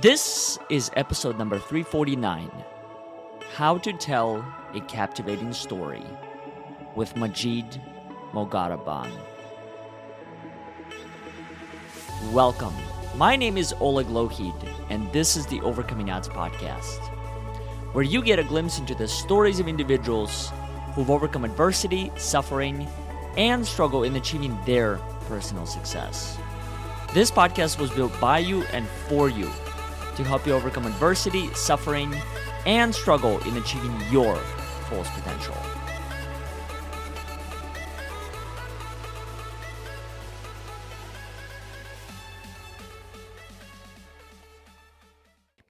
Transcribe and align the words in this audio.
This 0.00 0.60
is 0.70 0.92
episode 0.94 1.38
number 1.38 1.58
349 1.58 2.52
How 3.56 3.78
to 3.78 3.92
Tell 3.92 4.44
a 4.72 4.80
Captivating 4.82 5.52
Story 5.52 6.04
with 6.94 7.16
Majeed 7.16 7.80
Mogharreban. 8.32 9.10
Welcome. 12.30 12.74
My 13.16 13.34
name 13.34 13.56
is 13.56 13.74
Oleg 13.80 14.06
Lougheed, 14.06 14.54
and 14.88 15.12
this 15.12 15.36
is 15.36 15.46
the 15.46 15.60
Overcoming 15.62 16.10
Odds 16.10 16.28
podcast, 16.28 17.00
where 17.92 18.04
you 18.04 18.22
get 18.22 18.38
a 18.38 18.44
glimpse 18.44 18.78
into 18.78 18.94
the 18.94 19.08
stories 19.08 19.58
of 19.58 19.66
individuals 19.66 20.52
who've 20.94 21.10
overcome 21.10 21.44
adversity, 21.44 22.12
suffering, 22.14 22.86
and 23.36 23.66
struggle 23.66 24.04
in 24.04 24.14
achieving 24.14 24.56
their 24.64 24.98
personal 25.26 25.66
success. 25.66 26.38
This 27.14 27.32
podcast 27.32 27.80
was 27.80 27.90
built 27.90 28.12
by 28.20 28.38
you 28.38 28.62
and 28.64 28.86
for 29.08 29.28
you 29.28 29.50
to 30.18 30.24
help 30.24 30.46
you 30.46 30.52
overcome 30.52 30.84
adversity, 30.84 31.48
suffering, 31.54 32.12
and 32.66 32.92
struggle 32.92 33.38
in 33.46 33.56
achieving 33.56 33.94
your 34.10 34.34
fullest 34.88 35.12
potential. 35.12 35.56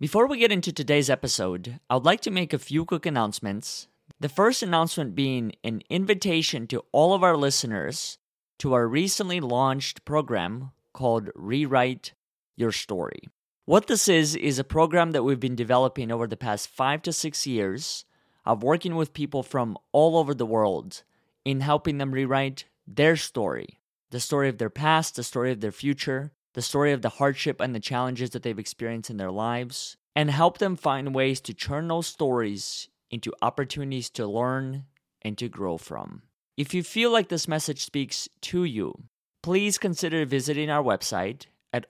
Before 0.01 0.27
we 0.27 0.39
get 0.39 0.51
into 0.51 0.73
today's 0.73 1.11
episode, 1.11 1.79
I 1.91 1.95
would 1.97 2.05
like 2.05 2.23
to 2.23 2.31
make 2.31 2.53
a 2.55 2.59
few 2.59 2.87
quick 2.87 3.05
announcements. 3.05 3.89
The 4.19 4.31
first 4.31 4.63
announcement 4.63 5.15
being 5.15 5.53
an 5.63 5.83
invitation 5.91 6.67
to 6.69 6.85
all 6.93 7.13
of 7.13 7.23
our 7.23 7.37
listeners 7.37 8.17
to 8.61 8.73
our 8.73 8.89
recently 8.89 9.41
launched 9.41 10.05
program 10.07 10.71
called 10.95 11.29
Rewrite 11.35 12.15
Your 12.57 12.73
Story. 12.73 13.29
What 13.69 13.87
this 13.87 14.09
is, 14.09 14.35
is 14.35 14.59
a 14.59 14.65
program 14.65 15.11
that 15.11 15.25
we've 15.25 15.39
been 15.39 15.55
developing 15.55 16.11
over 16.11 16.27
the 16.27 16.39
past 16.39 16.69
five 16.69 17.03
to 17.03 17.13
six 17.13 17.47
years 17.47 18.07
of 18.47 18.63
working 18.63 18.97
with 18.97 19.13
people 19.13 19.43
from 19.43 19.77
all 19.93 20.17
over 20.17 20.33
the 20.33 20.47
world 20.47 21.03
in 21.45 21.61
helping 21.61 21.99
them 21.99 22.13
rewrite 22.13 22.65
their 22.87 23.15
story 23.15 23.79
the 24.11 24.21
story 24.21 24.49
of 24.49 24.57
their 24.57 24.71
past, 24.71 25.17
the 25.17 25.23
story 25.23 25.53
of 25.53 25.61
their 25.61 25.71
future, 25.71 26.33
the 26.55 26.63
story 26.63 26.93
of 26.93 27.03
the 27.03 27.11
hardship 27.11 27.61
and 27.61 27.75
the 27.75 27.79
challenges 27.79 28.31
that 28.31 28.43
they've 28.43 28.59
experienced 28.59 29.11
in 29.11 29.19
their 29.19 29.31
lives, 29.31 29.99
and 30.17 30.31
help 30.31 30.57
them 30.57 30.75
find 30.75 31.15
ways 31.15 31.39
to 31.43 31.53
turn 31.53 31.89
those 31.89 32.07
stories 32.07 32.89
into 33.11 33.35
opportunities 33.43 34.09
to 34.09 34.27
learn 34.27 34.87
and 35.21 35.37
to 35.37 35.47
grow 35.47 35.77
from. 35.77 36.23
If 36.57 36.73
you 36.73 36.83
feel 36.83 37.11
like 37.11 37.29
this 37.29 37.47
message 37.47 37.85
speaks 37.85 38.31
to 38.41 38.65
you, 38.65 38.95
please 39.43 39.77
consider 39.77 40.25
visiting 40.25 40.71
our 40.71 40.83
website 40.83 41.49
at 41.71 41.85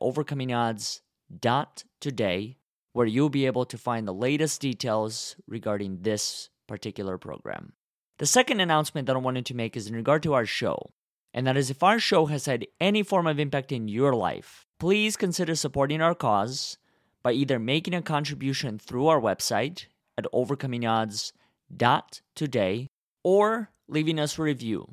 overcomingodds.today, 1.33 2.57
where 2.93 3.07
you'll 3.07 3.29
be 3.29 3.47
able 3.47 3.65
to 3.67 3.79
find 3.79 4.07
the 4.07 4.15
latest 4.15 4.61
details 4.61 5.37
regarding 5.47 6.03
this 6.03 6.51
particular 6.67 7.17
program. 7.19 7.73
The 8.19 8.27
second 8.27 8.61
announcement 8.61 9.07
that 9.07 9.17
I 9.17 9.21
wanted 9.21 9.47
to 9.47 9.55
make 9.55 9.77
is 9.77 9.87
in 9.87 9.95
regard 9.95 10.25
to 10.25 10.35
our 10.35 10.47
show, 10.47 10.91
and 11.33 11.47
that 11.47 11.57
is 11.57 11.71
if 11.71 11.83
our 11.83 12.01
show 12.01 12.27
has 12.27 12.45
had 12.47 12.67
any 12.81 13.03
form 13.03 13.27
of 13.27 13.39
impact 13.39 13.73
in 13.73 13.89
your 13.89 14.15
life, 14.15 14.67
please 14.81 15.17
consider 15.17 15.55
supporting 15.55 16.03
our 16.03 16.15
cause 16.15 16.79
by 17.23 17.33
either 17.33 17.59
making 17.59 17.95
a 17.95 18.03
contribution 18.03 18.79
through 18.79 19.07
our 19.07 19.21
website 19.21 19.87
at 20.17 20.27
overcomingodds.today 20.33 22.87
or 23.23 23.71
leaving 23.89 24.19
us 24.19 24.39
a 24.39 24.43
review 24.43 24.91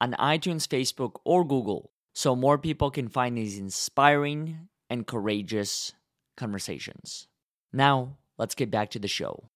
on 0.00 0.12
iTunes, 0.14 0.66
Facebook, 0.66 1.20
or 1.24 1.44
Google 1.44 1.90
so 2.14 2.34
more 2.36 2.58
people 2.58 2.90
can 2.90 3.08
find 3.08 3.36
these 3.36 3.58
inspiring 3.58 4.68
and 4.94 5.06
courageous 5.06 5.92
conversations. 6.36 7.26
Now, 7.72 8.16
let's 8.38 8.54
get 8.54 8.70
back 8.70 8.92
to 8.92 9.00
the 9.00 9.08
show. 9.08 9.50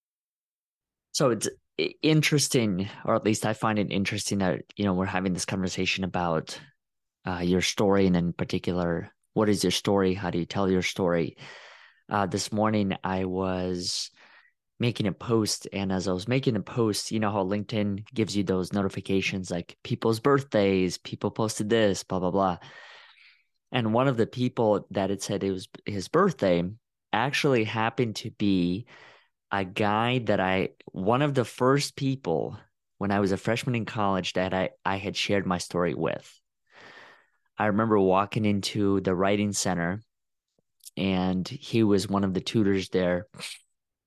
So 1.12 1.30
it's 1.30 1.48
interesting, 2.02 2.88
or 3.04 3.14
at 3.14 3.24
least 3.24 3.46
I 3.46 3.52
find 3.52 3.78
it 3.78 3.92
interesting 3.92 4.38
that, 4.38 4.62
you 4.76 4.84
know, 4.84 4.94
we're 4.94 5.06
having 5.06 5.32
this 5.32 5.44
conversation 5.44 6.02
about 6.02 6.58
uh, 7.24 7.38
your 7.38 7.62
story 7.62 8.06
and 8.06 8.16
in 8.16 8.32
particular, 8.32 9.12
what 9.34 9.48
is 9.48 9.62
your 9.62 9.70
story? 9.70 10.12
How 10.12 10.30
do 10.30 10.38
you 10.38 10.44
tell 10.44 10.68
your 10.68 10.82
story? 10.82 11.36
Uh, 12.10 12.26
this 12.26 12.52
morning, 12.52 12.96
I 13.04 13.24
was 13.24 14.10
making 14.80 15.06
a 15.06 15.12
post 15.12 15.66
and 15.72 15.90
as 15.90 16.06
i 16.06 16.12
was 16.12 16.28
making 16.28 16.54
a 16.54 16.60
post 16.60 17.10
you 17.10 17.18
know 17.18 17.32
how 17.32 17.42
linkedin 17.42 18.04
gives 18.14 18.36
you 18.36 18.44
those 18.44 18.72
notifications 18.72 19.50
like 19.50 19.76
people's 19.82 20.20
birthdays 20.20 20.98
people 20.98 21.32
posted 21.32 21.68
this 21.68 22.04
blah 22.04 22.20
blah 22.20 22.30
blah 22.30 22.56
and 23.72 23.92
one 23.92 24.08
of 24.08 24.16
the 24.16 24.26
people 24.26 24.86
that 24.90 25.10
it 25.10 25.22
said 25.22 25.42
it 25.44 25.50
was 25.50 25.68
his 25.84 26.08
birthday 26.08 26.62
actually 27.12 27.64
happened 27.64 28.16
to 28.16 28.30
be 28.32 28.86
a 29.50 29.64
guy 29.64 30.18
that 30.18 30.40
i 30.40 30.68
one 30.92 31.22
of 31.22 31.34
the 31.34 31.44
first 31.44 31.96
people 31.96 32.56
when 32.98 33.10
i 33.10 33.20
was 33.20 33.32
a 33.32 33.36
freshman 33.36 33.74
in 33.74 33.84
college 33.84 34.34
that 34.34 34.52
i, 34.52 34.70
I 34.84 34.96
had 34.96 35.16
shared 35.16 35.46
my 35.46 35.58
story 35.58 35.94
with 35.94 36.40
i 37.56 37.66
remember 37.66 37.98
walking 37.98 38.44
into 38.44 39.00
the 39.00 39.14
writing 39.14 39.52
center 39.52 40.02
and 40.96 41.46
he 41.46 41.82
was 41.82 42.08
one 42.08 42.24
of 42.24 42.34
the 42.34 42.40
tutors 42.40 42.88
there 42.88 43.26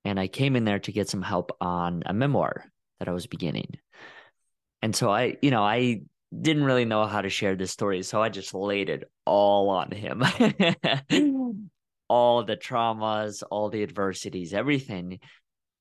and 0.03 0.19
I 0.19 0.27
came 0.27 0.55
in 0.55 0.65
there 0.65 0.79
to 0.79 0.91
get 0.91 1.09
some 1.09 1.21
help 1.21 1.55
on 1.61 2.03
a 2.05 2.13
memoir 2.13 2.65
that 2.99 3.07
I 3.07 3.11
was 3.11 3.27
beginning. 3.27 3.77
And 4.81 4.95
so 4.95 5.11
I, 5.11 5.37
you 5.41 5.51
know, 5.51 5.63
I 5.63 6.01
didn't 6.39 6.63
really 6.63 6.85
know 6.85 7.05
how 7.05 7.21
to 7.21 7.29
share 7.29 7.55
this 7.55 7.71
story, 7.71 8.03
so 8.03 8.21
I 8.21 8.29
just 8.29 8.53
laid 8.53 8.89
it 8.89 9.03
all 9.25 9.69
on 9.69 9.91
him. 9.91 10.23
all 12.07 12.43
the 12.43 12.57
traumas, 12.57 13.43
all 13.49 13.69
the 13.69 13.83
adversities, 13.83 14.53
everything. 14.53 15.19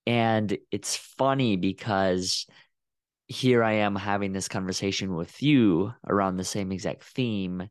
And 0.06 0.56
it's 0.70 0.96
funny 0.96 1.56
because 1.56 2.46
here 3.26 3.62
I 3.62 3.74
am 3.74 3.94
having 3.94 4.32
this 4.32 4.48
conversation 4.48 5.14
with 5.14 5.42
you 5.42 5.92
around 6.06 6.36
the 6.36 6.44
same 6.44 6.72
exact 6.72 7.04
theme 7.04 7.68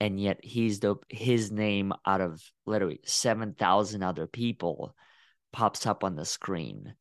and 0.00 0.18
yet 0.18 0.40
he's 0.42 0.80
the 0.80 0.96
his 1.08 1.52
name 1.52 1.92
out 2.06 2.22
of 2.22 2.42
literally 2.66 3.00
7,000 3.04 4.02
other 4.02 4.26
people 4.26 4.94
pops 5.52 5.86
up 5.86 6.02
on 6.02 6.16
the 6.16 6.24
screen. 6.24 6.94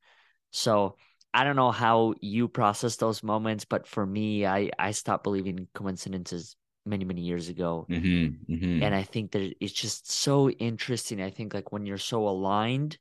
So 0.51 0.97
I 1.33 1.43
don't 1.43 1.55
know 1.55 1.71
how 1.71 2.15
you 2.21 2.47
process 2.47 2.95
those 2.95 3.21
moments, 3.21 3.65
but 3.65 3.87
for 3.87 4.05
me, 4.05 4.45
I 4.45 4.71
I 4.79 4.91
stopped 4.91 5.23
believing 5.23 5.67
coincidences 5.73 6.55
many 6.85 7.05
many 7.05 7.21
years 7.21 7.49
ago, 7.49 7.85
mm-hmm, 7.89 8.53
mm-hmm. 8.53 8.83
and 8.83 8.95
I 8.95 9.03
think 9.03 9.31
that 9.31 9.53
it's 9.61 9.73
just 9.73 10.11
so 10.11 10.49
interesting. 10.49 11.21
I 11.21 11.29
think 11.29 11.53
like 11.53 11.71
when 11.71 11.85
you're 11.85 11.97
so 11.97 12.27
aligned 12.27 12.97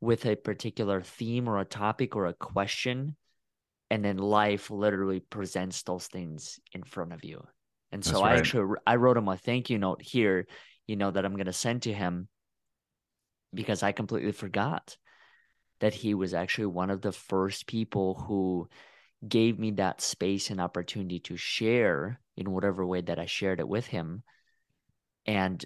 with 0.00 0.26
a 0.26 0.36
particular 0.36 1.00
theme 1.00 1.48
or 1.48 1.58
a 1.58 1.64
topic 1.64 2.14
or 2.14 2.26
a 2.26 2.34
question, 2.34 3.16
and 3.90 4.04
then 4.04 4.18
life 4.18 4.70
literally 4.70 5.20
presents 5.20 5.82
those 5.82 6.06
things 6.06 6.60
in 6.72 6.84
front 6.84 7.12
of 7.12 7.24
you. 7.24 7.44
And 7.90 8.04
so 8.04 8.22
right. 8.22 8.36
I 8.36 8.38
actually 8.38 8.76
I 8.86 8.96
wrote 8.96 9.16
him 9.16 9.28
a 9.28 9.36
thank 9.36 9.70
you 9.70 9.78
note 9.78 10.02
here, 10.02 10.46
you 10.86 10.94
know, 10.94 11.10
that 11.10 11.24
I'm 11.24 11.36
gonna 11.36 11.52
send 11.52 11.82
to 11.82 11.92
him 11.92 12.28
because 13.52 13.82
I 13.82 13.90
completely 13.90 14.32
forgot 14.32 14.96
that 15.80 15.94
he 15.94 16.14
was 16.14 16.34
actually 16.34 16.66
one 16.66 16.90
of 16.90 17.00
the 17.00 17.12
first 17.12 17.66
people 17.66 18.14
who 18.14 18.68
gave 19.26 19.58
me 19.58 19.72
that 19.72 20.00
space 20.00 20.50
and 20.50 20.60
opportunity 20.60 21.18
to 21.20 21.36
share 21.36 22.20
in 22.36 22.50
whatever 22.50 22.86
way 22.86 23.00
that 23.00 23.18
I 23.18 23.26
shared 23.26 23.60
it 23.60 23.68
with 23.68 23.86
him. 23.86 24.22
And 25.26 25.64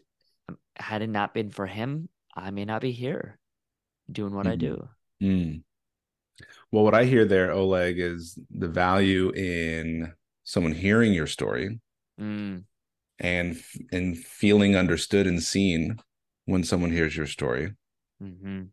um, 0.48 0.58
had 0.76 1.02
it 1.02 1.08
not 1.08 1.34
been 1.34 1.50
for 1.50 1.66
him, 1.66 2.08
I 2.34 2.50
may 2.50 2.64
not 2.64 2.80
be 2.80 2.92
here 2.92 3.38
doing 4.10 4.34
what 4.34 4.46
mm-hmm. 4.46 4.52
I 4.52 4.56
do. 4.56 4.88
Mm. 5.22 5.62
Well, 6.72 6.82
what 6.82 6.94
I 6.94 7.04
hear 7.04 7.24
there, 7.24 7.52
Oleg, 7.52 7.98
is 7.98 8.38
the 8.50 8.68
value 8.68 9.30
in 9.30 10.12
someone 10.42 10.72
hearing 10.72 11.12
your 11.12 11.28
story 11.28 11.78
mm. 12.20 12.64
and 13.20 13.60
and 13.92 14.18
feeling 14.18 14.76
understood 14.76 15.26
and 15.26 15.42
seen 15.42 15.98
when 16.46 16.64
someone 16.64 16.90
hears 16.90 17.16
your 17.16 17.26
story. 17.26 17.72
Mm-hmm. 18.22 18.64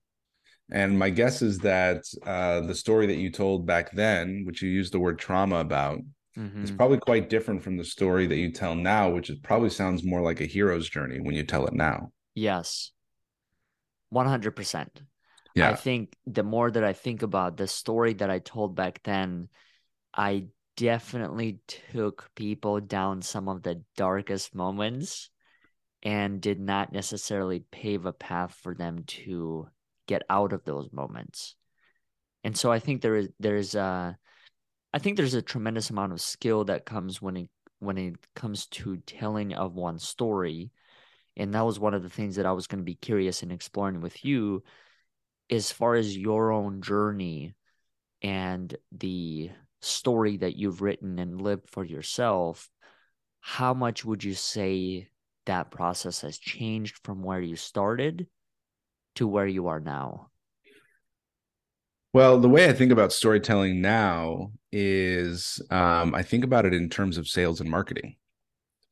And 0.72 0.98
my 0.98 1.10
guess 1.10 1.42
is 1.42 1.58
that 1.60 2.04
uh, 2.26 2.62
the 2.62 2.76
story 2.76 3.06
that 3.08 3.18
you 3.18 3.30
told 3.30 3.66
back 3.66 3.92
then, 3.92 4.44
which 4.46 4.62
you 4.62 4.70
used 4.70 4.94
the 4.94 5.00
word 5.00 5.20
trauma 5.20 5.58
about, 5.58 6.00
mm-hmm. 6.38 6.64
is 6.64 6.72
probably 6.72 6.98
quite 6.98 7.30
different 7.30 7.62
from 7.62 7.76
the 7.76 7.84
story 7.84 8.26
that 8.28 8.38
you 8.38 8.52
tell 8.52 8.76
now, 8.76 9.10
which 9.10 9.30
is 9.30 9.38
probably 9.40 9.70
sounds 9.70 10.04
more 10.04 10.22
like 10.22 10.40
a 10.40 10.46
hero's 10.46 10.90
journey 10.90 11.20
when 11.20 11.36
you 11.36 11.44
tell 11.44 11.68
it 11.68 11.74
now. 11.74 12.12
Yes, 12.36 12.92
one 14.10 14.28
hundred 14.28 14.56
percent. 14.56 15.02
Yeah, 15.56 15.72
I 15.72 15.76
think 15.76 16.16
the 16.26 16.44
more 16.44 16.72
that 16.72 16.84
I 16.84 16.94
think 16.94 17.22
about 17.22 17.58
the 17.58 17.68
story 17.68 18.14
that 18.14 18.30
I 18.30 18.40
told 18.40 18.74
back 18.74 19.02
then, 19.04 19.50
I 20.14 20.46
definitely 20.78 21.60
took 21.92 22.30
people 22.34 22.80
down 22.80 23.22
some 23.22 23.50
of 23.50 23.62
the 23.62 23.84
darkest 23.98 24.56
moments 24.56 25.30
and 26.02 26.40
did 26.40 26.62
not 26.62 26.94
necessarily 26.94 27.66
pave 27.72 28.06
a 28.06 28.14
path 28.14 28.58
for 28.64 28.74
them 28.74 29.04
to 29.06 29.68
get 30.08 30.24
out 30.30 30.54
of 30.54 30.64
those 30.64 30.92
moments. 30.92 31.56
And 32.44 32.58
so 32.58 32.72
I 32.72 32.80
think 32.80 33.02
there 33.02 33.16
is 33.16 33.30
there's 33.40 33.76
a 33.76 34.18
I 34.94 35.00
think 35.00 35.18
there's 35.18 35.34
a 35.34 35.42
tremendous 35.42 35.90
amount 35.90 36.14
of 36.14 36.22
skill 36.22 36.66
that 36.66 36.86
comes 36.86 37.22
when 37.22 37.38
it 37.38 37.50
when 37.80 37.98
it 37.98 38.16
comes 38.36 38.68
to 38.68 38.98
telling 38.98 39.54
of 39.54 39.74
one 39.74 40.00
story 40.00 40.72
and 41.38 41.54
that 41.54 41.66
was 41.66 41.80
one 41.80 41.94
of 41.94 42.04
the 42.04 42.10
things 42.10 42.36
that 42.36 42.46
I 42.46 42.52
was 42.52 42.68
going 42.68 42.80
to 42.80 42.86
be 42.86 42.96
curious 42.96 43.42
in 43.42 43.52
exploring 43.52 44.02
with 44.02 44.24
you 44.26 44.64
as 45.50 45.72
far 45.72 45.96
as 45.96 46.16
your 46.16 46.52
own 46.52 46.82
journey 46.82 47.56
and 48.22 48.76
the 48.92 49.50
story 49.82 50.38
that 50.38 50.56
you've 50.56 50.82
written 50.82 51.18
and 51.18 51.42
lived 51.42 51.70
for 51.70 51.84
yourself 51.84 52.70
how 53.40 53.74
much 53.74 54.06
would 54.06 54.24
you 54.24 54.36
say 54.36 55.10
that 55.48 55.72
process 55.72 56.22
has 56.22 56.38
changed 56.38 57.00
from 57.04 57.24
where 57.24 57.42
you 57.42 57.56
started 57.56 58.28
to 59.16 59.28
where 59.28 59.48
you 59.48 59.68
are 59.68 59.80
now 59.80 60.30
well 62.14 62.40
the 62.40 62.50
way 62.50 62.70
i 62.70 62.74
think 62.74 62.92
about 62.92 63.14
storytelling 63.14 63.82
now 63.82 64.52
is 64.72 65.62
um, 65.70 66.16
i 66.16 66.22
think 66.22 66.44
about 66.44 66.66
it 66.66 66.74
in 66.74 66.90
terms 66.90 67.18
of 67.18 67.28
sales 67.28 67.60
and 67.62 67.70
marketing 67.70 68.16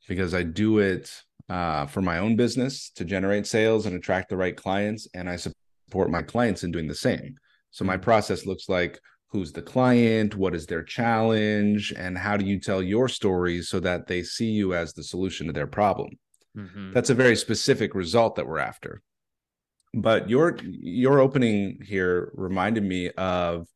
because 0.08 0.34
i 0.34 0.44
do 0.44 0.80
it 0.80 1.24
uh, 1.50 1.88
for 1.88 2.02
my 2.02 2.20
own 2.20 2.36
business 2.36 2.92
to 2.92 3.04
generate 3.04 3.48
sales 3.48 3.86
and 3.86 3.96
attract 3.96 4.30
the 4.30 4.38
right 4.38 4.56
clients. 4.56 5.08
And 5.14 5.30
I 5.30 5.36
support 5.36 6.12
my 6.12 6.22
clients 6.22 6.64
in 6.64 6.72
doing 6.72 6.88
the 6.88 6.96
same. 6.96 7.36
So 7.72 7.84
my 7.84 7.98
process 7.98 8.46
looks 8.46 8.70
like 8.70 9.00
who's 9.28 9.52
the 9.52 9.62
client, 9.62 10.36
what 10.36 10.56
is 10.56 10.66
their 10.66 10.84
challenge, 10.84 11.94
and 11.96 12.18
how 12.18 12.38
do 12.38 12.46
you 12.46 12.60
tell 12.60 12.82
your 12.82 13.08
story 13.08 13.62
so 13.62 13.80
that 13.80 14.08
they 14.08 14.24
see 14.24 14.50
you 14.50 14.74
as 14.74 14.94
the 14.94 15.04
solution 15.04 15.48
to 15.48 15.54
their 15.54 15.68
problem. 15.68 16.12
Mm-hmm. 16.58 16.94
That's 16.94 17.12
a 17.12 17.16
very 17.16 17.36
specific 17.36 17.94
result 17.94 18.36
that 18.36 18.48
we're 18.48 18.60
after. 18.60 19.02
But 19.94 20.30
your 20.30 20.58
your 20.64 21.20
opening 21.20 21.80
here 21.86 22.32
reminded 22.36 22.84
me 22.84 23.10
of 23.12 23.68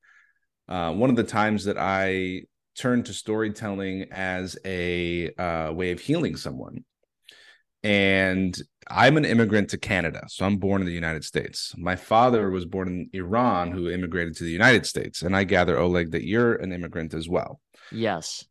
uh, 0.70 0.94
one 0.94 1.10
of 1.10 1.16
the 1.16 1.24
times 1.24 1.66
that 1.66 1.78
I 1.78 2.44
turned 2.76 3.06
to 3.08 3.14
storytelling 3.14 4.08
as 4.12 4.58
a 4.66 5.34
uh, 5.36 5.72
way 5.74 5.92
of 5.92 6.00
healing 6.00 6.36
someone 6.36 6.84
and 7.84 8.58
I'm 8.88 9.18
an 9.18 9.26
immigrant 9.26 9.70
to 9.72 9.78
Canada. 9.78 10.24
So 10.28 10.46
I'm 10.46 10.58
born 10.58 10.82
in 10.82 10.88
the 10.88 10.94
United 10.94 11.26
States. 11.26 11.74
My 11.78 11.96
father 11.96 12.50
was 12.50 12.66
born 12.66 12.88
in 12.88 13.10
Iran, 13.14 13.72
who 13.72 13.90
immigrated 13.90 14.36
to 14.38 14.46
the 14.46 14.52
United 14.52 14.86
States. 14.86 15.22
And 15.22 15.36
I 15.36 15.44
gather, 15.44 15.78
Oleg, 15.78 16.12
that 16.12 16.26
you're 16.26 16.56
an 16.56 16.72
immigrant 16.72 17.14
as 17.14 17.28
well. 17.28 17.60
Yes. 17.92 18.46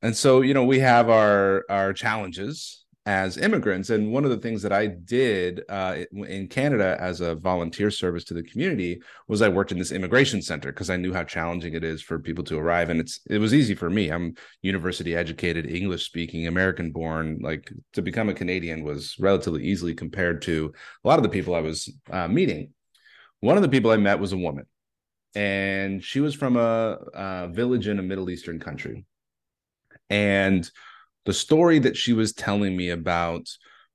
And 0.00 0.16
so, 0.16 0.42
you 0.42 0.54
know, 0.54 0.64
we 0.64 0.78
have 0.78 1.10
our 1.10 1.64
our 1.68 1.92
challenges 1.92 2.84
as 3.06 3.38
immigrants. 3.38 3.88
And 3.88 4.12
one 4.12 4.24
of 4.24 4.30
the 4.30 4.36
things 4.36 4.60
that 4.62 4.72
I 4.72 4.86
did 4.86 5.62
uh, 5.68 6.04
in 6.12 6.46
Canada 6.46 6.96
as 7.00 7.22
a 7.22 7.34
volunteer 7.34 7.90
service 7.90 8.24
to 8.24 8.34
the 8.34 8.42
community 8.42 9.00
was 9.28 9.40
I 9.40 9.48
worked 9.48 9.72
in 9.72 9.78
this 9.78 9.92
immigration 9.92 10.42
center 10.42 10.72
because 10.72 10.90
I 10.90 10.96
knew 10.96 11.14
how 11.14 11.24
challenging 11.24 11.72
it 11.72 11.84
is 11.84 12.02
for 12.02 12.18
people 12.18 12.44
to 12.44 12.58
arrive. 12.58 12.90
And 12.90 13.00
it's 13.00 13.20
it 13.30 13.38
was 13.38 13.54
easy 13.54 13.74
for 13.74 13.88
me. 13.88 14.10
I'm 14.10 14.34
university 14.60 15.16
educated, 15.16 15.70
English 15.70 16.04
speaking, 16.04 16.46
American 16.46 16.92
born. 16.92 17.38
Like 17.40 17.72
to 17.94 18.02
become 18.02 18.28
a 18.28 18.34
Canadian 18.34 18.84
was 18.84 19.16
relatively 19.18 19.64
easily 19.64 19.94
compared 19.94 20.42
to 20.42 20.72
a 21.02 21.08
lot 21.08 21.18
of 21.18 21.22
the 21.22 21.30
people 21.30 21.54
I 21.54 21.60
was 21.60 21.90
uh, 22.10 22.28
meeting. 22.28 22.74
One 23.40 23.56
of 23.56 23.62
the 23.62 23.70
people 23.70 23.90
I 23.90 23.96
met 23.96 24.20
was 24.20 24.32
a 24.32 24.36
woman, 24.36 24.66
and 25.34 26.04
she 26.04 26.20
was 26.20 26.34
from 26.34 26.56
a, 26.56 26.98
a 27.14 27.48
village 27.48 27.88
in 27.88 27.98
a 27.98 28.02
Middle 28.02 28.28
Eastern 28.28 28.58
country. 28.58 29.06
And 30.10 30.68
the 31.28 31.34
story 31.34 31.78
that 31.78 31.94
she 31.94 32.14
was 32.14 32.32
telling 32.32 32.74
me 32.74 32.88
about 32.88 33.46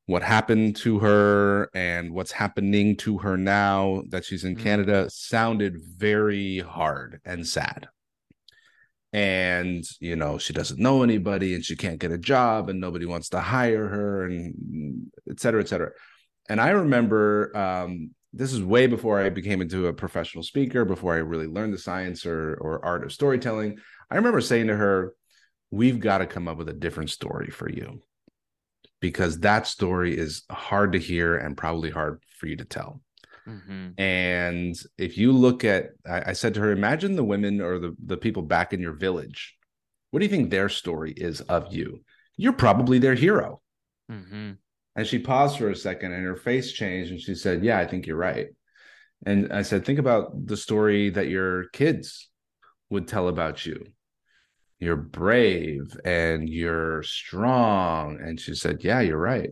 what 0.05 0.21
happened 0.21 0.75
to 0.75 0.99
her 0.99 1.67
and 1.73 2.13
what's 2.13 2.31
happening 2.31 2.95
to 2.95 3.17
her 3.17 3.35
now 3.37 4.03
that 4.09 4.23
she's 4.23 4.43
in 4.43 4.53
mm-hmm. 4.53 4.63
Canada 4.63 5.09
sounded 5.09 5.81
very 5.97 6.59
hard 6.59 7.19
and 7.25 7.47
sad. 7.47 7.87
And, 9.13 9.83
you 9.99 10.15
know, 10.15 10.37
she 10.37 10.53
doesn't 10.53 10.79
know 10.79 11.01
anybody 11.01 11.55
and 11.55 11.65
she 11.65 11.75
can't 11.75 11.97
get 11.97 12.11
a 12.11 12.19
job 12.19 12.69
and 12.69 12.79
nobody 12.79 13.07
wants 13.07 13.29
to 13.29 13.39
hire 13.39 13.87
her 13.87 14.25
and 14.25 15.11
et 15.27 15.39
cetera, 15.39 15.61
et 15.61 15.69
cetera. 15.69 15.89
And 16.49 16.61
I 16.61 16.69
remember 16.69 17.51
um, 17.57 18.11
this 18.31 18.53
is 18.53 18.61
way 18.61 18.85
before 18.85 19.19
I 19.19 19.29
became 19.29 19.59
into 19.59 19.87
a 19.87 19.93
professional 19.93 20.43
speaker, 20.43 20.85
before 20.85 21.15
I 21.15 21.17
really 21.17 21.47
learned 21.47 21.73
the 21.73 21.79
science 21.79 22.27
or, 22.27 22.53
or 22.61 22.85
art 22.85 23.03
of 23.03 23.11
storytelling. 23.11 23.79
I 24.11 24.17
remember 24.17 24.39
saying 24.39 24.67
to 24.67 24.75
her, 24.75 25.15
we've 25.73 25.99
got 25.99 26.19
to 26.19 26.27
come 26.27 26.47
up 26.47 26.57
with 26.57 26.69
a 26.69 26.73
different 26.73 27.09
story 27.09 27.49
for 27.49 27.67
you 27.67 27.99
because 29.01 29.39
that 29.39 29.65
story 29.65 30.15
is 30.15 30.43
hard 30.51 30.91
to 30.91 30.99
hear 30.99 31.35
and 31.35 31.57
probably 31.57 31.89
hard 31.89 32.21
for 32.37 32.45
you 32.45 32.55
to 32.55 32.63
tell. 32.63 33.01
Mm-hmm. 33.47 33.99
And 33.99 34.75
if 34.99 35.17
you 35.17 35.31
look 35.31 35.65
at, 35.65 35.87
I, 36.07 36.29
I, 36.29 36.33
said 36.33 36.53
to 36.53 36.59
her, 36.61 36.71
imagine 36.71 37.15
the 37.15 37.23
women 37.23 37.59
or 37.59 37.79
the, 37.79 37.95
the 38.05 38.17
people 38.17 38.43
back 38.43 38.71
in 38.71 38.79
your 38.81 38.93
village. 38.93 39.57
What 40.11 40.19
do 40.19 40.25
you 40.25 40.29
think 40.29 40.51
their 40.51 40.69
story 40.69 41.11
is 41.11 41.41
of 41.41 41.73
you? 41.73 42.03
You're 42.37 42.53
probably 42.53 42.99
their 42.99 43.15
hero. 43.15 43.59
Mm-hmm. 44.11 44.51
And 44.95 45.07
she 45.07 45.17
paused 45.17 45.57
for 45.57 45.71
a 45.71 45.75
second 45.75 46.13
and 46.13 46.23
her 46.23 46.35
face 46.35 46.71
changed 46.71 47.11
and 47.11 47.19
she 47.19 47.33
said, 47.33 47.65
Yeah, 47.65 47.79
I 47.79 47.87
think 47.87 48.05
you're 48.05 48.15
right. 48.15 48.49
And 49.25 49.51
I 49.51 49.63
said, 49.63 49.85
Think 49.85 49.97
about 49.97 50.45
the 50.45 50.55
story 50.55 51.09
that 51.09 51.29
your 51.29 51.69
kids 51.69 52.29
would 52.91 53.07
tell 53.07 53.27
about 53.27 53.65
you 53.65 53.83
you're 54.83 54.95
brave 54.95 55.95
and 56.05 56.49
you're 56.49 57.01
strong 57.03 58.19
and 58.21 58.39
she 58.39 58.53
said 58.53 58.83
yeah 58.83 58.99
you're 58.99 59.17
right 59.17 59.51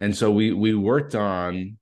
and 0.00 0.16
so 0.16 0.30
we 0.30 0.52
we 0.52 0.74
worked 0.74 1.14
on 1.14 1.76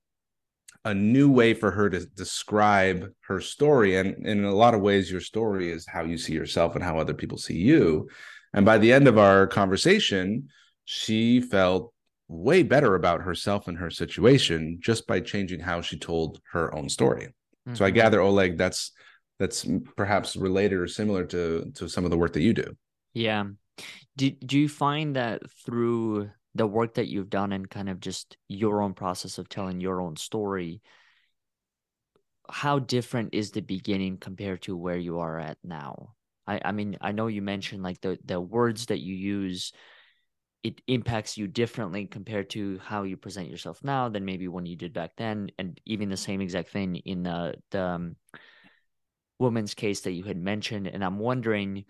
a 0.84 0.94
new 0.94 1.30
way 1.30 1.54
for 1.54 1.70
her 1.70 1.90
to 1.90 2.06
describe 2.06 3.08
her 3.26 3.40
story 3.40 3.96
and 3.96 4.26
in 4.26 4.44
a 4.44 4.54
lot 4.54 4.74
of 4.74 4.80
ways 4.80 5.10
your 5.10 5.20
story 5.20 5.70
is 5.70 5.86
how 5.86 6.02
you 6.02 6.16
see 6.16 6.32
yourself 6.32 6.74
and 6.74 6.82
how 6.82 6.98
other 6.98 7.14
people 7.14 7.36
see 7.36 7.56
you 7.56 8.08
and 8.54 8.64
by 8.64 8.78
the 8.78 8.92
end 8.92 9.06
of 9.06 9.18
our 9.18 9.46
conversation 9.46 10.48
she 10.84 11.40
felt 11.40 11.92
way 12.28 12.62
better 12.62 12.94
about 12.94 13.22
herself 13.22 13.68
and 13.68 13.78
her 13.78 13.90
situation 13.90 14.78
just 14.80 15.06
by 15.06 15.20
changing 15.20 15.60
how 15.60 15.80
she 15.80 15.98
told 15.98 16.40
her 16.52 16.74
own 16.74 16.88
story 16.88 17.26
mm-hmm. 17.26 17.74
so 17.74 17.84
i 17.84 17.88
mm-hmm. 17.88 17.96
gather 17.96 18.20
oleg 18.20 18.56
that's 18.56 18.92
that's 19.38 19.66
perhaps 19.96 20.36
related 20.36 20.78
or 20.78 20.88
similar 20.88 21.24
to 21.26 21.70
to 21.74 21.88
some 21.88 22.04
of 22.04 22.10
the 22.10 22.18
work 22.18 22.32
that 22.32 22.42
you 22.42 22.54
do. 22.54 22.76
Yeah. 23.14 23.44
Do, 24.16 24.30
do 24.30 24.58
you 24.58 24.68
find 24.68 25.14
that 25.16 25.42
through 25.64 26.30
the 26.54 26.66
work 26.66 26.94
that 26.94 27.06
you've 27.06 27.30
done 27.30 27.52
and 27.52 27.70
kind 27.70 27.88
of 27.88 28.00
just 28.00 28.36
your 28.48 28.82
own 28.82 28.94
process 28.94 29.38
of 29.38 29.48
telling 29.48 29.80
your 29.80 30.00
own 30.00 30.16
story 30.16 30.82
how 32.50 32.78
different 32.78 33.34
is 33.34 33.50
the 33.50 33.60
beginning 33.60 34.16
compared 34.16 34.62
to 34.62 34.76
where 34.76 34.96
you 34.96 35.20
are 35.20 35.38
at 35.38 35.58
now? 35.62 36.14
I 36.48 36.60
i 36.64 36.72
mean 36.72 36.96
i 37.00 37.12
know 37.12 37.26
you 37.26 37.42
mentioned 37.42 37.82
like 37.82 38.00
the 38.00 38.18
the 38.24 38.40
words 38.40 38.86
that 38.86 39.00
you 39.00 39.14
use 39.14 39.72
it 40.64 40.80
impacts 40.88 41.38
you 41.38 41.46
differently 41.46 42.06
compared 42.06 42.50
to 42.50 42.80
how 42.82 43.04
you 43.04 43.16
present 43.16 43.48
yourself 43.48 43.78
now 43.84 44.08
than 44.08 44.24
maybe 44.24 44.48
when 44.48 44.66
you 44.66 44.74
did 44.74 44.92
back 44.92 45.12
then 45.16 45.50
and 45.58 45.80
even 45.86 46.08
the 46.08 46.16
same 46.16 46.40
exact 46.40 46.70
thing 46.70 46.96
in 46.96 47.22
the 47.22 47.54
the 47.70 47.82
um, 47.82 48.16
woman's 49.38 49.74
case 49.74 50.02
that 50.02 50.12
you 50.12 50.24
had 50.24 50.36
mentioned. 50.36 50.86
And 50.86 51.04
I'm 51.04 51.18
wondering 51.18 51.84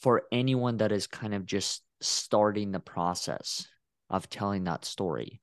for 0.00 0.22
anyone 0.32 0.78
that 0.78 0.92
is 0.92 1.06
kind 1.06 1.34
of 1.34 1.46
just 1.46 1.82
starting 2.00 2.72
the 2.72 2.80
process 2.80 3.66
of 4.08 4.28
telling 4.28 4.64
that 4.64 4.84
story, 4.84 5.40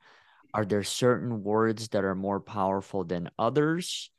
are 0.53 0.65
there 0.65 0.83
certain 0.83 1.43
words 1.43 1.89
that 1.89 2.03
are 2.03 2.15
more 2.15 2.39
powerful 2.39 3.03
than 3.03 3.29
others? 3.37 4.09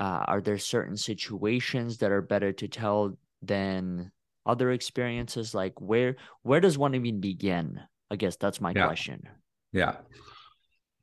Uh, 0.00 0.24
are 0.26 0.40
there 0.40 0.58
certain 0.58 0.96
situations 0.96 1.98
that 1.98 2.10
are 2.10 2.22
better 2.22 2.52
to 2.52 2.66
tell 2.66 3.16
than 3.42 4.10
other 4.44 4.72
experiences? 4.72 5.54
Like 5.54 5.80
where 5.80 6.16
where 6.42 6.60
does 6.60 6.76
one 6.76 6.94
even 6.94 7.20
begin? 7.20 7.80
I 8.10 8.16
guess 8.16 8.36
that's 8.36 8.60
my 8.60 8.72
yeah. 8.74 8.86
question. 8.86 9.28
Yeah. 9.72 9.96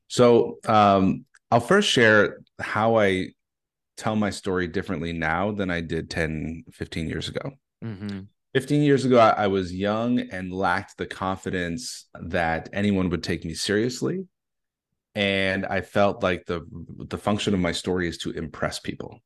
So 0.10 0.58
um, 0.68 1.26
I'll 1.52 1.60
first 1.60 1.90
share 1.90 2.40
how 2.60 3.00
I 3.00 3.30
tell 4.00 4.16
my 4.16 4.30
story 4.30 4.68
differently 4.68 5.14
now 5.14 5.52
than 5.52 5.70
I 5.70 5.82
did 5.82 6.10
10, 6.10 6.64
15 6.72 7.08
years 7.08 7.28
ago. 7.28 7.52
Mm-hmm. 7.84 8.22
15 8.56 8.82
years 8.82 9.06
ago, 9.06 9.20
I, 9.20 9.30
I 9.44 9.48
was 9.48 9.74
young 9.74 10.20
and 10.20 10.52
lacked 10.52 10.98
the 10.98 11.06
confidence 11.06 12.08
that 12.20 12.70
anyone 12.74 13.10
would 13.10 13.24
take 13.24 13.46
me 13.46 13.54
seriously. 13.54 14.26
And 15.14 15.66
I 15.66 15.82
felt 15.82 16.24
like 16.24 16.46
the 16.46 16.62
the 16.72 17.18
function 17.18 17.54
of 17.54 17.60
my 17.60 17.72
story 17.72 18.08
is 18.08 18.18
to 18.20 18.32
impress 18.32 18.80
people. 18.80 19.20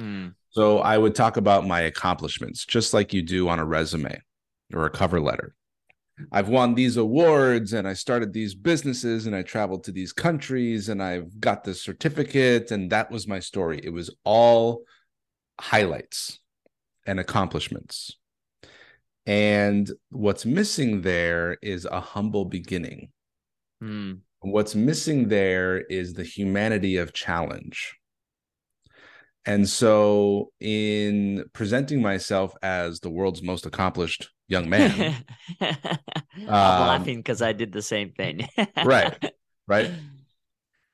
Mm. 0.00 0.34
So 0.50 0.78
I 0.78 0.98
would 0.98 1.14
talk 1.14 1.36
about 1.36 1.66
my 1.66 1.82
accomplishments, 1.82 2.64
just 2.64 2.92
like 2.92 3.12
you 3.12 3.22
do 3.22 3.48
on 3.48 3.58
a 3.58 3.64
resume 3.64 4.20
or 4.74 4.86
a 4.86 4.90
cover 4.90 5.20
letter. 5.20 5.54
I've 6.32 6.48
won 6.48 6.74
these 6.74 6.96
awards 6.96 7.72
and 7.72 7.86
I 7.86 7.92
started 7.92 8.32
these 8.32 8.54
businesses 8.54 9.26
and 9.26 9.36
I 9.36 9.42
traveled 9.42 9.84
to 9.84 9.92
these 9.92 10.12
countries 10.12 10.88
and 10.88 11.02
I've 11.02 11.40
got 11.40 11.62
this 11.62 11.82
certificate. 11.82 12.70
And 12.70 12.90
that 12.90 13.10
was 13.10 13.28
my 13.28 13.38
story. 13.38 13.80
It 13.82 13.90
was 13.90 14.14
all 14.24 14.82
highlights 15.60 16.38
and 17.06 17.20
accomplishments. 17.20 18.16
And 19.26 19.90
what's 20.10 20.46
missing 20.46 21.02
there 21.02 21.58
is 21.60 21.84
a 21.84 22.00
humble 22.00 22.44
beginning. 22.44 23.10
Mm. 23.82 24.20
What's 24.40 24.74
missing 24.74 25.28
there 25.28 25.80
is 25.80 26.14
the 26.14 26.24
humanity 26.24 26.96
of 26.96 27.12
challenge. 27.12 27.96
And 29.44 29.68
so, 29.68 30.50
in 30.60 31.44
presenting 31.52 32.02
myself 32.02 32.54
as 32.62 32.98
the 32.98 33.10
world's 33.10 33.42
most 33.42 33.64
accomplished 33.64 34.30
young 34.48 34.68
man, 34.68 35.16
I'm 35.60 35.78
um, 36.40 36.48
laughing 36.48 37.18
because 37.18 37.42
I 37.42 37.52
did 37.52 37.72
the 37.72 37.82
same 37.82 38.12
thing. 38.12 38.48
right. 38.84 39.32
right? 39.66 39.90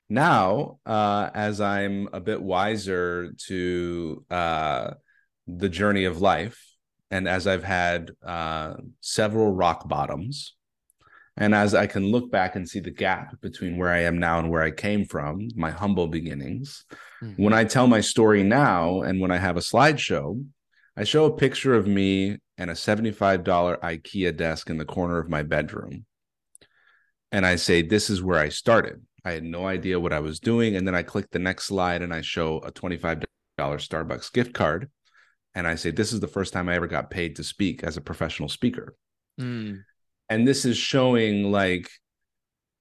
Now, 0.09 0.77
uh, 0.85 1.31
as 1.33 1.59
I'm 1.59 2.07
a 2.13 2.19
bit 2.19 2.39
wiser 2.39 3.31
to 3.47 4.23
uh, 4.29 4.91
the 5.47 5.69
journey 5.69 6.05
of 6.05 6.21
life, 6.21 6.61
and 7.09 7.27
as 7.27 7.47
I've 7.47 7.63
had 7.63 8.11
uh, 8.23 8.75
several 9.01 9.51
rock 9.51 9.87
bottoms, 9.87 10.55
and 11.35 11.55
as 11.55 11.73
I 11.73 11.87
can 11.87 12.11
look 12.11 12.29
back 12.29 12.55
and 12.55 12.69
see 12.69 12.79
the 12.79 12.91
gap 12.91 13.41
between 13.41 13.77
where 13.77 13.89
I 13.89 14.01
am 14.01 14.19
now 14.19 14.37
and 14.37 14.51
where 14.51 14.61
I 14.61 14.69
came 14.69 15.05
from, 15.05 15.47
my 15.55 15.71
humble 15.71 16.07
beginnings, 16.07 16.85
mm-hmm. 17.23 17.41
when 17.41 17.53
I 17.53 17.63
tell 17.63 17.87
my 17.87 18.01
story 18.01 18.43
now 18.43 19.01
and 19.01 19.19
when 19.19 19.31
I 19.31 19.37
have 19.37 19.57
a 19.57 19.61
slideshow, 19.61 20.45
I 20.95 21.05
show 21.05 21.25
a 21.25 21.35
picture 21.35 21.73
of 21.73 21.87
me 21.87 22.37
and 22.57 22.69
a 22.69 22.73
$75 22.73 23.43
IKEA 23.43 24.35
desk 24.35 24.69
in 24.69 24.77
the 24.77 24.85
corner 24.85 25.17
of 25.17 25.29
my 25.29 25.43
bedroom. 25.43 26.05
And 27.31 27.45
I 27.45 27.55
say, 27.55 27.81
This 27.81 28.09
is 28.09 28.21
where 28.21 28.39
I 28.39 28.49
started. 28.49 29.01
I 29.25 29.31
had 29.31 29.43
no 29.43 29.65
idea 29.65 29.99
what 29.99 30.13
I 30.13 30.19
was 30.19 30.39
doing. 30.39 30.75
And 30.75 30.87
then 30.87 30.95
I 30.95 31.03
click 31.03 31.29
the 31.31 31.39
next 31.39 31.65
slide 31.65 32.01
and 32.01 32.13
I 32.13 32.21
show 32.21 32.57
a 32.59 32.71
$25 32.71 33.23
Starbucks 33.59 34.31
gift 34.33 34.53
card. 34.53 34.89
And 35.55 35.67
I 35.67 35.75
say, 35.75 35.91
This 35.91 36.13
is 36.13 36.19
the 36.19 36.27
first 36.27 36.53
time 36.53 36.69
I 36.69 36.75
ever 36.75 36.87
got 36.87 37.09
paid 37.09 37.37
to 37.37 37.43
speak 37.43 37.83
as 37.83 37.97
a 37.97 38.01
professional 38.01 38.49
speaker. 38.49 38.95
Mm 39.39 39.83
and 40.29 40.47
this 40.47 40.65
is 40.65 40.77
showing 40.77 41.51
like 41.51 41.89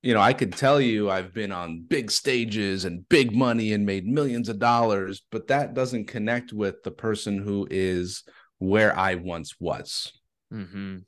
you 0.03 0.15
know 0.15 0.21
i 0.21 0.33
could 0.33 0.53
tell 0.53 0.81
you 0.81 1.11
i've 1.11 1.35
been 1.35 1.53
on 1.53 1.85
big 1.87 2.11
stages 2.11 2.85
and 2.85 3.09
big 3.09 3.35
money 3.35 3.73
and 3.73 3.85
made 3.85 4.07
millions 4.07 4.49
of 4.49 4.59
dollars 4.59 5.23
but 5.31 5.49
that 5.49 5.75
doesn't 5.75 6.07
connect 6.07 6.53
with 6.53 6.83
the 6.83 6.91
person 6.91 7.39
who 7.39 7.67
is 7.71 8.25
where 8.63 8.97
i 8.99 9.15
once 9.15 9.55
was 9.61 10.13
mm-hmm. 10.53 10.99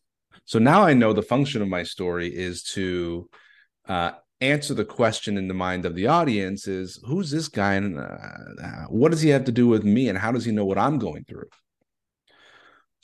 so 0.44 0.58
now 0.58 0.82
i 0.82 0.92
know 0.92 1.12
the 1.12 1.22
function 1.22 1.62
of 1.62 1.68
my 1.68 1.82
story 1.82 2.28
is 2.28 2.62
to 2.62 3.28
uh, 3.88 4.12
answer 4.40 4.74
the 4.74 4.84
question 4.84 5.36
in 5.38 5.48
the 5.48 5.54
mind 5.54 5.84
of 5.84 5.94
the 5.94 6.06
audience 6.06 6.66
is 6.66 7.00
who's 7.06 7.30
this 7.30 7.48
guy 7.48 7.74
and 7.74 7.98
uh, 7.98 8.86
what 8.88 9.10
does 9.10 9.20
he 9.20 9.28
have 9.28 9.44
to 9.44 9.52
do 9.52 9.68
with 9.68 9.84
me 9.84 10.08
and 10.08 10.18
how 10.18 10.32
does 10.32 10.44
he 10.44 10.52
know 10.52 10.64
what 10.64 10.78
i'm 10.78 10.98
going 10.98 11.24
through 11.24 11.48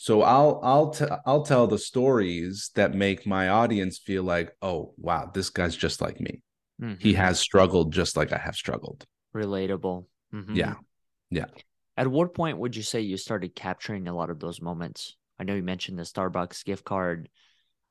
so 0.03 0.23
I'll 0.23 0.61
I'll 0.63 0.91
t- 0.93 1.05
I'll 1.27 1.43
tell 1.43 1.67
the 1.67 1.77
stories 1.77 2.71
that 2.75 2.95
make 2.95 3.27
my 3.27 3.51
audience 3.51 3.99
feel 3.99 4.23
like, 4.23 4.51
oh 4.63 4.95
wow, 4.97 5.31
this 5.35 5.51
guy's 5.51 5.77
just 5.77 6.01
like 6.01 6.19
me. 6.19 6.41
Mm-hmm. 6.81 6.95
He 6.99 7.13
has 7.13 7.39
struggled 7.39 7.93
just 7.93 8.17
like 8.17 8.33
I 8.33 8.39
have 8.39 8.57
struggled. 8.57 9.05
Relatable. 9.35 10.07
Mm-hmm. 10.33 10.57
Yeah, 10.57 10.75
yeah. 11.29 11.45
At 12.01 12.09
what 12.09 12.33
point 12.33 12.57
would 12.57 12.75
you 12.75 12.83
say 12.83 13.03
you 13.03 13.19
started 13.19 13.55
capturing 13.55 14.09
a 14.09 14.17
lot 14.17 14.31
of 14.31 14.41
those 14.41 14.63
moments? 14.63 15.19
I 15.39 15.45
know 15.45 15.55
you 15.55 15.63
mentioned 15.63 15.99
the 15.99 16.05
Starbucks 16.05 16.65
gift 16.65 16.83
card. 16.83 17.29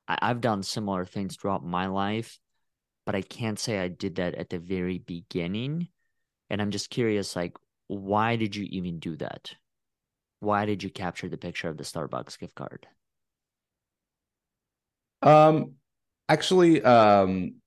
I- 0.08 0.18
I've 0.20 0.40
done 0.40 0.64
similar 0.64 1.04
things 1.04 1.36
throughout 1.36 1.64
my 1.64 1.86
life, 1.86 2.40
but 3.06 3.14
I 3.14 3.22
can't 3.22 3.56
say 3.56 3.78
I 3.78 3.86
did 3.86 4.16
that 4.16 4.34
at 4.34 4.50
the 4.50 4.58
very 4.58 4.98
beginning. 4.98 5.90
And 6.50 6.60
I'm 6.60 6.72
just 6.72 6.90
curious, 6.90 7.36
like, 7.36 7.56
why 7.86 8.34
did 8.34 8.56
you 8.56 8.64
even 8.64 8.98
do 8.98 9.16
that? 9.18 9.54
why 10.40 10.64
did 10.64 10.82
you 10.82 10.90
capture 10.90 11.28
the 11.28 11.36
picture 11.36 11.68
of 11.68 11.76
the 11.76 11.84
Starbucks 11.84 12.38
gift 12.38 12.54
card? 12.54 12.86
Um, 15.22 15.74
actually, 16.28 16.82
um, 16.82 17.59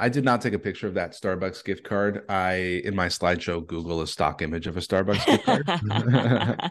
I 0.00 0.08
did 0.08 0.24
not 0.24 0.40
take 0.40 0.52
a 0.52 0.58
picture 0.58 0.86
of 0.86 0.94
that 0.94 1.12
Starbucks 1.12 1.64
gift 1.64 1.84
card. 1.84 2.24
I, 2.28 2.82
in 2.84 2.94
my 2.94 3.06
slideshow, 3.06 3.66
Google 3.66 4.00
a 4.00 4.06
stock 4.06 4.42
image 4.42 4.66
of 4.66 4.76
a 4.76 4.80
Starbucks 4.80 5.26
gift 5.26 5.44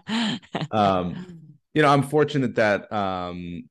card. 0.08 0.72
um, 0.72 1.52
you 1.74 1.82
know, 1.82 1.90
I'm 1.90 2.04
fortunate 2.04 2.56
that 2.56 2.92
um, 2.92 3.70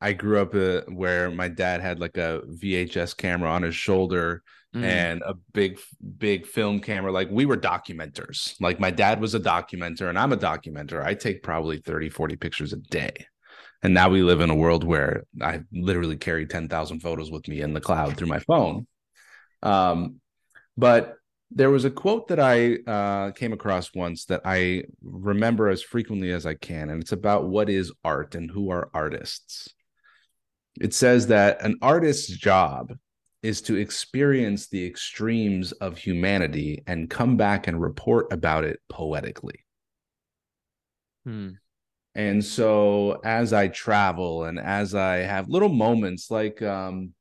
I 0.00 0.12
grew 0.12 0.40
up 0.40 0.54
uh, 0.54 0.82
where 0.92 1.30
my 1.30 1.48
dad 1.48 1.80
had 1.80 2.00
like 2.00 2.16
a 2.18 2.42
VHS 2.46 3.16
camera 3.16 3.50
on 3.50 3.62
his 3.62 3.74
shoulder 3.74 4.42
mm. 4.74 4.84
and 4.84 5.22
a 5.22 5.34
big 5.52 5.80
big 6.18 6.46
film 6.46 6.80
camera 6.80 7.12
like 7.12 7.28
we 7.30 7.46
were 7.46 7.56
documenters 7.56 8.54
like 8.60 8.80
my 8.80 8.90
dad 8.90 9.20
was 9.20 9.34
a 9.34 9.40
documenter 9.40 10.08
and 10.08 10.18
i'm 10.18 10.32
a 10.32 10.36
documenter 10.36 11.02
i 11.04 11.14
take 11.14 11.42
probably 11.42 11.78
30 11.78 12.10
40 12.10 12.36
pictures 12.36 12.72
a 12.72 12.76
day 12.76 13.26
and 13.82 13.94
now 13.94 14.08
we 14.08 14.22
live 14.22 14.40
in 14.40 14.50
a 14.50 14.54
world 14.54 14.84
where 14.84 15.24
i 15.42 15.60
literally 15.72 16.16
carry 16.16 16.46
10,000 16.46 17.00
photos 17.00 17.30
with 17.30 17.46
me 17.48 17.60
in 17.60 17.72
the 17.72 17.80
cloud 17.80 18.16
through 18.16 18.28
my 18.28 18.40
phone 18.40 18.86
um, 19.62 20.20
but 20.76 21.16
there 21.50 21.70
was 21.70 21.84
a 21.84 21.90
quote 21.90 22.28
that 22.28 22.38
I 22.38 22.76
uh, 22.86 23.30
came 23.32 23.52
across 23.52 23.94
once 23.94 24.26
that 24.26 24.42
I 24.44 24.84
remember 25.02 25.68
as 25.68 25.82
frequently 25.82 26.30
as 26.30 26.44
I 26.44 26.54
can, 26.54 26.90
and 26.90 27.02
it's 27.02 27.12
about 27.12 27.48
what 27.48 27.70
is 27.70 27.92
art 28.04 28.34
and 28.34 28.50
who 28.50 28.70
are 28.70 28.90
artists. 28.92 29.68
It 30.80 30.94
says 30.94 31.28
that 31.28 31.62
an 31.64 31.76
artist's 31.80 32.28
job 32.28 32.92
is 33.42 33.62
to 33.62 33.76
experience 33.76 34.68
the 34.68 34.84
extremes 34.84 35.72
of 35.72 35.96
humanity 35.96 36.82
and 36.86 37.08
come 37.08 37.36
back 37.36 37.66
and 37.66 37.80
report 37.80 38.32
about 38.32 38.64
it 38.64 38.80
poetically. 38.88 39.64
Hmm. 41.24 41.50
And 42.14 42.44
so 42.44 43.20
as 43.24 43.52
I 43.52 43.68
travel 43.68 44.44
and 44.44 44.58
as 44.58 44.94
I 44.94 45.18
have 45.18 45.48
little 45.48 45.68
moments 45.68 46.30
like 46.30 46.60
um, 46.62 47.12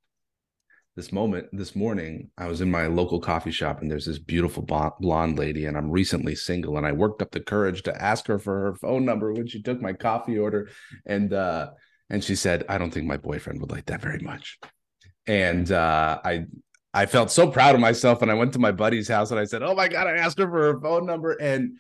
this 0.98 1.14
moment 1.14 1.48
this 1.54 1.78
morning, 1.78 2.30
I 2.38 2.48
was 2.48 2.60
in 2.60 2.70
my 2.70 2.88
local 2.88 3.22
coffee 3.22 3.52
shop 3.52 3.82
and 3.82 3.90
there's 3.90 4.06
this 4.06 4.20
beautiful 4.20 4.64
blonde 5.00 5.40
lady, 5.40 5.66
and 5.66 5.78
I'm 5.78 5.90
recently 5.90 6.36
single. 6.36 6.78
And 6.78 6.86
I 6.86 6.92
worked 6.92 7.22
up 7.22 7.32
the 7.32 7.40
courage 7.40 7.84
to 7.84 8.02
ask 8.02 8.28
her 8.28 8.40
for 8.40 8.60
her 8.60 8.76
phone 8.76 9.06
number 9.06 9.32
when 9.32 9.48
she 9.48 9.62
took 9.62 9.80
my 9.80 9.94
coffee 9.94 10.38
order. 10.38 10.70
And 11.06 11.32
uh, 11.32 11.70
and 12.10 12.22
she 12.22 12.36
said, 12.36 12.66
I 12.68 12.78
don't 12.78 12.92
think 12.92 13.06
my 13.06 13.18
boyfriend 13.18 13.62
would 13.62 13.72
like 13.72 13.86
that 13.86 14.02
very 14.02 14.20
much 14.20 14.60
and 15.28 15.72
uh, 15.72 16.20
I 16.24 16.46
I 16.94 17.06
felt 17.06 17.30
so 17.30 17.52
proud 17.52 17.76
of 17.76 17.82
myself. 17.82 18.22
And 18.22 18.32
I 18.32 18.34
went 18.34 18.54
to 18.54 18.60
my 18.60 18.72
buddy's 18.72 19.08
house 19.08 19.32
and 19.32 19.40
I 19.40 19.46
said, 19.46 19.62
"Oh 19.62 19.76
my 19.76 19.88
god!" 19.88 20.08
I 20.08 20.18
asked 20.18 20.40
her 20.40 20.50
for 20.50 20.74
her 20.74 20.80
phone 20.80 21.06
number, 21.06 21.34
and 21.34 21.74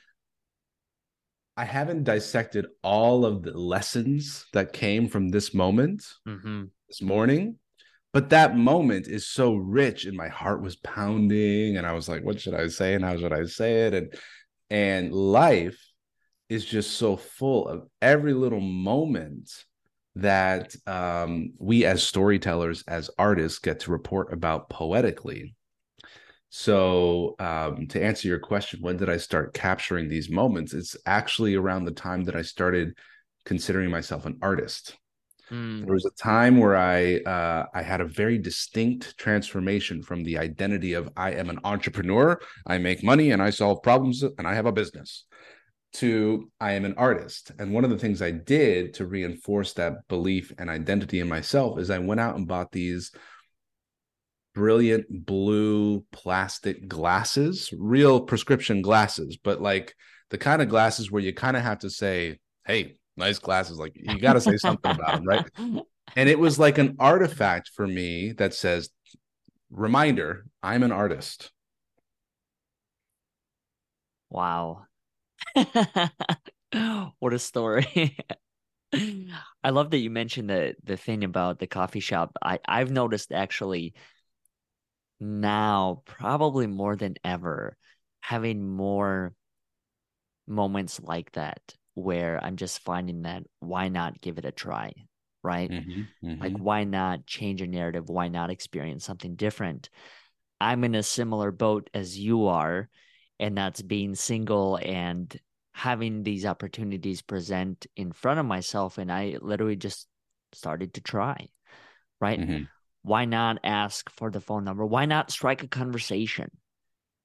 I 1.55 1.63
haven't 1.63 2.03
dissected 2.03 2.67
all 2.83 3.25
of 3.25 3.41
the 3.41 3.57
lessons 3.57 4.45
that 4.53 4.73
came 4.73 5.07
from 5.07 5.29
this 5.29 5.53
moment 5.53 6.05
mm-hmm. 6.27 6.65
this 6.87 7.01
morning. 7.01 7.55
But 8.17 8.31
that 8.31 8.57
moment 8.57 9.07
is 9.07 9.27
so 9.27 9.53
rich, 9.53 10.05
and 10.05 10.17
my 10.17 10.27
heart 10.27 10.59
was 10.59 10.75
pounding, 10.77 11.77
and 11.77 11.85
I 11.85 11.93
was 11.93 12.09
like, 12.09 12.23
"What 12.23 12.41
should 12.41 12.55
I 12.55 12.67
say? 12.67 12.95
And 12.95 13.05
how 13.05 13.15
should 13.15 13.31
I 13.31 13.45
say 13.45 13.85
it?" 13.85 13.93
And 13.93 14.11
and 14.71 15.13
life 15.13 15.79
is 16.49 16.65
just 16.65 16.97
so 16.97 17.15
full 17.15 17.67
of 17.67 17.87
every 18.01 18.33
little 18.33 18.59
moment 18.59 19.51
that 20.15 20.75
um, 20.87 21.53
we 21.59 21.85
as 21.85 22.01
storytellers, 22.01 22.83
as 22.87 23.11
artists, 23.19 23.59
get 23.59 23.81
to 23.81 23.91
report 23.91 24.33
about 24.33 24.67
poetically. 24.67 25.55
So, 26.49 27.35
um, 27.37 27.85
to 27.89 28.03
answer 28.03 28.27
your 28.27 28.39
question, 28.39 28.81
when 28.81 28.97
did 28.97 29.11
I 29.11 29.17
start 29.17 29.53
capturing 29.53 30.09
these 30.09 30.27
moments? 30.27 30.73
It's 30.73 30.97
actually 31.05 31.53
around 31.53 31.85
the 31.85 31.91
time 31.91 32.23
that 32.23 32.35
I 32.35 32.41
started 32.41 32.97
considering 33.45 33.91
myself 33.91 34.25
an 34.25 34.39
artist. 34.41 34.97
Mm. 35.51 35.85
There 35.85 35.93
was 35.93 36.05
a 36.05 36.21
time 36.21 36.57
where 36.57 36.75
I 36.75 37.17
uh, 37.17 37.65
I 37.73 37.81
had 37.81 38.01
a 38.01 38.05
very 38.05 38.37
distinct 38.37 39.17
transformation 39.17 40.01
from 40.01 40.23
the 40.23 40.37
identity 40.37 40.93
of 40.93 41.09
I 41.15 41.31
am 41.31 41.49
an 41.49 41.59
entrepreneur, 41.63 42.39
I 42.65 42.77
make 42.77 43.03
money, 43.03 43.31
and 43.31 43.41
I 43.41 43.51
solve 43.51 43.81
problems, 43.81 44.23
and 44.23 44.47
I 44.47 44.53
have 44.53 44.65
a 44.65 44.71
business 44.71 45.25
to 45.93 46.51
I 46.59 46.73
am 46.73 46.85
an 46.85 46.95
artist. 46.97 47.51
And 47.59 47.73
one 47.73 47.83
of 47.83 47.89
the 47.89 47.97
things 47.97 48.21
I 48.21 48.31
did 48.31 48.93
to 48.95 49.05
reinforce 49.05 49.73
that 49.73 50.07
belief 50.07 50.51
and 50.57 50.69
identity 50.69 51.19
in 51.19 51.29
myself 51.29 51.79
is 51.79 51.89
I 51.89 51.99
went 51.99 52.19
out 52.19 52.35
and 52.35 52.47
bought 52.47 52.71
these 52.71 53.11
brilliant 54.53 55.05
blue 55.25 56.03
plastic 56.11 56.87
glasses, 56.87 57.73
real 57.77 58.21
prescription 58.21 58.81
glasses, 58.81 59.37
but 59.41 59.61
like 59.61 59.95
the 60.29 60.37
kind 60.37 60.61
of 60.61 60.69
glasses 60.69 61.09
where 61.09 61.21
you 61.21 61.33
kind 61.33 61.55
of 61.55 61.63
have 61.63 61.79
to 61.79 61.89
say, 61.89 62.39
"Hey, 62.65 62.97
nice 63.17 63.39
glasses." 63.39 63.77
Like 63.77 63.93
you 63.95 64.19
got 64.19 64.33
to 64.33 64.41
say 64.41 64.57
something 64.57 64.91
about 64.91 65.15
them, 65.15 65.25
right? 65.25 65.45
And 66.15 66.29
it 66.29 66.39
was 66.39 66.57
like 66.57 66.79
an 66.79 66.95
artifact 66.99 67.69
for 67.75 67.85
me 67.85 68.31
that 68.33 68.53
says, 68.53 68.89
"Reminder: 69.69 70.45
I'm 70.63 70.81
an 70.81 70.91
artist." 70.91 71.51
Wow. 74.29 74.85
what 77.19 77.33
a 77.33 77.39
story. 77.39 78.17
I 78.93 79.69
love 79.69 79.91
that 79.91 79.97
you 79.97 80.09
mentioned 80.09 80.49
the 80.49 80.75
the 80.83 80.97
thing 80.97 81.23
about 81.23 81.59
the 81.59 81.67
coffee 81.67 81.99
shop. 81.99 82.37
I 82.41 82.59
I've 82.65 82.91
noticed 82.91 83.31
actually 83.31 83.93
now 85.19 86.03
probably 86.05 86.67
more 86.67 86.95
than 86.95 87.15
ever 87.23 87.75
having 88.21 88.67
more 88.67 89.33
moments 90.47 90.99
like 91.01 91.31
that 91.33 91.75
where 91.97 92.39
I'm 92.43 92.55
just 92.55 92.79
finding 92.79 93.23
that 93.23 93.43
why 93.59 93.87
not 93.87 94.21
give 94.21 94.37
it 94.37 94.45
a 94.45 94.51
try, 94.51 94.93
right? 95.43 95.69
Mm-hmm, 95.69 96.27
mm-hmm. 96.27 96.41
Like 96.41 96.57
why 96.57 96.83
not 96.83 97.25
change 97.25 97.61
a 97.61 97.67
narrative? 97.67 98.09
Why 98.09 98.27
not 98.27 98.51
experience 98.51 99.03
something 99.03 99.35
different? 99.35 99.89
I'm 100.61 100.83
in 100.83 100.95
a 100.95 101.03
similar 101.03 101.51
boat 101.51 101.89
as 101.93 102.17
you 102.17 102.47
are 102.47 102.89
and 103.39 103.57
that's 103.57 103.81
being 103.81 104.15
single 104.15 104.77
and 104.81 105.35
having 105.73 106.23
these 106.23 106.45
opportunities 106.45 107.21
present 107.21 107.85
in 107.95 108.11
front 108.11 108.39
of 108.39 108.45
myself 108.47 108.97
and 108.97 109.11
i 109.11 109.37
literally 109.41 109.75
just 109.75 110.07
started 110.51 110.95
to 110.95 111.01
try 111.01 111.47
right 112.19 112.39
mm-hmm. 112.39 112.63
why 113.03 113.25
not 113.25 113.59
ask 113.63 114.09
for 114.09 114.31
the 114.31 114.41
phone 114.41 114.63
number? 114.63 114.85
Why 114.85 115.05
not 115.05 115.31
strike 115.31 115.63
a 115.63 115.67
conversation 115.67 116.49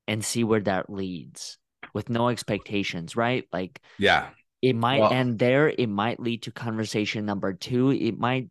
and 0.06 0.24
see 0.24 0.44
where 0.44 0.60
that 0.60 0.90
leads 0.90 1.58
with 1.94 2.08
no 2.08 2.28
expectations, 2.28 3.16
right? 3.16 3.46
Like, 3.52 3.80
yeah, 3.98 4.28
it 4.62 4.76
might 4.76 5.00
well, 5.00 5.12
end 5.12 5.40
there. 5.40 5.68
It 5.68 5.88
might 5.88 6.20
lead 6.20 6.42
to 6.42 6.52
conversation 6.52 7.26
number 7.26 7.52
two. 7.52 7.90
It 7.90 8.18
might, 8.18 8.48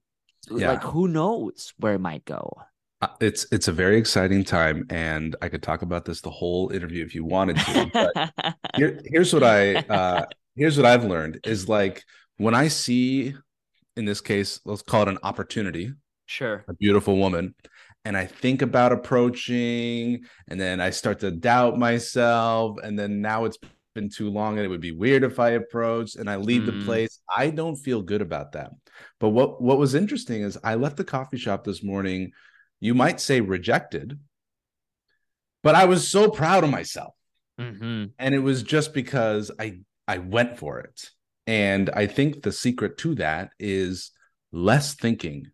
yeah. 0.49 0.71
like, 0.71 0.83
who 0.83 1.07
knows 1.07 1.73
where 1.77 1.93
it 1.93 1.99
might 1.99 2.25
go. 2.25 2.61
Uh, 3.01 3.07
it's 3.19 3.47
it's 3.51 3.67
a 3.67 3.71
very 3.71 3.97
exciting 3.97 4.43
time, 4.43 4.85
and 4.91 5.35
I 5.41 5.49
could 5.49 5.63
talk 5.63 5.81
about 5.81 6.05
this 6.05 6.21
the 6.21 6.29
whole 6.29 6.69
interview 6.69 7.03
if 7.03 7.15
you 7.15 7.25
wanted 7.25 7.57
to. 7.57 7.89
But 7.91 8.55
here, 8.75 8.99
here's 9.05 9.33
what 9.33 9.41
I 9.41 9.75
uh, 9.75 10.25
here's 10.55 10.77
what 10.77 10.85
I've 10.85 11.05
learned 11.05 11.39
is 11.43 11.67
like 11.67 12.03
when 12.37 12.53
I 12.53 12.67
see, 12.67 13.33
in 13.95 14.05
this 14.05 14.21
case, 14.21 14.59
let's 14.65 14.83
call 14.83 15.03
it 15.03 15.07
an 15.07 15.17
opportunity. 15.23 15.93
Sure. 16.27 16.63
A 16.67 16.73
beautiful 16.73 17.17
woman. 17.17 17.55
And 18.03 18.17
I 18.17 18.25
think 18.25 18.61
about 18.61 18.91
approaching, 18.91 20.23
and 20.47 20.59
then 20.59 20.81
I 20.81 20.89
start 20.89 21.19
to 21.19 21.29
doubt 21.29 21.77
myself. 21.77 22.77
And 22.83 22.97
then 22.97 23.21
now 23.21 23.45
it's 23.45 23.59
been 23.93 24.09
too 24.09 24.29
long 24.29 24.57
and 24.57 24.65
it 24.65 24.69
would 24.69 24.81
be 24.81 24.91
weird 24.91 25.23
if 25.23 25.39
I 25.39 25.51
approached 25.51 26.15
and 26.15 26.29
I 26.29 26.37
leave 26.37 26.63
mm. 26.63 26.65
the 26.67 26.85
place. 26.85 27.19
I 27.35 27.49
don't 27.49 27.75
feel 27.75 28.01
good 28.01 28.21
about 28.21 28.53
that. 28.53 28.71
But 29.19 29.29
what 29.29 29.61
what 29.61 29.77
was 29.77 29.95
interesting 29.95 30.41
is 30.41 30.57
I 30.63 30.75
left 30.75 30.97
the 30.97 31.03
coffee 31.03 31.37
shop 31.37 31.63
this 31.63 31.83
morning, 31.83 32.31
you 32.79 32.93
might 32.93 33.19
say 33.19 33.41
rejected, 33.41 34.19
but 35.63 35.75
I 35.75 35.85
was 35.85 36.07
so 36.07 36.29
proud 36.29 36.63
of 36.63 36.69
myself. 36.69 37.13
Mm-hmm. 37.59 38.05
And 38.17 38.35
it 38.35 38.39
was 38.39 38.63
just 38.63 38.93
because 38.93 39.51
I 39.59 39.79
I 40.07 40.17
went 40.17 40.57
for 40.57 40.79
it. 40.79 41.09
And 41.47 41.89
I 41.89 42.07
think 42.07 42.43
the 42.43 42.51
secret 42.51 42.97
to 42.99 43.15
that 43.15 43.51
is 43.59 44.11
less 44.51 44.93
thinking. 44.93 45.47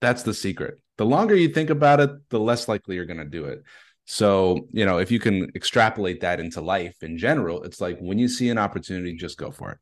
That's 0.00 0.22
the 0.22 0.34
secret. 0.34 0.78
The 0.98 1.06
longer 1.06 1.34
you 1.34 1.48
think 1.48 1.70
about 1.70 2.00
it, 2.00 2.10
the 2.30 2.40
less 2.40 2.68
likely 2.68 2.94
you're 2.94 3.06
going 3.06 3.18
to 3.18 3.24
do 3.24 3.46
it. 3.46 3.62
So, 4.06 4.68
you 4.72 4.86
know, 4.86 4.98
if 4.98 5.10
you 5.10 5.18
can 5.18 5.50
extrapolate 5.54 6.20
that 6.20 6.38
into 6.38 6.60
life 6.60 6.94
in 7.02 7.18
general, 7.18 7.64
it's 7.64 7.80
like 7.80 7.98
when 7.98 8.18
you 8.18 8.28
see 8.28 8.48
an 8.48 8.58
opportunity, 8.58 9.14
just 9.14 9.36
go 9.36 9.50
for 9.50 9.72
it. 9.72 9.78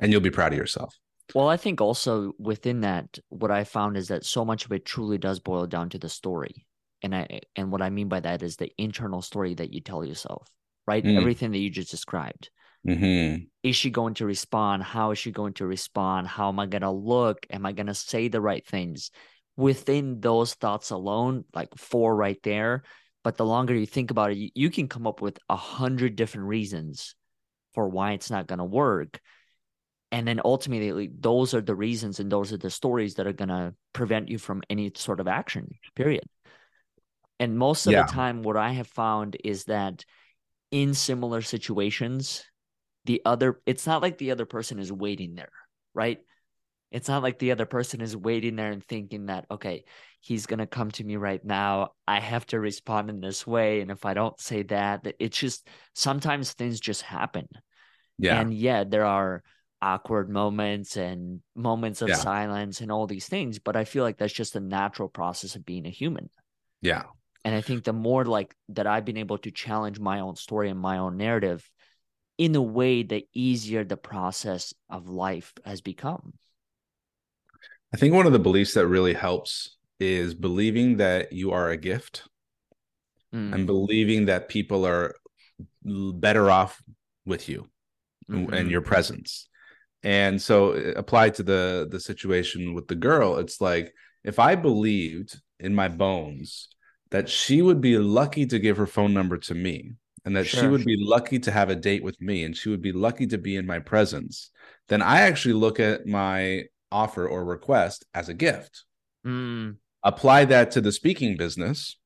And 0.00 0.10
you'll 0.10 0.20
be 0.20 0.30
proud 0.30 0.52
of 0.52 0.58
yourself. 0.58 0.92
Well, 1.32 1.48
I 1.48 1.56
think 1.56 1.80
also 1.80 2.32
within 2.38 2.80
that, 2.80 3.18
what 3.28 3.52
I 3.52 3.64
found 3.64 3.96
is 3.96 4.08
that 4.08 4.26
so 4.26 4.44
much 4.44 4.64
of 4.64 4.72
it 4.72 4.84
truly 4.84 5.16
does 5.16 5.38
boil 5.38 5.66
down 5.66 5.90
to 5.90 5.98
the 5.98 6.08
story. 6.08 6.66
And 7.02 7.14
I 7.14 7.40
and 7.54 7.70
what 7.70 7.82
I 7.82 7.90
mean 7.90 8.08
by 8.08 8.20
that 8.20 8.42
is 8.42 8.56
the 8.56 8.70
internal 8.78 9.22
story 9.22 9.54
that 9.54 9.72
you 9.72 9.80
tell 9.80 10.04
yourself, 10.04 10.48
right? 10.86 11.04
Mm. 11.04 11.16
Everything 11.16 11.52
that 11.52 11.58
you 11.58 11.70
just 11.70 11.90
described. 11.90 12.50
Mm-hmm. 12.86 13.44
Is 13.62 13.76
she 13.76 13.90
going 13.90 14.14
to 14.14 14.26
respond? 14.26 14.82
How 14.82 15.12
is 15.12 15.18
she 15.18 15.30
going 15.30 15.54
to 15.54 15.66
respond? 15.66 16.26
How 16.26 16.48
am 16.48 16.58
I 16.58 16.66
going 16.66 16.82
to 16.82 16.90
look? 16.90 17.46
Am 17.50 17.64
I 17.64 17.72
going 17.72 17.86
to 17.86 17.94
say 17.94 18.28
the 18.28 18.40
right 18.40 18.66
things? 18.66 19.10
Within 19.56 20.20
those 20.20 20.54
thoughts 20.54 20.90
alone, 20.90 21.44
like 21.54 21.68
four 21.76 22.14
right 22.14 22.42
there, 22.42 22.82
but 23.24 23.38
the 23.38 23.44
longer 23.44 23.74
you 23.74 23.86
think 23.86 24.10
about 24.10 24.30
it, 24.30 24.36
you, 24.36 24.50
you 24.54 24.70
can 24.70 24.86
come 24.86 25.06
up 25.06 25.20
with 25.20 25.38
a 25.48 25.56
hundred 25.56 26.14
different 26.14 26.46
reasons 26.46 27.16
for 27.72 27.88
why 27.88 28.12
it's 28.12 28.30
not 28.30 28.46
going 28.46 28.58
to 28.60 28.64
work. 28.64 29.18
And 30.12 30.28
then 30.28 30.40
ultimately, 30.44 31.10
those 31.18 31.54
are 31.54 31.62
the 31.62 31.74
reasons 31.74 32.20
and 32.20 32.30
those 32.30 32.52
are 32.52 32.58
the 32.58 32.70
stories 32.70 33.14
that 33.14 33.26
are 33.26 33.32
going 33.32 33.48
to 33.48 33.74
prevent 33.94 34.28
you 34.28 34.38
from 34.38 34.62
any 34.70 34.92
sort 34.94 35.18
of 35.18 35.26
action, 35.26 35.70
period. 35.96 36.22
And 37.40 37.58
most 37.58 37.86
of 37.86 37.94
yeah. 37.94 38.04
the 38.04 38.12
time, 38.12 38.42
what 38.42 38.56
I 38.56 38.72
have 38.72 38.86
found 38.86 39.36
is 39.42 39.64
that 39.64 40.04
in 40.70 40.94
similar 40.94 41.40
situations, 41.40 42.44
the 43.06 43.22
other, 43.24 43.60
it's 43.66 43.86
not 43.86 44.02
like 44.02 44.18
the 44.18 44.30
other 44.30 44.46
person 44.46 44.78
is 44.78 44.92
waiting 44.92 45.34
there, 45.34 45.52
right? 45.94 46.20
It's 46.92 47.08
not 47.08 47.22
like 47.22 47.38
the 47.38 47.50
other 47.50 47.66
person 47.66 48.00
is 48.00 48.16
waiting 48.16 48.54
there 48.54 48.70
and 48.70 48.84
thinking 48.84 49.26
that, 49.26 49.46
okay, 49.50 49.84
he's 50.24 50.46
going 50.46 50.58
to 50.58 50.66
come 50.66 50.90
to 50.90 51.04
me 51.04 51.16
right 51.16 51.44
now. 51.44 51.90
I 52.08 52.18
have 52.18 52.46
to 52.46 52.58
respond 52.58 53.10
in 53.10 53.20
this 53.20 53.46
way. 53.46 53.82
And 53.82 53.90
if 53.90 54.06
I 54.06 54.14
don't 54.14 54.40
say 54.40 54.62
that, 54.64 55.06
it's 55.18 55.36
just 55.36 55.68
sometimes 55.94 56.52
things 56.52 56.80
just 56.80 57.02
happen. 57.02 57.46
Yeah. 58.18 58.40
And 58.40 58.54
yeah, 58.54 58.84
there 58.84 59.04
are 59.04 59.42
awkward 59.82 60.30
moments 60.30 60.96
and 60.96 61.40
moments 61.54 62.00
of 62.00 62.08
yeah. 62.08 62.14
silence 62.14 62.80
and 62.80 62.90
all 62.90 63.06
these 63.06 63.28
things. 63.28 63.58
But 63.58 63.76
I 63.76 63.84
feel 63.84 64.02
like 64.02 64.16
that's 64.16 64.32
just 64.32 64.56
a 64.56 64.60
natural 64.60 65.10
process 65.10 65.56
of 65.56 65.66
being 65.66 65.84
a 65.84 65.90
human. 65.90 66.30
Yeah. 66.80 67.02
And 67.44 67.54
I 67.54 67.60
think 67.60 67.84
the 67.84 67.92
more 67.92 68.24
like 68.24 68.56
that 68.70 68.86
I've 68.86 69.04
been 69.04 69.18
able 69.18 69.36
to 69.38 69.50
challenge 69.50 70.00
my 70.00 70.20
own 70.20 70.36
story 70.36 70.70
and 70.70 70.80
my 70.80 70.96
own 70.96 71.18
narrative 71.18 71.70
in 72.38 72.56
a 72.56 72.62
way, 72.62 73.02
the 73.02 73.26
easier 73.34 73.84
the 73.84 73.98
process 73.98 74.72
of 74.88 75.06
life 75.06 75.52
has 75.66 75.82
become. 75.82 76.32
I 77.92 77.98
think 77.98 78.14
one 78.14 78.26
of 78.26 78.32
the 78.32 78.38
beliefs 78.38 78.72
that 78.72 78.86
really 78.86 79.12
helps 79.12 79.73
is 80.00 80.34
believing 80.34 80.96
that 80.98 81.32
you 81.32 81.52
are 81.52 81.70
a 81.70 81.76
gift 81.76 82.28
mm. 83.34 83.52
and 83.54 83.66
believing 83.66 84.26
that 84.26 84.48
people 84.48 84.86
are 84.86 85.14
better 85.84 86.50
off 86.50 86.82
with 87.26 87.48
you 87.48 87.68
mm-hmm. 88.30 88.52
and 88.52 88.70
your 88.70 88.82
presence. 88.82 89.48
And 90.02 90.40
so 90.40 90.72
applied 90.72 91.34
to 91.36 91.42
the 91.42 91.88
the 91.90 92.00
situation 92.00 92.74
with 92.74 92.88
the 92.88 92.94
girl, 92.94 93.38
it's 93.38 93.60
like 93.60 93.92
if 94.22 94.38
I 94.38 94.54
believed 94.54 95.40
in 95.60 95.74
my 95.74 95.88
bones 95.88 96.68
that 97.10 97.28
she 97.28 97.62
would 97.62 97.80
be 97.80 97.96
lucky 97.96 98.44
to 98.46 98.58
give 98.58 98.76
her 98.76 98.86
phone 98.86 99.14
number 99.14 99.38
to 99.38 99.54
me 99.54 99.92
and 100.24 100.36
that 100.36 100.46
sure, 100.46 100.60
she 100.60 100.66
would 100.66 100.80
sure. 100.80 100.86
be 100.86 100.96
lucky 100.98 101.38
to 101.38 101.50
have 101.50 101.70
a 101.70 101.76
date 101.76 102.02
with 102.02 102.20
me 102.20 102.44
and 102.44 102.56
she 102.56 102.68
would 102.68 102.82
be 102.82 102.92
lucky 102.92 103.26
to 103.28 103.38
be 103.38 103.56
in 103.56 103.66
my 103.66 103.78
presence, 103.78 104.50
then 104.88 105.00
I 105.00 105.20
actually 105.22 105.54
look 105.54 105.80
at 105.80 106.06
my 106.06 106.64
offer 106.90 107.26
or 107.26 107.44
request 107.44 108.04
as 108.14 108.28
a 108.28 108.34
gift. 108.34 108.84
Mm. 109.26 109.76
Apply 110.04 110.44
that 110.44 110.70
to 110.72 110.80
the 110.80 110.92
speaking 110.92 111.36
business. 111.36 111.98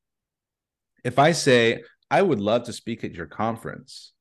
If 1.03 1.19
I 1.19 1.33
say, 1.33 1.83
I 2.09 2.21
would 2.21 2.39
love 2.39 2.63
to 2.63 2.73
speak 2.73 3.03
at 3.03 3.13
your 3.13 3.27
conference, 3.27 4.13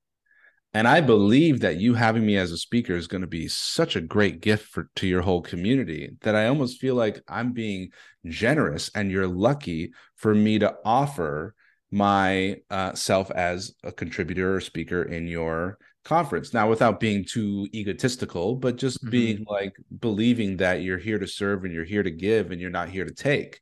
and 0.75 0.87
I 0.87 1.01
believe 1.01 1.61
that 1.61 1.81
you 1.81 1.95
having 1.95 2.27
me 2.27 2.37
as 2.37 2.53
a 2.53 2.59
speaker 2.59 2.95
is 2.95 3.07
going 3.07 3.23
to 3.23 3.27
be 3.27 3.49
such 3.49 3.97
a 3.97 4.03
great 4.03 4.41
gift 4.41 4.67
for 4.67 4.91
to 4.97 5.07
your 5.07 5.23
whole 5.23 5.41
community 5.41 6.11
that 6.21 6.35
I 6.35 6.47
almost 6.47 6.79
feel 6.79 6.95
like 6.95 7.23
I'm 7.27 7.53
being 7.53 7.91
generous 8.27 8.91
and 8.95 9.11
you're 9.11 9.27
lucky 9.27 9.93
for 10.17 10.35
me 10.35 10.59
to 10.59 10.77
offer 10.85 11.55
my 11.91 12.57
uh, 12.69 12.93
self 12.93 13.31
as 13.31 13.75
a 13.83 13.93
contributor 13.93 14.57
or 14.57 14.61
speaker 14.61 15.03
in 15.03 15.27
your 15.27 15.79
conference. 16.09 16.55
Now 16.55 16.69
without 16.69 17.01
being 17.01 17.25
too 17.25 17.69
egotistical 17.75 18.57
but 18.57 18.77
just 18.77 19.01
mm-hmm. 19.01 19.11
being 19.11 19.45
like 19.49 19.77
believing 20.01 20.57
that 20.59 20.83
you're 20.83 20.99
here 20.99 21.19
to 21.19 21.27
serve 21.27 21.65
and 21.65 21.73
you're 21.73 21.85
here 21.85 22.03
to 22.03 22.11
give 22.11 22.51
and 22.51 22.61
you're 22.61 22.71
not 22.71 22.89
here 22.89 23.05
to 23.05 23.15
take. 23.15 23.61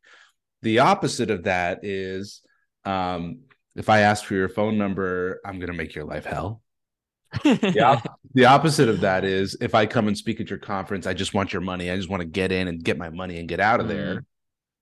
The 0.63 0.79
opposite 0.79 1.31
of 1.31 1.45
that 1.45 1.81
is 1.85 2.43
um, 2.85 3.41
if 3.75 3.89
i 3.89 4.01
ask 4.01 4.25
for 4.25 4.35
your 4.35 4.49
phone 4.49 4.79
number 4.79 5.41
i'm 5.45 5.59
going 5.59 5.71
to 5.71 5.77
make 5.77 5.95
your 5.95 6.05
life 6.05 6.25
hell. 6.25 6.63
The, 7.43 7.81
op- 7.81 8.19
the 8.35 8.47
opposite 8.47 8.89
of 8.89 9.01
that 9.01 9.25
is 9.25 9.57
if 9.61 9.75
i 9.75 9.85
come 9.85 10.09
and 10.09 10.17
speak 10.17 10.41
at 10.41 10.49
your 10.49 10.61
conference 10.61 11.07
i 11.07 11.15
just 11.15 11.35
want 11.35 11.53
your 11.53 11.63
money. 11.63 11.91
I 11.91 11.97
just 11.97 12.09
want 12.09 12.21
to 12.23 12.29
get 12.29 12.53
in 12.53 12.69
and 12.69 12.83
get 12.83 12.97
my 12.97 13.11
money 13.11 13.39
and 13.39 13.49
get 13.49 13.61
out 13.61 13.81
of 13.81 13.87
mm-hmm. 13.87 13.97
there 13.97 14.25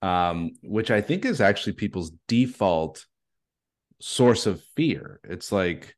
um, 0.03 0.50
which 0.62 0.90
i 0.90 1.00
think 1.00 1.24
is 1.24 1.40
actually 1.40 1.72
people's 1.72 2.12
default 2.29 3.07
source 4.00 4.46
of 4.46 4.62
fear. 4.77 5.20
It's 5.24 5.50
like 5.50 5.96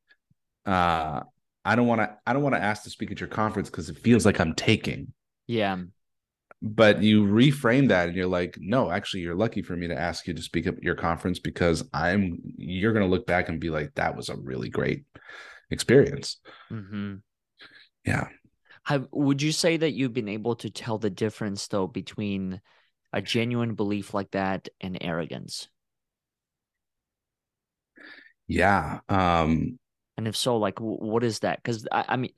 uh 0.65 1.21
I 1.67 1.75
don't 1.75 1.89
want 1.89 2.01
to 2.01 2.17
I 2.27 2.33
don't 2.33 2.43
want 2.43 2.55
to 2.55 2.63
ask 2.63 2.85
to 2.85 2.91
speak 2.91 3.11
at 3.11 3.21
your 3.21 3.29
conference 3.29 3.69
because 3.69 3.91
it 3.91 3.99
feels 3.99 4.25
like 4.25 4.39
I'm 4.41 4.55
taking. 4.55 5.13
Yeah. 5.49 5.77
But 6.63 7.03
you 7.03 7.25
reframe 7.25 7.89
that 7.89 8.09
and 8.09 8.17
you're 8.17 8.27
like, 8.27 8.57
no, 8.59 8.91
actually, 8.91 9.21
you're 9.21 9.35
lucky 9.35 9.63
for 9.63 9.77
me 9.77 9.89
to 9.89 9.99
ask 9.99 10.27
you 10.27 10.33
to 10.33 10.43
speak 10.43 10.67
at 10.67 10.83
your 10.83 10.95
conference 10.95 11.41
because 11.41 11.85
I'm 11.93 12.41
you're 12.57 12.93
gonna 12.93 13.09
look 13.09 13.27
back 13.27 13.49
and 13.49 13.61
be 13.61 13.71
like, 13.71 13.95
that 13.97 14.17
was 14.17 14.29
a 14.29 14.37
really 14.37 14.69
great 14.69 15.05
experience. 15.71 16.39
Mm-hmm. 16.73 17.17
Yeah. 18.05 18.29
Have, 18.85 19.09
would 19.11 19.43
you 19.43 19.51
say 19.51 19.77
that 19.77 19.93
you've 19.93 20.15
been 20.15 20.29
able 20.29 20.55
to 20.57 20.71
tell 20.71 20.99
the 20.99 21.11
difference 21.11 21.67
though 21.67 21.89
between 21.89 22.61
a 23.13 23.21
genuine 23.21 23.75
belief 23.75 24.15
like 24.15 24.31
that 24.31 24.69
and 24.81 24.97
arrogance? 25.01 25.69
Yeah. 28.47 29.01
Um 29.09 29.81
and 30.17 30.27
if 30.27 30.37
so, 30.37 30.57
like, 30.57 30.79
what 30.81 31.25
is 31.25 31.41
that? 31.41 31.63
Because 31.63 31.87
I, 31.93 32.05
I 32.09 32.17
mean, 32.17 32.33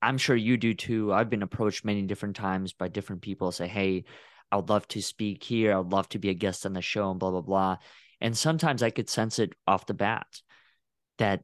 I'm 0.00 0.18
sure 0.18 0.36
you 0.36 0.56
do 0.56 0.74
too. 0.74 1.12
I've 1.12 1.30
been 1.30 1.42
approached 1.42 1.84
many 1.84 2.02
different 2.02 2.36
times 2.36 2.72
by 2.72 2.88
different 2.88 3.22
people 3.22 3.50
say, 3.50 3.66
Hey, 3.66 4.04
I 4.50 4.56
would 4.56 4.68
love 4.68 4.86
to 4.88 5.02
speak 5.02 5.42
here. 5.42 5.74
I 5.74 5.78
would 5.78 5.92
love 5.92 6.08
to 6.10 6.18
be 6.18 6.30
a 6.30 6.34
guest 6.34 6.64
on 6.64 6.72
the 6.72 6.82
show 6.82 7.10
and 7.10 7.18
blah, 7.18 7.30
blah, 7.30 7.40
blah. 7.40 7.76
And 8.20 8.36
sometimes 8.36 8.82
I 8.82 8.90
could 8.90 9.08
sense 9.08 9.38
it 9.38 9.52
off 9.66 9.86
the 9.86 9.94
bat 9.94 10.26
that 11.18 11.42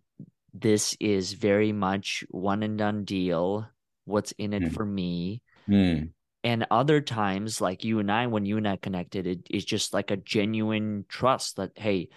this 0.53 0.97
is 1.01 1.33
very 1.33 1.73
much 1.73 2.25
one 2.31 2.63
and 2.63 2.79
done 2.79 3.05
deal. 3.05 3.69
What's 4.05 4.33
in 4.33 4.53
it 4.53 4.63
mm. 4.63 4.73
for 4.73 4.85
me? 4.85 5.43
Mm. 5.69 6.11
And 6.45 6.67
other 6.71 7.01
times, 7.01 7.61
like 7.61 7.85
you 7.85 7.99
and 7.99 8.13
I, 8.13 8.27
when 8.27 8.45
you 8.47 8.59
and 8.59 8.69
I 8.69 8.77
connected, 8.77 9.27
it 9.27 9.47
is 9.51 9.65
just 9.65 9.95
like 9.95 10.11
a 10.11 10.17
genuine 10.17 11.05
trust 11.09 11.57
that, 11.57 11.73
hey, 11.75 12.11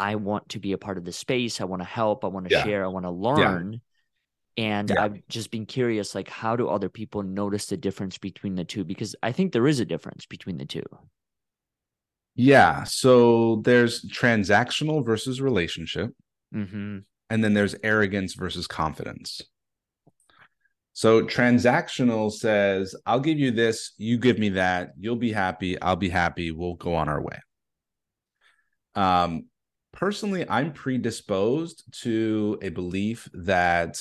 I 0.00 0.14
want 0.14 0.48
to 0.50 0.58
be 0.58 0.72
a 0.72 0.78
part 0.78 0.96
of 0.96 1.04
the 1.04 1.12
space. 1.12 1.60
I 1.60 1.64
want 1.64 1.82
to 1.82 1.88
help. 1.88 2.24
I 2.24 2.28
want 2.28 2.48
to 2.48 2.54
yeah. 2.54 2.64
share. 2.64 2.84
I 2.84 2.88
want 2.88 3.04
to 3.04 3.10
learn. 3.10 3.74
Yeah. 4.56 4.64
And 4.78 4.90
yeah. 4.90 5.04
I've 5.04 5.28
just 5.28 5.50
been 5.50 5.66
curious, 5.66 6.14
like, 6.14 6.28
how 6.28 6.56
do 6.56 6.68
other 6.68 6.88
people 6.88 7.22
notice 7.22 7.66
the 7.66 7.76
difference 7.76 8.16
between 8.16 8.54
the 8.54 8.64
two? 8.64 8.82
Because 8.84 9.14
I 9.22 9.32
think 9.32 9.52
there 9.52 9.66
is 9.66 9.78
a 9.78 9.84
difference 9.84 10.24
between 10.24 10.56
the 10.56 10.64
two. 10.64 10.86
Yeah. 12.34 12.84
So 12.84 13.60
there's 13.64 14.02
transactional 14.06 15.04
versus 15.04 15.40
relationship. 15.40 16.10
Mm-hmm. 16.54 16.98
And 17.28 17.44
then 17.44 17.54
there's 17.54 17.76
arrogance 17.82 18.34
versus 18.34 18.66
confidence. 18.66 19.42
So 20.94 21.22
transactional 21.22 22.32
says, 22.32 22.94
I'll 23.06 23.20
give 23.20 23.38
you 23.38 23.50
this, 23.50 23.92
you 23.98 24.18
give 24.18 24.38
me 24.38 24.50
that, 24.50 24.90
you'll 24.98 25.16
be 25.16 25.32
happy, 25.32 25.80
I'll 25.80 25.96
be 25.96 26.08
happy, 26.08 26.50
we'll 26.50 26.74
go 26.74 26.94
on 26.94 27.08
our 27.08 27.22
way. 27.22 27.38
Um, 28.94 29.44
personally, 29.92 30.48
I'm 30.48 30.72
predisposed 30.72 31.84
to 32.02 32.58
a 32.62 32.68
belief 32.68 33.28
that 33.32 34.00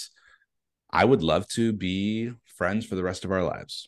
I 0.92 1.06
would 1.06 1.22
love 1.22 1.48
to 1.50 1.74
be 1.74 2.32
friends 2.46 2.86
for 2.86 2.96
the 2.96 3.04
rest 3.04 3.26
of 3.26 3.32
our 3.32 3.44
lives. 3.44 3.88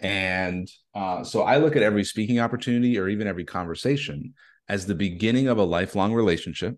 And 0.00 0.68
uh, 0.94 1.24
so 1.24 1.42
I 1.42 1.58
look 1.58 1.76
at 1.76 1.82
every 1.82 2.04
speaking 2.04 2.40
opportunity 2.40 2.98
or 2.98 3.08
even 3.08 3.26
every 3.26 3.44
conversation 3.44 4.34
as 4.68 4.86
the 4.86 4.94
beginning 4.94 5.48
of 5.48 5.58
a 5.58 5.64
lifelong 5.64 6.12
relationship. 6.12 6.76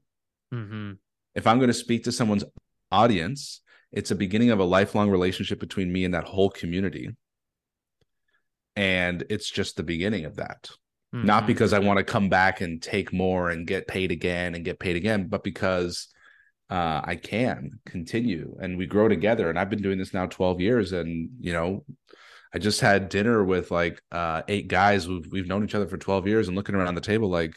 Mm-hmm. 0.53 0.93
If 1.35 1.47
I'm 1.47 1.59
going 1.59 1.69
to 1.69 1.75
speak 1.75 2.05
to 2.05 2.13
someone's 2.13 2.45
audience, 2.93 3.63
it's 3.93 4.11
a 4.11 4.17
beginning 4.17 4.51
of 4.51 4.59
a 4.59 4.65
lifelong 4.65 5.11
relationship 5.11 5.61
between 5.61 5.93
me 5.93 6.05
and 6.05 6.15
that 6.15 6.25
whole 6.25 6.51
community. 6.51 7.11
And 8.75 9.25
it's 9.31 9.51
just 9.51 9.77
the 9.77 9.83
beginning 9.83 10.27
of 10.27 10.37
that. 10.37 10.69
Mm-hmm. 11.15 11.27
Not 11.27 11.47
because 11.47 11.73
I 11.73 11.79
want 11.79 11.99
to 11.99 12.05
come 12.05 12.29
back 12.29 12.61
and 12.61 12.83
take 12.83 13.13
more 13.13 13.51
and 13.51 13.67
get 13.67 13.87
paid 13.87 14.11
again 14.11 14.55
and 14.55 14.65
get 14.65 14.79
paid 14.79 14.97
again, 14.97 15.29
but 15.29 15.45
because 15.45 16.09
uh, 16.69 17.01
I 17.05 17.17
can 17.17 17.79
continue 17.87 18.57
and 18.61 18.77
we 18.77 18.87
grow 18.87 19.09
together. 19.09 19.49
And 19.49 19.59
I've 19.59 19.71
been 19.71 19.83
doing 19.83 19.99
this 19.99 20.13
now 20.13 20.27
12 20.27 20.61
years. 20.61 20.93
And, 20.93 21.31
you 21.41 21.53
know, 21.53 21.85
I 22.53 22.59
just 22.59 22.81
had 22.81 23.09
dinner 23.09 23.45
with 23.45 23.71
like 23.71 24.03
uh, 24.11 24.43
eight 24.49 24.69
guys 24.69 25.05
who 25.05 25.23
we've 25.31 25.47
known 25.47 25.65
each 25.65 25.75
other 25.75 25.87
for 25.87 25.97
12 25.97 26.27
years 26.27 26.49
and 26.49 26.57
looking 26.57 26.75
around 26.75 26.97
the 26.97 27.01
table 27.01 27.29
like, 27.29 27.55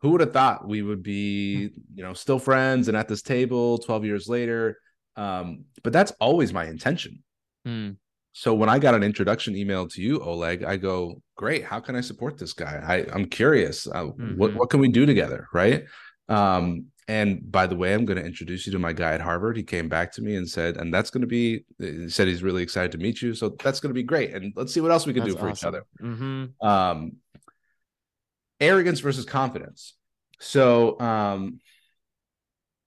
who 0.00 0.10
would 0.10 0.20
have 0.20 0.34
thought 0.34 0.68
we 0.68 0.82
would 0.82 1.02
be, 1.02 1.70
you 1.94 2.02
know, 2.02 2.12
still 2.12 2.38
friends 2.38 2.88
and 2.88 2.96
at 2.96 3.08
this 3.08 3.22
table 3.22 3.78
12 3.78 4.04
years 4.04 4.28
later? 4.28 4.78
Um, 5.16 5.64
but 5.82 5.92
that's 5.92 6.12
always 6.20 6.52
my 6.52 6.66
intention. 6.66 7.22
Mm. 7.66 7.96
So 8.36 8.52
when 8.52 8.68
I 8.68 8.80
got 8.80 8.96
an 8.96 9.04
introduction 9.04 9.54
email 9.54 9.86
to 9.86 10.02
you, 10.02 10.20
Oleg, 10.20 10.64
I 10.64 10.76
go, 10.76 11.22
great. 11.36 11.64
How 11.64 11.78
can 11.78 11.94
I 11.94 12.00
support 12.00 12.36
this 12.36 12.52
guy? 12.52 12.82
I, 12.84 13.14
I'm 13.14 13.26
curious. 13.26 13.86
Uh, 13.86 14.06
mm-hmm. 14.06 14.36
What 14.36 14.56
what 14.56 14.70
can 14.70 14.80
we 14.80 14.88
do 14.88 15.06
together? 15.06 15.46
Right. 15.54 15.84
Um, 16.28 16.86
and 17.06 17.50
by 17.52 17.68
the 17.68 17.76
way, 17.76 17.94
I'm 17.94 18.04
going 18.04 18.18
to 18.18 18.24
introduce 18.24 18.66
you 18.66 18.72
to 18.72 18.78
my 18.80 18.92
guy 18.92 19.12
at 19.12 19.20
Harvard. 19.20 19.56
He 19.56 19.62
came 19.62 19.88
back 19.88 20.10
to 20.14 20.22
me 20.22 20.34
and 20.34 20.48
said, 20.48 20.78
and 20.78 20.92
that's 20.92 21.10
going 21.10 21.20
to 21.20 21.28
be, 21.28 21.64
he 21.78 22.08
said 22.08 22.26
he's 22.26 22.42
really 22.42 22.62
excited 22.62 22.90
to 22.92 22.98
meet 22.98 23.22
you. 23.22 23.34
So 23.34 23.50
that's 23.62 23.78
going 23.78 23.90
to 23.90 23.94
be 23.94 24.02
great. 24.02 24.34
And 24.34 24.52
let's 24.56 24.74
see 24.74 24.80
what 24.80 24.90
else 24.90 25.06
we 25.06 25.12
can 25.12 25.22
that's 25.22 25.34
do 25.34 25.38
for 25.38 25.48
awesome. 25.48 25.68
each 25.68 25.68
other. 25.68 25.84
Mm-hmm. 26.02 26.66
Um, 26.66 27.12
arrogance 28.58 29.00
versus 29.00 29.26
confidence. 29.26 29.94
So, 30.40 30.98
um, 30.98 31.60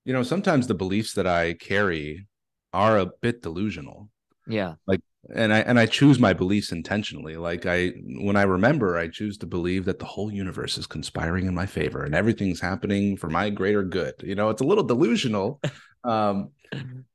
you 0.04 0.14
know, 0.14 0.24
sometimes 0.24 0.68
the 0.68 0.74
beliefs 0.74 1.14
that 1.14 1.28
I 1.28 1.54
carry 1.54 2.28
are 2.74 2.98
a 2.98 3.06
bit 3.22 3.44
delusional. 3.44 4.10
Yeah. 4.48 4.76
Like 4.88 5.02
and 5.34 5.54
I 5.54 5.60
and 5.60 5.80
I 5.80 5.86
choose 5.86 6.20
my 6.20 6.34
beliefs 6.34 6.72
intentionally. 6.72 7.36
Like 7.36 7.66
I 7.66 7.94
when 8.20 8.36
I 8.36 8.44
remember, 8.44 8.98
I 8.98 9.08
choose 9.08 9.38
to 9.40 9.46
believe 9.46 9.86
that 9.86 10.00
the 10.00 10.06
whole 10.06 10.32
universe 10.32 10.78
is 10.78 10.88
conspiring 10.88 11.48
in 11.48 11.56
my 11.56 11.66
favor 11.66 12.04
and 12.04 12.16
everything's 12.16 12.62
happening 12.62 13.18
for 13.18 13.30
my 13.30 13.50
greater 13.50 13.84
good. 13.84 14.16
You 14.24 14.36
know, 14.36 14.50
it's 14.50 14.62
a 14.62 14.66
little 14.66 14.84
delusional. 14.84 15.62
Um 16.04 16.52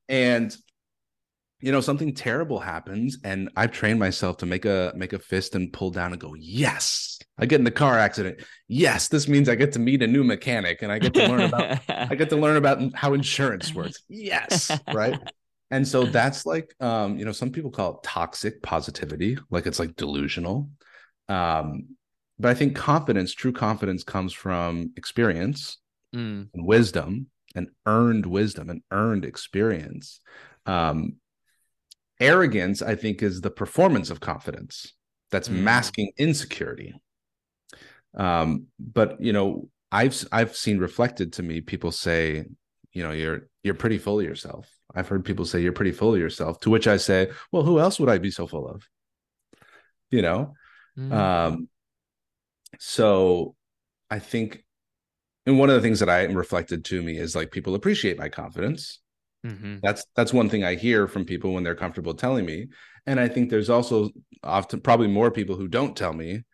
and 0.09 0.55
you 1.61 1.71
know, 1.71 1.81
something 1.81 2.15
terrible 2.15 2.59
happens 2.59 3.17
and 3.23 3.49
I've 3.57 3.71
trained 3.71 4.01
myself 4.01 4.39
to 4.39 4.47
make 4.47 4.65
a 4.65 4.93
make 4.97 5.13
a 5.13 5.19
fist 5.19 5.55
and 5.55 5.73
pull 5.73 5.91
down 5.91 6.13
and 6.13 6.21
go, 6.21 6.35
"Yes." 6.35 7.21
I 7.39 7.47
get 7.47 7.61
in 7.61 7.65
the 7.65 7.71
car 7.71 7.99
accident. 7.99 8.41
Yes, 8.69 9.09
this 9.09 9.27
means 9.29 9.49
I 9.49 9.55
get 9.55 9.73
to 9.73 9.79
meet 9.79 10.03
a 10.03 10.07
new 10.07 10.25
mechanic 10.25 10.83
and 10.83 10.93
I 10.93 10.99
get 10.99 11.15
to 11.15 11.27
learn 11.27 11.41
about 11.43 11.81
I 11.89 12.15
get 12.15 12.29
to 12.31 12.37
learn 12.37 12.57
about 12.57 12.95
how 12.95 13.15
insurance 13.15 13.73
works. 13.73 14.03
Yes, 14.09 14.71
right? 14.93 15.19
And 15.73 15.89
so 15.89 16.05
that's 16.05 16.47
like 16.47 16.75
um 16.81 17.19
you 17.19 17.25
know 17.25 17.33
some 17.33 17.51
people 17.51 17.71
call 17.71 17.95
it 17.95 18.03
toxic 18.05 18.63
positivity 18.63 19.37
like 19.51 19.67
it's 19.67 19.81
like 19.81 19.97
delusional 19.97 20.71
um 21.29 21.87
but 22.39 22.51
i 22.51 22.55
think 22.55 22.77
confidence 22.77 23.35
true 23.35 23.53
confidence 23.53 24.05
comes 24.05 24.33
from 24.33 24.93
experience 24.97 25.79
mm. 26.15 26.47
and 26.53 26.67
wisdom 26.67 27.27
and 27.57 27.69
earned 27.87 28.27
wisdom 28.27 28.71
and 28.71 28.83
earned 28.93 29.25
experience 29.25 30.21
um 30.67 31.15
arrogance 32.21 32.83
i 32.83 32.95
think 32.95 33.23
is 33.23 33.41
the 33.41 33.51
performance 33.51 34.11
of 34.11 34.21
confidence 34.21 34.93
that's 35.31 35.49
mm. 35.49 35.63
masking 35.63 36.13
insecurity 36.19 36.95
um 38.17 38.67
but 38.79 39.21
you 39.21 39.33
know 39.33 39.69
i've 39.91 40.25
i've 40.31 40.55
seen 40.55 40.79
reflected 40.79 41.33
to 41.33 41.43
me 41.43 41.61
people 41.63 41.91
say 41.91 42.45
you 42.93 43.03
know 43.03 43.11
you're 43.11 43.49
you're 43.63 43.75
pretty 43.75 43.97
full 43.99 44.21
of 44.21 44.27
yourself 44.27 44.69
I've 44.95 45.09
heard 45.09 45.25
people 45.25 45.45
say 45.45 45.61
you're 45.61 45.73
pretty 45.73 45.93
full 45.93 46.15
of 46.15 46.21
yourself. 46.21 46.61
To 46.61 46.71
which 46.71 46.87
I 46.87 46.97
say, 46.97 47.31
well, 47.51 47.63
who 47.63 47.79
else 47.79 47.99
would 47.99 48.09
I 48.09 48.19
be 48.19 48.31
so 48.31 48.47
full 48.47 48.69
of? 48.69 48.87
You 50.11 50.23
know? 50.23 50.55
Mm-hmm. 50.99 51.13
Um, 51.13 51.69
so 52.79 53.55
I 54.11 54.19
think, 54.19 54.65
and 55.47 55.59
one 55.59 55.71
of 55.71 55.75
the 55.77 55.81
things 55.81 56.01
that 56.01 56.09
I 56.09 56.25
reflected 56.25 56.85
to 56.87 57.03
me 57.03 57.19
is 57.19 57.35
like 57.35 57.51
people 57.51 57.75
appreciate 57.75 58.19
my 58.19 58.29
confidence. 58.29 59.01
Mm-hmm. 59.45 59.79
That's 59.83 60.05
that's 60.15 60.33
one 60.33 60.49
thing 60.49 60.63
I 60.63 60.77
hear 60.77 61.09
from 61.09 61.25
people 61.25 61.53
when 61.53 61.65
they're 61.65 61.75
comfortable 61.75 62.15
telling 62.15 62.47
me. 62.47 62.69
And 63.07 63.19
I 63.19 63.27
think 63.27 63.51
there's 63.51 63.71
also 63.71 64.11
often 64.45 64.81
probably 64.81 65.09
more 65.09 65.31
people 65.31 65.57
who 65.57 65.67
don't 65.67 65.97
tell 65.97 66.13
me 66.13 66.45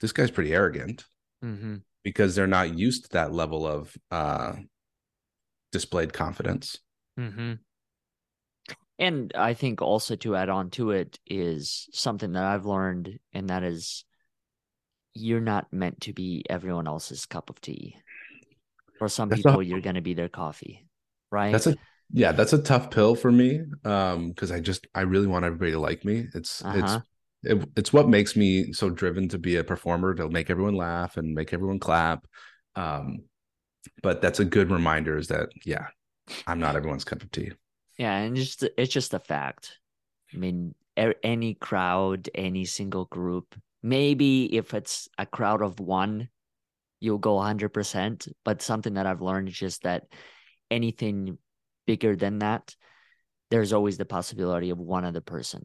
this 0.00 0.12
guy's 0.12 0.30
pretty 0.30 0.54
arrogant 0.54 1.04
mm-hmm. 1.44 1.76
because 2.04 2.34
they're 2.34 2.46
not 2.46 2.78
used 2.78 3.04
to 3.04 3.10
that 3.10 3.32
level 3.32 3.66
of 3.66 3.96
uh, 4.12 4.52
displayed 5.72 6.12
confidence. 6.12 6.78
Mm-hmm. 7.18 7.54
And 8.98 9.32
I 9.34 9.54
think 9.54 9.82
also 9.82 10.16
to 10.16 10.36
add 10.36 10.48
on 10.48 10.70
to 10.70 10.90
it 10.90 11.18
is 11.26 11.88
something 11.92 12.32
that 12.32 12.44
I've 12.44 12.64
learned, 12.64 13.18
and 13.32 13.50
that 13.50 13.62
is 13.62 14.04
you're 15.12 15.40
not 15.40 15.72
meant 15.72 16.00
to 16.02 16.12
be 16.12 16.44
everyone 16.48 16.86
else's 16.86 17.26
cup 17.26 17.50
of 17.50 17.60
tea. 17.60 17.96
For 18.98 19.08
some 19.08 19.28
that's 19.28 19.42
people, 19.42 19.60
a, 19.60 19.64
you're 19.64 19.80
going 19.80 19.96
to 19.96 20.00
be 20.00 20.14
their 20.14 20.28
coffee, 20.28 20.86
right? 21.30 21.52
That's 21.52 21.66
a 21.66 21.76
yeah, 22.12 22.32
that's 22.32 22.52
a 22.52 22.62
tough 22.62 22.90
pill 22.90 23.14
for 23.14 23.30
me. 23.30 23.60
Um, 23.84 24.28
because 24.28 24.50
I 24.50 24.60
just 24.60 24.86
I 24.94 25.02
really 25.02 25.26
want 25.26 25.44
everybody 25.44 25.72
to 25.72 25.78
like 25.78 26.04
me. 26.04 26.28
It's 26.34 26.64
uh-huh. 26.64 27.00
it's 27.42 27.62
it, 27.62 27.68
it's 27.76 27.92
what 27.92 28.08
makes 28.08 28.36
me 28.36 28.72
so 28.72 28.88
driven 28.88 29.28
to 29.28 29.38
be 29.38 29.56
a 29.56 29.64
performer 29.64 30.14
to 30.14 30.28
make 30.28 30.48
everyone 30.48 30.74
laugh 30.74 31.18
and 31.18 31.34
make 31.34 31.52
everyone 31.52 31.78
clap. 31.78 32.26
Um, 32.74 33.24
but 34.02 34.22
that's 34.22 34.40
a 34.40 34.44
good 34.44 34.70
reminder 34.70 35.18
is 35.18 35.28
that 35.28 35.50
yeah, 35.64 35.88
I'm 36.46 36.60
not 36.60 36.76
everyone's 36.76 37.04
cup 37.04 37.22
of 37.22 37.30
tea. 37.30 37.52
Yeah, 37.98 38.16
and 38.16 38.36
just 38.36 38.62
it's 38.76 38.92
just 38.92 39.14
a 39.14 39.18
fact. 39.18 39.78
I 40.34 40.36
mean, 40.36 40.74
any 40.96 41.54
crowd, 41.54 42.28
any 42.34 42.64
single 42.64 43.06
group, 43.06 43.54
maybe 43.82 44.56
if 44.56 44.74
it's 44.74 45.08
a 45.18 45.24
crowd 45.26 45.62
of 45.62 45.80
one, 45.80 46.28
you'll 47.00 47.18
go 47.18 47.34
100%. 47.34 48.28
But 48.44 48.62
something 48.62 48.94
that 48.94 49.06
I've 49.06 49.22
learned 49.22 49.48
is 49.48 49.58
just 49.58 49.82
that 49.84 50.04
anything 50.70 51.38
bigger 51.86 52.16
than 52.16 52.40
that, 52.40 52.74
there's 53.50 53.72
always 53.72 53.96
the 53.96 54.04
possibility 54.04 54.70
of 54.70 54.78
one 54.78 55.04
other 55.04 55.20
person 55.20 55.62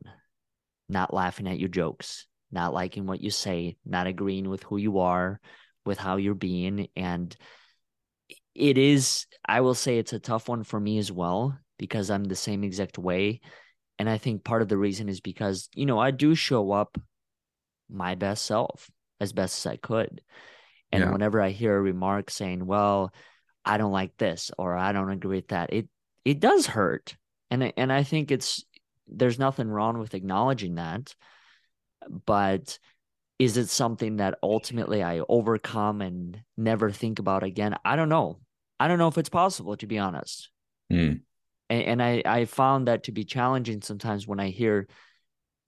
not 0.88 1.14
laughing 1.14 1.48
at 1.48 1.58
your 1.58 1.70
jokes, 1.70 2.28
not 2.52 2.74
liking 2.74 3.06
what 3.06 3.22
you 3.22 3.32
say, 3.32 3.78
not 3.86 4.08
agreeing 4.08 4.50
with 4.50 4.62
who 4.64 4.76
you 4.76 5.00
are, 5.00 5.40
with 5.86 5.98
how 5.98 6.18
you're 6.18 6.36
being. 6.36 6.90
And 6.98 7.36
it 8.54 8.78
is, 8.78 9.26
I 9.46 9.62
will 9.62 9.74
say, 9.74 9.98
it's 9.98 10.12
a 10.12 10.20
tough 10.20 10.50
one 10.50 10.64
for 10.64 10.80
me 10.80 10.98
as 10.98 11.12
well 11.12 11.58
because 11.82 12.12
I'm 12.12 12.24
the 12.24 12.36
same 12.36 12.64
exact 12.64 13.00
way. 13.00 13.42
And 13.98 14.08
I 14.08 14.20
think 14.20 14.44
part 14.44 14.62
of 14.62 14.70
the 14.70 14.78
reason 14.78 15.10
is 15.10 15.20
because, 15.20 15.68
you 15.74 15.88
know, 15.88 15.98
I 15.98 16.12
do 16.12 16.36
show 16.36 16.72
up 16.72 16.96
my 17.90 18.14
best 18.14 18.46
self 18.46 18.90
as 19.20 19.34
best 19.34 19.66
as 19.66 19.72
I 19.72 19.78
could. 19.78 20.22
And 20.92 21.06
yeah. 21.06 21.12
whenever 21.12 21.42
I 21.42 21.50
hear 21.50 21.76
a 21.76 21.82
remark 21.82 22.30
saying, 22.30 22.68
well, 22.68 23.12
I 23.66 23.78
don't 23.78 23.92
like 23.92 24.16
this 24.18 24.52
or 24.60 24.78
I 24.78 24.92
don't 24.92 25.10
agree 25.10 25.38
with 25.38 25.48
that, 25.48 25.74
it 25.74 25.90
it 26.24 26.40
does 26.40 26.68
hurt. 26.68 27.18
And 27.50 27.74
and 27.76 27.92
I 27.92 28.04
think 28.04 28.30
it's 28.30 28.64
there's 29.08 29.40
nothing 29.40 29.68
wrong 29.68 29.98
with 29.98 30.14
acknowledging 30.14 30.76
that. 30.76 31.16
But 32.28 32.78
is 33.40 33.58
it 33.58 33.70
something 33.70 34.18
that 34.18 34.38
ultimately 34.44 35.02
I 35.02 35.22
overcome 35.28 36.02
and 36.02 36.40
never 36.58 36.92
think 36.92 37.18
about 37.18 37.42
again? 37.42 37.76
I 37.84 37.96
don't 37.96 38.10
know. 38.10 38.40
I 38.80 38.88
don't 38.88 39.00
know 39.00 39.08
if 39.08 39.18
it's 39.18 39.30
possible 39.30 39.76
to 39.78 39.88
be 39.88 39.98
honest. 39.98 40.52
Mm 40.94 41.22
and, 41.72 41.84
and 41.84 42.04
I 42.04 42.22
I 42.26 42.46
found 42.46 42.88
that 42.88 43.04
to 43.04 43.12
be 43.12 43.24
challenging 43.24 43.82
sometimes 43.82 44.28
when 44.28 44.40
I 44.40 44.50
hear 44.50 44.88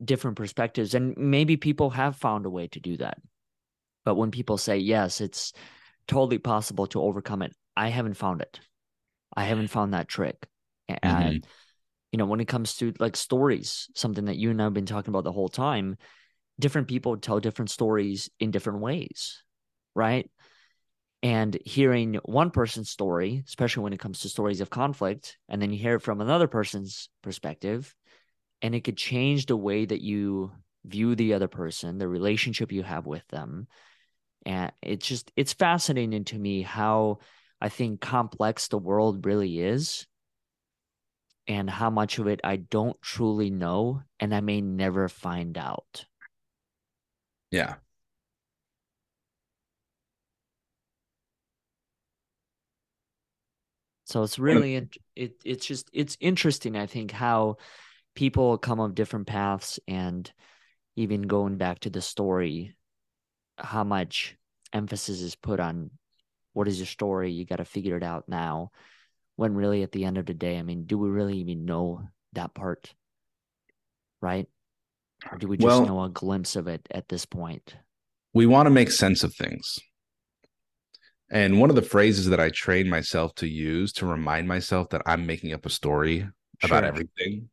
different 0.03 0.37
perspectives, 0.37 0.93
and 0.93 1.15
maybe 1.17 1.57
people 1.57 1.89
have 1.91 2.17
found 2.17 2.45
a 2.45 2.49
way 2.49 2.67
to 2.67 2.79
do 2.79 2.97
that. 2.97 3.17
But 4.03 4.15
when 4.15 4.31
people 4.31 4.57
say 4.57 4.77
yes, 4.77 5.21
it's 5.21 5.53
totally 6.07 6.37
possible 6.37 6.87
to 6.87 7.01
overcome 7.01 7.41
it, 7.41 7.53
I 7.77 7.87
haven't 7.87 8.15
found 8.15 8.41
it. 8.41 8.59
I 9.35 9.45
haven't 9.45 9.69
found 9.69 9.93
that 9.93 10.09
trick. 10.09 10.45
And 10.89 11.01
mm-hmm. 11.01 11.49
you 12.11 12.17
know, 12.17 12.25
when 12.25 12.41
it 12.41 12.49
comes 12.49 12.75
to 12.77 12.93
like 12.99 13.15
stories, 13.15 13.89
something 13.95 14.25
that 14.25 14.35
you 14.35 14.51
and 14.51 14.61
I 14.61 14.65
have 14.65 14.73
been 14.73 14.85
talking 14.85 15.11
about 15.11 15.23
the 15.23 15.31
whole 15.31 15.49
time, 15.49 15.95
different 16.59 16.89
people 16.89 17.17
tell 17.17 17.39
different 17.39 17.71
stories 17.71 18.29
in 18.41 18.51
different 18.51 18.81
ways, 18.81 19.41
right? 19.95 20.29
And 21.23 21.57
hearing 21.65 22.19
one 22.25 22.51
person's 22.51 22.89
story, 22.89 23.43
especially 23.47 23.83
when 23.83 23.93
it 23.93 23.99
comes 23.99 24.19
to 24.19 24.29
stories 24.29 24.59
of 24.59 24.69
conflict, 24.69 25.37
and 25.47 25.61
then 25.61 25.71
you 25.71 25.79
hear 25.79 25.95
it 25.95 26.01
from 26.01 26.19
another 26.19 26.47
person's 26.49 27.07
perspective, 27.21 27.95
and 28.61 28.75
it 28.75 28.83
could 28.83 28.97
change 28.97 29.45
the 29.45 29.55
way 29.55 29.85
that 29.85 30.01
you 30.01 30.51
view 30.85 31.15
the 31.15 31.33
other 31.33 31.47
person, 31.47 31.97
the 31.97 32.09
relationship 32.09 32.73
you 32.73 32.83
have 32.83 33.05
with 33.05 33.25
them. 33.29 33.67
And 34.45 34.73
it's 34.81 35.07
just, 35.07 35.31
it's 35.37 35.53
fascinating 35.53 36.25
to 36.25 36.37
me 36.37 36.61
how 36.61 37.19
I 37.61 37.69
think 37.69 38.01
complex 38.01 38.67
the 38.67 38.77
world 38.77 39.25
really 39.25 39.61
is 39.61 40.05
and 41.47 41.69
how 41.69 41.89
much 41.89 42.19
of 42.19 42.27
it 42.27 42.41
I 42.43 42.57
don't 42.57 43.01
truly 43.01 43.49
know 43.49 44.01
and 44.19 44.35
I 44.35 44.41
may 44.41 44.59
never 44.59 45.07
find 45.07 45.57
out. 45.57 46.05
Yeah. 47.51 47.75
So 54.13 54.21
it's 54.21 54.37
really 54.37 54.75
it 55.15 55.41
it's 55.43 55.65
just 55.65 55.89
it's 55.91 56.17
interesting 56.19 56.77
I 56.77 56.85
think 56.85 57.09
how 57.09 57.57
people 58.13 58.59
come 58.59 58.79
of 58.79 58.93
different 58.93 59.25
paths 59.25 59.79
and 59.87 60.31
even 60.95 61.23
going 61.23 61.57
back 61.57 61.79
to 61.79 61.89
the 61.89 61.99
story 61.99 62.75
how 63.57 63.83
much 63.83 64.35
emphasis 64.71 65.19
is 65.19 65.33
put 65.33 65.59
on 65.59 65.89
what 66.53 66.67
is 66.67 66.77
your 66.77 66.85
story? 66.85 67.31
You 67.31 67.43
got 67.43 67.55
to 67.55 67.65
figure 67.65 67.97
it 67.97 68.03
out 68.03 68.25
now. 68.29 68.69
When 69.35 69.55
really 69.55 69.81
at 69.81 69.91
the 69.91 70.05
end 70.05 70.19
of 70.19 70.27
the 70.27 70.35
day 70.35 70.59
i 70.59 70.61
mean 70.61 70.85
do 70.85 70.99
we 70.99 71.09
really 71.09 71.37
even 71.37 71.65
know 71.65 72.03
that 72.33 72.53
part? 72.53 72.93
Right? 74.21 74.47
Or 75.31 75.39
do 75.39 75.47
we 75.47 75.57
just 75.57 75.65
well, 75.65 75.87
know 75.87 76.03
a 76.03 76.09
glimpse 76.09 76.55
of 76.55 76.67
it 76.67 76.87
at 76.91 77.09
this 77.09 77.25
point? 77.25 77.75
We 78.31 78.45
want 78.45 78.67
to 78.67 78.69
make 78.69 78.91
sense 78.91 79.23
of 79.23 79.33
things 79.33 79.79
and 81.31 81.59
one 81.59 81.69
of 81.69 81.75
the 81.75 81.81
phrases 81.81 82.27
that 82.27 82.39
i 82.39 82.49
train 82.49 82.89
myself 82.89 83.33
to 83.35 83.47
use 83.47 83.91
to 83.93 84.05
remind 84.05 84.47
myself 84.47 84.89
that 84.89 85.01
i'm 85.05 85.25
making 85.25 85.53
up 85.53 85.65
a 85.65 85.69
story 85.69 86.19
sure. 86.19 86.31
about 86.69 86.83
everything 86.83 87.49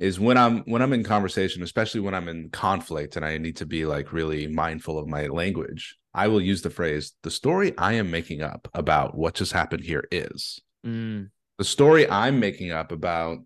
is 0.00 0.18
when 0.18 0.38
I'm 0.38 0.60
when 0.60 0.80
I'm 0.80 0.94
in 0.94 1.04
conversation, 1.04 1.62
especially 1.62 2.00
when 2.00 2.14
I'm 2.14 2.28
in 2.28 2.48
conflict 2.48 3.16
and 3.16 3.24
I 3.24 3.36
need 3.36 3.56
to 3.56 3.66
be 3.66 3.84
like 3.84 4.14
really 4.14 4.48
mindful 4.48 4.98
of 4.98 5.06
my 5.06 5.26
language, 5.26 5.98
I 6.14 6.26
will 6.26 6.40
use 6.40 6.62
the 6.62 6.70
phrase, 6.70 7.12
the 7.22 7.30
story 7.30 7.76
I 7.76 7.92
am 7.92 8.10
making 8.10 8.40
up 8.40 8.66
about 8.72 9.16
what 9.16 9.34
just 9.34 9.52
happened 9.52 9.84
here 9.84 10.04
is. 10.10 10.58
Mm. 10.86 11.28
The 11.58 11.64
story 11.64 12.08
I'm 12.08 12.40
making 12.40 12.72
up 12.72 12.92
about 12.92 13.40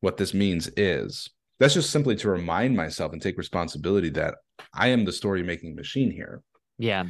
what 0.00 0.16
this 0.16 0.32
means 0.32 0.70
is. 0.76 1.28
That's 1.58 1.74
just 1.74 1.90
simply 1.90 2.16
to 2.16 2.30
remind 2.30 2.76
myself 2.76 3.12
and 3.12 3.20
take 3.20 3.36
responsibility 3.36 4.10
that 4.10 4.36
I 4.72 4.88
am 4.88 5.04
the 5.04 5.12
story 5.12 5.42
making 5.42 5.74
machine 5.74 6.10
here. 6.10 6.42
Yeah. 6.78 7.04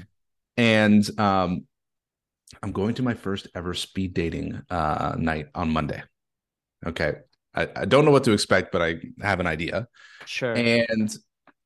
And 0.62 1.05
um 1.18 1.66
I'm 2.62 2.72
going 2.72 2.94
to 2.94 3.03
my 3.03 3.14
first 3.14 3.48
ever 3.55 3.75
speed 3.75 4.14
dating 4.14 4.62
uh 4.70 5.14
night 5.18 5.46
on 5.55 5.70
Monday. 5.70 6.03
Okay. 6.87 7.14
I, 7.55 7.68
I 7.77 7.85
don't 7.85 8.05
know 8.05 8.11
what 8.11 8.25
to 8.25 8.33
expect, 8.33 8.72
but 8.72 8.83
I 8.83 9.01
have 9.20 9.40
an 9.40 9.46
idea. 9.46 9.87
Sure. 10.25 10.55
And 10.55 11.14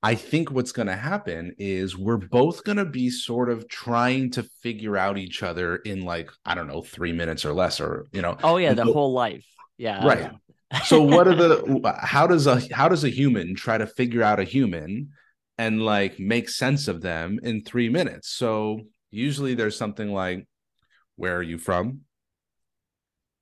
I 0.02 0.14
think 0.14 0.50
what's 0.50 0.72
going 0.72 0.88
to 0.88 0.96
happen 0.96 1.54
is 1.58 1.96
we're 1.96 2.16
both 2.16 2.64
going 2.64 2.78
to 2.78 2.84
be 2.84 3.08
sort 3.10 3.48
of 3.48 3.68
trying 3.68 4.30
to 4.32 4.42
figure 4.62 4.96
out 4.96 5.16
each 5.18 5.42
other 5.42 5.76
in 5.76 6.02
like, 6.02 6.30
I 6.44 6.54
don't 6.54 6.68
know, 6.68 6.82
three 6.82 7.12
minutes 7.12 7.44
or 7.44 7.52
less, 7.52 7.80
or, 7.80 8.06
you 8.12 8.22
know. 8.22 8.36
Oh, 8.44 8.56
yeah. 8.56 8.74
The 8.74 8.84
so, 8.84 8.92
whole 8.92 9.12
life. 9.12 9.46
Yeah. 9.78 10.06
Right. 10.06 10.30
so 10.84 11.02
what 11.02 11.28
are 11.28 11.34
the, 11.34 11.96
how 12.00 12.26
does 12.26 12.46
a, 12.46 12.62
how 12.74 12.88
does 12.88 13.04
a 13.04 13.08
human 13.08 13.54
try 13.54 13.78
to 13.78 13.86
figure 13.86 14.22
out 14.22 14.38
a 14.38 14.44
human 14.44 15.10
and 15.58 15.82
like 15.82 16.18
make 16.18 16.48
sense 16.48 16.88
of 16.88 17.00
them 17.00 17.40
in 17.42 17.64
three 17.64 17.88
minutes? 17.88 18.28
So 18.30 18.80
usually 19.10 19.54
there's 19.54 19.76
something 19.76 20.12
like, 20.12 20.46
where 21.16 21.36
are 21.36 21.42
you 21.42 21.58
from? 21.58 22.00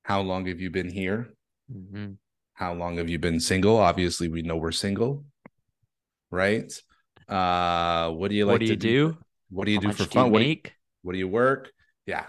How 0.03 0.21
long 0.21 0.45
have 0.47 0.61
you 0.61 0.69
been 0.69 0.89
here? 0.89 1.33
Mm-hmm 1.71 2.13
how 2.55 2.73
long 2.73 2.97
have 2.97 3.09
you 3.09 3.19
been 3.19 3.39
single? 3.39 3.77
Obviously, 3.77 4.29
we 4.29 4.41
know 4.41 4.55
we're 4.55 4.71
single, 4.71 5.25
right? 6.31 6.71
Uh, 7.27 8.09
what 8.11 8.29
do 8.29 8.35
you 8.35 8.45
like 8.45 8.53
what 8.53 8.59
do 8.61 8.67
you 8.67 8.75
do? 8.77 9.09
do? 9.09 9.17
What 9.49 9.65
do 9.65 9.71
you 9.71 9.81
how 9.81 9.89
do 9.89 9.93
for 9.93 10.05
fun? 10.05 10.25
Do 10.27 10.31
what, 10.31 10.39
do 10.39 10.45
you, 10.45 10.59
what 11.03 11.13
do 11.13 11.19
you 11.19 11.27
work? 11.27 11.71
Yeah. 12.05 12.25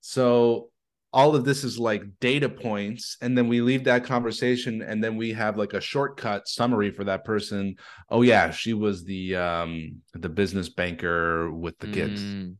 So 0.00 0.70
all 1.12 1.36
of 1.36 1.44
this 1.44 1.62
is 1.62 1.78
like 1.78 2.02
data 2.20 2.48
points 2.48 3.18
and 3.20 3.36
then 3.36 3.46
we 3.46 3.60
leave 3.60 3.84
that 3.84 4.04
conversation 4.04 4.80
and 4.80 5.04
then 5.04 5.16
we 5.16 5.32
have 5.32 5.58
like 5.58 5.74
a 5.74 5.80
shortcut 5.80 6.48
summary 6.48 6.90
for 6.90 7.04
that 7.04 7.24
person. 7.24 7.76
Oh 8.08 8.22
yeah 8.22 8.50
she 8.50 8.72
was 8.72 9.04
the 9.04 9.36
um 9.36 10.00
the 10.14 10.28
business 10.28 10.68
banker 10.68 11.50
with 11.52 11.78
the 11.78 11.88
kids. 11.88 12.22
Mm. 12.22 12.56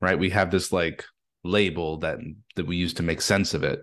right? 0.00 0.18
We 0.18 0.30
have 0.30 0.50
this 0.50 0.72
like 0.72 1.04
label 1.44 1.98
that 1.98 2.18
that 2.56 2.66
we 2.66 2.76
use 2.76 2.94
to 2.94 3.02
make 3.02 3.20
sense 3.20 3.54
of 3.54 3.62
it. 3.62 3.80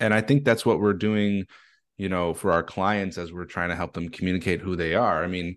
And 0.00 0.12
i 0.12 0.20
think 0.20 0.44
that's 0.44 0.66
what 0.66 0.80
we're 0.80 0.92
doing 0.92 1.46
you 1.96 2.08
know 2.08 2.34
for 2.34 2.52
our 2.52 2.62
clients 2.62 3.18
as 3.18 3.32
we're 3.32 3.44
trying 3.44 3.70
to 3.70 3.76
help 3.76 3.92
them 3.94 4.08
communicate 4.08 4.60
who 4.60 4.76
they 4.76 4.94
are. 4.94 5.24
I 5.24 5.26
mean 5.26 5.56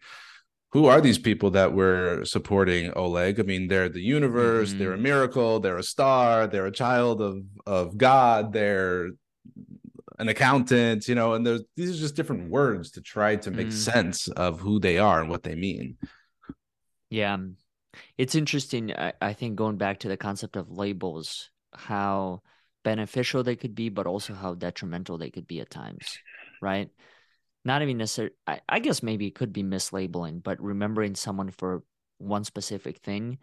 who 0.71 0.85
are 0.85 1.01
these 1.01 1.17
people 1.17 1.51
that 1.51 1.73
we're 1.73 2.23
supporting 2.25 2.91
oleg 2.95 3.39
i 3.39 3.43
mean 3.43 3.67
they're 3.67 3.89
the 3.89 4.01
universe 4.01 4.69
mm-hmm. 4.69 4.79
they're 4.79 4.93
a 4.93 4.97
miracle 4.97 5.59
they're 5.59 5.77
a 5.77 5.83
star 5.83 6.47
they're 6.47 6.65
a 6.65 6.71
child 6.71 7.21
of 7.21 7.43
of 7.65 7.97
god 7.97 8.53
they're 8.53 9.09
an 10.19 10.29
accountant 10.29 11.07
you 11.07 11.15
know 11.15 11.33
and 11.33 11.45
there's 11.45 11.63
these 11.75 11.95
are 11.95 12.01
just 12.01 12.15
different 12.15 12.49
words 12.49 12.91
to 12.91 13.01
try 13.01 13.35
to 13.35 13.49
make 13.49 13.67
mm. 13.67 13.73
sense 13.73 14.27
of 14.27 14.59
who 14.59 14.79
they 14.79 14.97
are 14.97 15.19
and 15.19 15.29
what 15.29 15.43
they 15.43 15.55
mean 15.55 15.97
yeah 17.09 17.37
it's 18.17 18.35
interesting 18.35 18.93
I, 18.93 19.13
I 19.21 19.33
think 19.33 19.55
going 19.55 19.77
back 19.77 19.99
to 19.99 20.07
the 20.07 20.17
concept 20.17 20.55
of 20.55 20.69
labels 20.69 21.49
how 21.73 22.41
beneficial 22.83 23.43
they 23.43 23.55
could 23.55 23.75
be, 23.75 23.89
but 23.89 24.07
also 24.07 24.33
how 24.33 24.53
detrimental 24.53 25.17
they 25.17 25.29
could 25.29 25.47
be 25.47 25.59
at 25.59 25.69
times, 25.69 26.17
right? 26.61 26.89
Not 27.63 27.81
even 27.81 27.97
necessarily, 27.97 28.33
I, 28.47 28.61
I 28.67 28.79
guess 28.79 29.03
maybe 29.03 29.27
it 29.27 29.35
could 29.35 29.53
be 29.53 29.63
mislabeling, 29.63 30.41
but 30.41 30.61
remembering 30.61 31.15
someone 31.15 31.51
for 31.51 31.83
one 32.17 32.43
specific 32.43 32.99
thing 32.99 33.37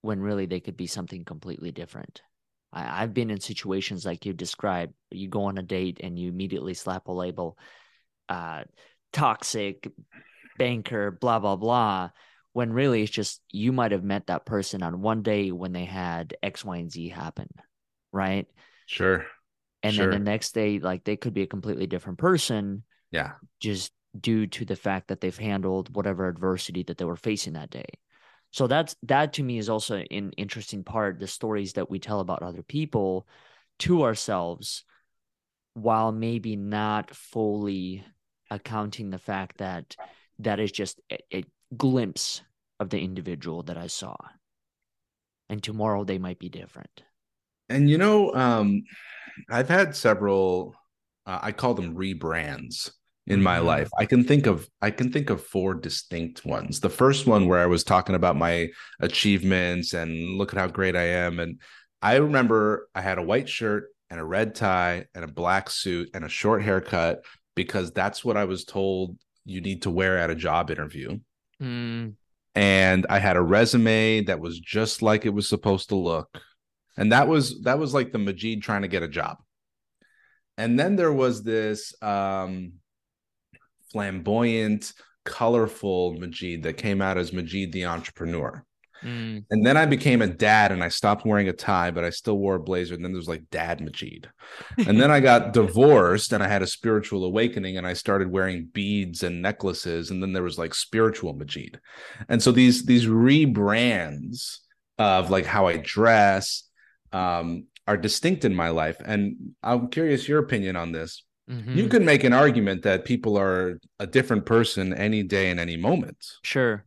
when 0.00 0.20
really 0.20 0.46
they 0.46 0.60
could 0.60 0.76
be 0.76 0.86
something 0.86 1.24
completely 1.24 1.72
different. 1.72 2.22
I, 2.72 3.02
I've 3.02 3.14
been 3.14 3.30
in 3.30 3.40
situations 3.40 4.06
like 4.06 4.24
you 4.24 4.32
described. 4.32 4.94
You 5.10 5.28
go 5.28 5.44
on 5.44 5.58
a 5.58 5.62
date 5.62 6.00
and 6.02 6.18
you 6.18 6.28
immediately 6.28 6.74
slap 6.74 7.08
a 7.08 7.12
label, 7.12 7.58
uh, 8.28 8.62
toxic, 9.12 9.88
banker, 10.58 11.10
blah, 11.10 11.38
blah, 11.38 11.56
blah 11.56 12.10
when 12.52 12.72
really 12.72 13.02
it's 13.02 13.10
just 13.10 13.40
you 13.50 13.72
might 13.72 13.92
have 13.92 14.04
met 14.04 14.26
that 14.26 14.44
person 14.44 14.82
on 14.82 15.00
one 15.00 15.22
day 15.22 15.50
when 15.50 15.72
they 15.72 15.84
had 15.84 16.36
X, 16.42 16.64
Y, 16.64 16.76
and 16.76 16.92
Z 16.92 17.08
happen, 17.08 17.48
right? 18.12 18.46
Sure. 18.86 19.26
And 19.82 19.94
sure. 19.94 20.10
then 20.10 20.24
the 20.24 20.30
next 20.30 20.52
day, 20.52 20.78
like 20.78 21.04
they 21.04 21.16
could 21.16 21.34
be 21.34 21.42
a 21.42 21.46
completely 21.46 21.86
different 21.86 22.18
person. 22.18 22.84
Yeah. 23.12 23.32
Just 23.60 23.92
due 24.18 24.46
to 24.46 24.64
the 24.64 24.76
fact 24.76 25.08
that 25.08 25.20
they've 25.20 25.36
handled 25.36 25.94
whatever 25.94 26.28
adversity 26.28 26.82
that 26.84 26.98
they 26.98 27.04
were 27.04 27.16
facing 27.16 27.54
that 27.54 27.70
day. 27.70 27.86
So 28.50 28.66
that's 28.66 28.94
that 29.04 29.32
to 29.34 29.42
me 29.42 29.56
is 29.56 29.70
also 29.70 29.96
an 30.10 30.32
interesting 30.36 30.84
part, 30.84 31.18
the 31.18 31.26
stories 31.26 31.74
that 31.74 31.90
we 31.90 31.98
tell 31.98 32.20
about 32.20 32.42
other 32.42 32.62
people 32.62 33.26
to 33.80 34.02
ourselves, 34.02 34.84
while 35.72 36.12
maybe 36.12 36.56
not 36.56 37.14
fully 37.14 38.04
accounting 38.50 39.08
the 39.08 39.18
fact 39.18 39.58
that 39.58 39.96
that 40.40 40.60
is 40.60 40.70
just 40.70 41.00
a, 41.10 41.18
a 41.34 41.44
glimpse 41.74 42.42
of 42.78 42.90
the 42.90 43.00
individual 43.00 43.62
that 43.62 43.78
I 43.78 43.86
saw. 43.86 44.16
And 45.48 45.62
tomorrow 45.62 46.04
they 46.04 46.18
might 46.18 46.38
be 46.38 46.50
different. 46.50 47.02
And 47.70 47.88
you 47.88 47.96
know, 47.96 48.34
um, 48.34 48.82
I've 49.50 49.68
had 49.68 49.96
several. 49.96 50.74
Uh, 51.24 51.38
I 51.40 51.52
call 51.52 51.74
them 51.74 51.94
rebrands 51.94 52.90
in 53.26 53.42
my 53.42 53.58
mm-hmm. 53.58 53.66
life. 53.66 53.88
I 53.98 54.06
can 54.06 54.24
think 54.24 54.46
of 54.46 54.68
I 54.80 54.90
can 54.90 55.12
think 55.12 55.30
of 55.30 55.44
four 55.44 55.74
distinct 55.74 56.44
ones. 56.44 56.80
The 56.80 56.90
first 56.90 57.26
one 57.26 57.46
where 57.46 57.60
I 57.60 57.66
was 57.66 57.84
talking 57.84 58.14
about 58.14 58.36
my 58.36 58.68
achievements 59.00 59.94
and 59.94 60.36
look 60.36 60.52
at 60.52 60.58
how 60.58 60.66
great 60.66 60.96
I 60.96 61.06
am 61.06 61.38
and 61.38 61.60
I 62.00 62.16
remember 62.16 62.88
I 62.94 63.00
had 63.00 63.18
a 63.18 63.22
white 63.22 63.48
shirt 63.48 63.90
and 64.10 64.18
a 64.18 64.24
red 64.24 64.54
tie 64.54 65.06
and 65.14 65.24
a 65.24 65.28
black 65.28 65.70
suit 65.70 66.10
and 66.14 66.24
a 66.24 66.28
short 66.28 66.62
haircut 66.62 67.24
because 67.54 67.92
that's 67.92 68.24
what 68.24 68.36
I 68.36 68.44
was 68.44 68.64
told 68.64 69.16
you 69.44 69.60
need 69.60 69.82
to 69.82 69.90
wear 69.90 70.18
at 70.18 70.30
a 70.30 70.34
job 70.34 70.70
interview. 70.70 71.18
Mm. 71.62 72.14
And 72.54 73.06
I 73.08 73.18
had 73.18 73.36
a 73.36 73.42
resume 73.42 74.22
that 74.24 74.40
was 74.40 74.58
just 74.58 75.00
like 75.00 75.24
it 75.24 75.32
was 75.32 75.48
supposed 75.48 75.90
to 75.90 75.96
look 75.96 76.40
and 76.96 77.12
that 77.12 77.28
was 77.28 77.62
that 77.62 77.78
was 77.78 77.94
like 77.94 78.12
the 78.12 78.18
Majeed 78.18 78.62
trying 78.62 78.82
to 78.82 78.88
get 78.88 79.02
a 79.02 79.08
job. 79.08 79.38
And 80.58 80.78
then 80.78 80.96
there 80.96 81.12
was 81.12 81.42
this 81.42 81.94
um, 82.02 82.74
flamboyant, 83.92 84.92
colorful 85.24 86.16
Majeed 86.16 86.62
that 86.64 86.74
came 86.74 87.00
out 87.00 87.18
as 87.18 87.30
Majeed 87.30 87.72
the 87.72 87.86
entrepreneur. 87.86 88.64
Mm. 89.04 89.44
And 89.50 89.66
then 89.66 89.76
I 89.76 89.86
became 89.86 90.22
a 90.22 90.26
dad 90.26 90.70
and 90.70 90.82
I 90.82 90.88
stopped 90.88 91.26
wearing 91.26 91.48
a 91.48 91.52
tie, 91.52 91.90
but 91.90 92.04
I 92.04 92.10
still 92.10 92.38
wore 92.38 92.56
a 92.56 92.60
blazer. 92.60 92.94
And 92.94 93.04
then 93.04 93.12
there's 93.12 93.28
like 93.28 93.50
Dad 93.50 93.80
Majeed. 93.80 94.26
and 94.86 95.00
then 95.00 95.10
I 95.10 95.20
got 95.20 95.52
divorced 95.52 96.32
and 96.32 96.42
I 96.42 96.48
had 96.48 96.62
a 96.62 96.66
spiritual 96.66 97.24
awakening 97.24 97.76
and 97.76 97.86
I 97.86 97.94
started 97.94 98.30
wearing 98.30 98.68
beads 98.72 99.22
and 99.22 99.42
necklaces. 99.42 100.10
And 100.10 100.22
then 100.22 100.32
there 100.32 100.42
was 100.42 100.58
like 100.58 100.74
spiritual 100.74 101.34
Majeed. 101.34 101.78
And 102.28 102.42
so 102.42 102.52
these 102.52 102.84
these 102.84 103.06
rebrands 103.06 104.58
of 104.98 105.30
like 105.30 105.46
how 105.46 105.66
I 105.66 105.78
dress 105.78 106.68
um, 107.12 107.66
are 107.86 107.96
distinct 107.96 108.44
in 108.44 108.54
my 108.54 108.68
life. 108.68 108.96
And 109.04 109.54
I'm 109.62 109.88
curious 109.88 110.28
your 110.28 110.38
opinion 110.38 110.76
on 110.76 110.92
this. 110.92 111.24
Mm-hmm. 111.50 111.76
You 111.76 111.88
can 111.88 112.04
make 112.04 112.24
an 112.24 112.32
argument 112.32 112.82
that 112.82 113.04
people 113.04 113.38
are 113.38 113.80
a 113.98 114.06
different 114.06 114.46
person 114.46 114.94
any 114.94 115.22
day 115.22 115.50
and 115.50 115.58
any 115.58 115.76
moment. 115.76 116.24
Sure. 116.42 116.84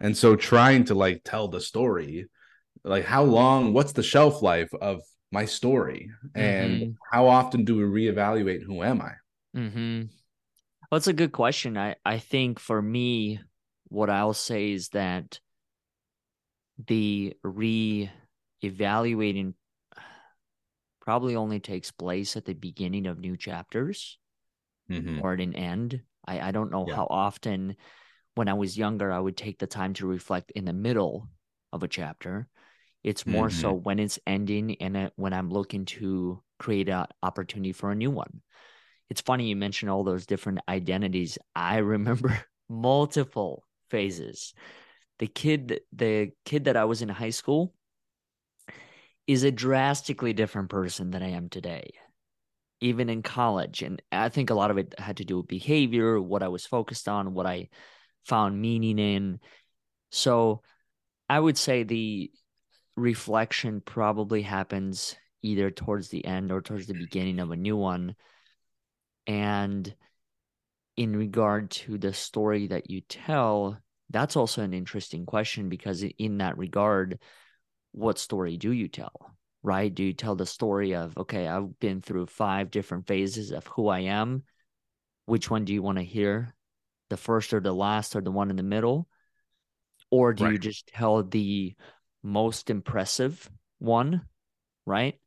And 0.00 0.16
so 0.16 0.36
trying 0.36 0.84
to 0.86 0.94
like 0.94 1.22
tell 1.24 1.48
the 1.48 1.60
story, 1.60 2.28
like 2.82 3.04
how 3.04 3.22
long, 3.22 3.72
what's 3.72 3.92
the 3.92 4.02
shelf 4.02 4.42
life 4.42 4.72
of 4.80 5.02
my 5.30 5.44
story? 5.44 6.10
And 6.34 6.80
mm-hmm. 6.80 6.90
how 7.10 7.28
often 7.28 7.64
do 7.64 7.76
we 7.76 8.08
reevaluate 8.08 8.62
who 8.62 8.82
am 8.82 9.02
I? 9.02 9.12
Mm-hmm. 9.56 10.02
Well, 10.90 10.96
it's 10.96 11.06
a 11.06 11.12
good 11.12 11.32
question. 11.32 11.78
I, 11.78 11.96
I 12.04 12.18
think 12.18 12.58
for 12.58 12.80
me, 12.80 13.40
what 13.88 14.10
I'll 14.10 14.34
say 14.34 14.72
is 14.72 14.88
that 14.90 15.38
the 16.86 17.34
re-evaluating 17.42 19.54
probably 21.04 21.36
only 21.36 21.60
takes 21.60 21.90
place 21.90 22.36
at 22.36 22.46
the 22.46 22.54
beginning 22.54 23.06
of 23.06 23.18
new 23.18 23.36
chapters 23.36 24.18
mm-hmm. 24.90 25.20
or 25.22 25.34
at 25.34 25.40
an 25.40 25.54
end. 25.54 26.00
I, 26.26 26.48
I 26.48 26.50
don't 26.50 26.70
know 26.70 26.86
yeah. 26.88 26.96
how 26.96 27.06
often 27.10 27.76
when 28.34 28.48
I 28.48 28.54
was 28.54 28.78
younger 28.78 29.12
I 29.12 29.20
would 29.20 29.36
take 29.36 29.58
the 29.58 29.66
time 29.66 29.92
to 29.94 30.06
reflect 30.06 30.50
in 30.52 30.64
the 30.64 30.72
middle 30.72 31.28
of 31.72 31.82
a 31.82 31.88
chapter. 31.88 32.48
It's 33.02 33.26
more 33.26 33.48
mm-hmm. 33.48 33.60
so 33.60 33.72
when 33.74 33.98
it's 33.98 34.18
ending 34.26 34.76
and 34.80 35.10
when 35.16 35.34
I'm 35.34 35.50
looking 35.50 35.84
to 35.86 36.42
create 36.58 36.88
an 36.88 37.06
opportunity 37.22 37.72
for 37.72 37.90
a 37.90 37.94
new 37.94 38.10
one. 38.10 38.40
It's 39.10 39.20
funny 39.20 39.48
you 39.48 39.56
mentioned 39.56 39.90
all 39.90 40.04
those 40.04 40.24
different 40.24 40.60
identities. 40.66 41.36
I 41.54 41.78
remember 41.78 42.40
multiple 42.70 43.62
phases. 43.90 44.54
The 45.18 45.26
kid, 45.26 45.80
the 45.92 46.32
kid 46.46 46.64
that 46.64 46.78
I 46.78 46.86
was 46.86 47.02
in 47.02 47.10
high 47.10 47.30
school, 47.30 47.74
is 49.26 49.42
a 49.42 49.50
drastically 49.50 50.32
different 50.32 50.68
person 50.68 51.10
than 51.10 51.22
I 51.22 51.30
am 51.30 51.48
today, 51.48 51.92
even 52.80 53.08
in 53.08 53.22
college. 53.22 53.82
And 53.82 54.02
I 54.12 54.28
think 54.28 54.50
a 54.50 54.54
lot 54.54 54.70
of 54.70 54.78
it 54.78 54.94
had 54.98 55.18
to 55.18 55.24
do 55.24 55.38
with 55.38 55.48
behavior, 55.48 56.20
what 56.20 56.42
I 56.42 56.48
was 56.48 56.66
focused 56.66 57.08
on, 57.08 57.34
what 57.34 57.46
I 57.46 57.68
found 58.24 58.60
meaning 58.60 58.98
in. 58.98 59.40
So 60.10 60.62
I 61.28 61.40
would 61.40 61.56
say 61.56 61.82
the 61.82 62.30
reflection 62.96 63.80
probably 63.80 64.42
happens 64.42 65.16
either 65.42 65.70
towards 65.70 66.08
the 66.08 66.24
end 66.24 66.52
or 66.52 66.60
towards 66.60 66.86
the 66.86 66.94
beginning 66.94 67.40
of 67.40 67.50
a 67.50 67.56
new 67.56 67.76
one. 67.76 68.14
And 69.26 69.92
in 70.96 71.16
regard 71.16 71.70
to 71.70 71.98
the 71.98 72.12
story 72.12 72.68
that 72.68 72.90
you 72.90 73.00
tell, 73.00 73.78
that's 74.10 74.36
also 74.36 74.62
an 74.62 74.74
interesting 74.74 75.26
question 75.26 75.68
because 75.68 76.02
in 76.02 76.38
that 76.38 76.56
regard, 76.56 77.18
what 77.94 78.18
story 78.18 78.56
do 78.56 78.72
you 78.72 78.88
tell? 78.88 79.30
Right? 79.62 79.94
Do 79.94 80.02
you 80.02 80.12
tell 80.12 80.34
the 80.34 80.44
story 80.44 80.94
of, 80.94 81.16
okay, 81.16 81.48
I've 81.48 81.78
been 81.78 82.02
through 82.02 82.26
five 82.26 82.70
different 82.70 83.06
phases 83.06 83.50
of 83.50 83.66
who 83.68 83.88
I 83.88 84.00
am? 84.00 84.42
Which 85.26 85.50
one 85.50 85.64
do 85.64 85.72
you 85.72 85.80
want 85.80 85.98
to 85.98 86.04
hear? 86.04 86.54
The 87.08 87.16
first 87.16 87.54
or 87.54 87.60
the 87.60 87.72
last 87.72 88.14
or 88.14 88.20
the 88.20 88.30
one 88.30 88.50
in 88.50 88.56
the 88.56 88.62
middle? 88.62 89.08
Or 90.10 90.34
do 90.34 90.44
right. 90.44 90.52
you 90.52 90.58
just 90.58 90.88
tell 90.88 91.22
the 91.22 91.74
most 92.22 92.68
impressive 92.68 93.48
one? 93.78 94.22
Right? 94.84 95.18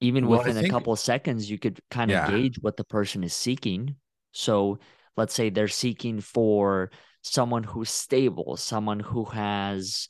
Even 0.00 0.28
well, 0.28 0.38
within 0.38 0.54
think, 0.54 0.68
a 0.68 0.70
couple 0.70 0.92
of 0.92 1.00
seconds, 1.00 1.50
you 1.50 1.58
could 1.58 1.80
kind 1.90 2.10
of 2.10 2.14
yeah. 2.14 2.30
gauge 2.30 2.58
what 2.60 2.76
the 2.76 2.84
person 2.84 3.24
is 3.24 3.34
seeking. 3.34 3.96
So 4.32 4.78
let's 5.16 5.34
say 5.34 5.50
they're 5.50 5.68
seeking 5.68 6.20
for 6.20 6.90
someone 7.22 7.64
who's 7.64 7.90
stable, 7.90 8.56
someone 8.56 9.00
who 9.00 9.24
has 9.24 10.08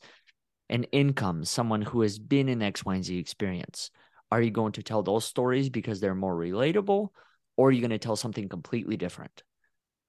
an 0.69 0.83
income, 0.85 1.43
someone 1.45 1.81
who 1.81 2.01
has 2.01 2.19
been 2.19 2.49
in 2.49 2.61
X, 2.61 2.85
Y, 2.85 2.95
and 2.95 3.03
Z 3.03 3.17
experience. 3.17 3.91
Are 4.31 4.41
you 4.41 4.51
going 4.51 4.71
to 4.73 4.83
tell 4.83 5.03
those 5.03 5.25
stories 5.25 5.69
because 5.69 5.99
they're 5.99 6.15
more 6.15 6.35
relatable, 6.35 7.09
or 7.55 7.67
are 7.67 7.71
you 7.71 7.81
going 7.81 7.91
to 7.91 7.99
tell 7.99 8.15
something 8.15 8.49
completely 8.49 8.97
different? 8.97 9.43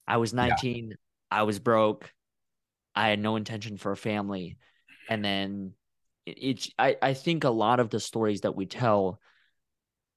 I 0.07 0.17
was 0.17 0.33
19, 0.33 0.89
yeah. 0.89 0.95
I 1.31 1.43
was 1.43 1.59
broke, 1.59 2.13
I 2.95 3.09
had 3.09 3.19
no 3.19 3.37
intention 3.37 3.77
for 3.77 3.93
a 3.93 3.97
family. 3.97 4.57
And 5.09 5.25
then 5.25 5.73
it's, 6.25 6.71
I, 6.79 6.97
I 7.03 7.15
think 7.15 7.45
a 7.45 7.51
lot 7.51 7.81
of 7.81 7.91
the 7.91 8.01
stories 8.01 8.43
that 8.43 8.57
we 8.57 8.67
tell 8.67 9.21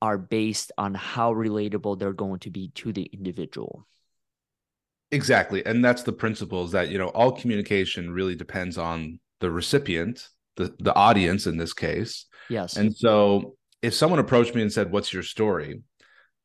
are 0.01 0.17
based 0.17 0.71
on 0.77 0.93
how 0.93 1.33
relatable 1.33 1.99
they're 1.99 2.13
going 2.13 2.39
to 2.39 2.51
be 2.51 2.69
to 2.75 2.93
the 2.93 3.03
individual. 3.03 3.87
Exactly. 5.11 5.65
And 5.65 5.83
that's 5.83 6.03
the 6.03 6.13
principle 6.13 6.65
is 6.65 6.71
that, 6.71 6.89
you 6.89 6.97
know, 6.97 7.07
all 7.07 7.31
communication 7.31 8.11
really 8.11 8.35
depends 8.35 8.77
on 8.77 9.19
the 9.39 9.51
recipient, 9.51 10.27
the 10.55 10.73
the 10.79 10.93
audience 10.93 11.47
in 11.47 11.57
this 11.57 11.73
case. 11.73 12.25
Yes. 12.49 12.77
And 12.77 12.95
so 12.95 13.55
if 13.81 13.93
someone 13.93 14.19
approached 14.19 14.55
me 14.55 14.61
and 14.61 14.71
said, 14.71 14.91
"What's 14.91 15.13
your 15.13 15.23
story?" 15.23 15.81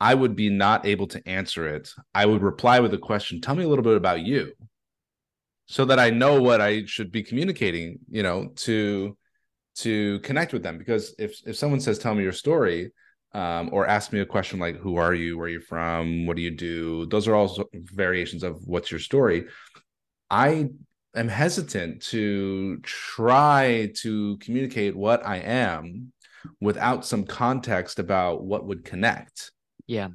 I 0.00 0.14
would 0.14 0.34
be 0.34 0.50
not 0.50 0.84
able 0.84 1.06
to 1.08 1.28
answer 1.28 1.68
it. 1.68 1.92
I 2.12 2.26
would 2.26 2.42
reply 2.42 2.80
with 2.80 2.92
a 2.92 2.98
question, 2.98 3.40
"Tell 3.40 3.54
me 3.54 3.64
a 3.64 3.68
little 3.68 3.84
bit 3.84 3.96
about 3.96 4.20
you." 4.20 4.52
So 5.66 5.84
that 5.86 5.98
I 5.98 6.10
know 6.10 6.42
what 6.42 6.60
I 6.60 6.84
should 6.86 7.12
be 7.12 7.22
communicating, 7.22 8.00
you 8.10 8.22
know, 8.22 8.48
to 8.56 9.16
to 9.74 10.20
connect 10.20 10.52
with 10.52 10.62
them 10.62 10.78
because 10.78 11.14
if 11.18 11.40
if 11.46 11.56
someone 11.56 11.80
says 11.80 11.98
tell 11.98 12.14
me 12.14 12.22
your 12.22 12.32
story 12.32 12.92
um, 13.32 13.70
or 13.72 13.86
ask 13.86 14.12
me 14.12 14.20
a 14.20 14.26
question 14.26 14.58
like 14.58 14.76
who 14.76 14.96
are 14.96 15.14
you 15.14 15.38
where 15.38 15.46
are 15.46 15.50
you 15.50 15.60
from 15.60 16.26
what 16.26 16.36
do 16.36 16.42
you 16.42 16.50
do 16.50 17.06
those 17.06 17.26
are 17.26 17.34
all 17.34 17.68
variations 17.72 18.42
of 18.42 18.60
what's 18.66 18.90
your 18.90 19.00
story 19.00 19.46
i 20.30 20.68
am 21.14 21.28
hesitant 21.28 22.02
to 22.02 22.78
try 22.78 23.92
to 23.96 24.36
communicate 24.38 24.96
what 24.96 25.24
I 25.26 25.36
am 25.38 26.12
without 26.60 27.04
some 27.04 27.24
context 27.24 27.98
about 27.98 28.44
what 28.44 28.66
would 28.66 28.84
connect. 28.84 29.52
Yeah. 29.86 30.08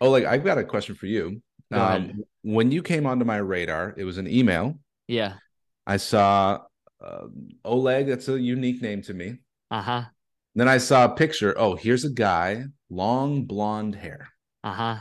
Oh, 0.00 0.10
like 0.10 0.24
I've 0.24 0.44
got 0.44 0.58
a 0.58 0.64
question 0.64 0.94
for 0.94 1.06
you. 1.06 1.42
Um, 1.70 2.22
when 2.42 2.70
you 2.70 2.82
came 2.82 3.04
onto 3.06 3.24
my 3.24 3.36
radar, 3.38 3.94
it 3.96 4.04
was 4.04 4.16
an 4.16 4.28
email. 4.28 4.78
Yeah. 5.06 5.34
I 5.86 5.96
saw 5.98 6.60
uh, 7.04 7.26
Oleg. 7.64 8.06
That's 8.06 8.28
a 8.28 8.40
unique 8.40 8.80
name 8.80 9.02
to 9.02 9.14
me. 9.14 9.38
Uh 9.70 9.82
huh. 9.82 10.04
Then 10.54 10.68
I 10.68 10.78
saw 10.78 11.04
a 11.04 11.14
picture. 11.14 11.54
Oh, 11.58 11.74
here's 11.74 12.04
a 12.04 12.10
guy, 12.10 12.64
long 12.88 13.44
blonde 13.44 13.96
hair. 13.96 14.28
Uh 14.64 14.72
huh 14.72 14.98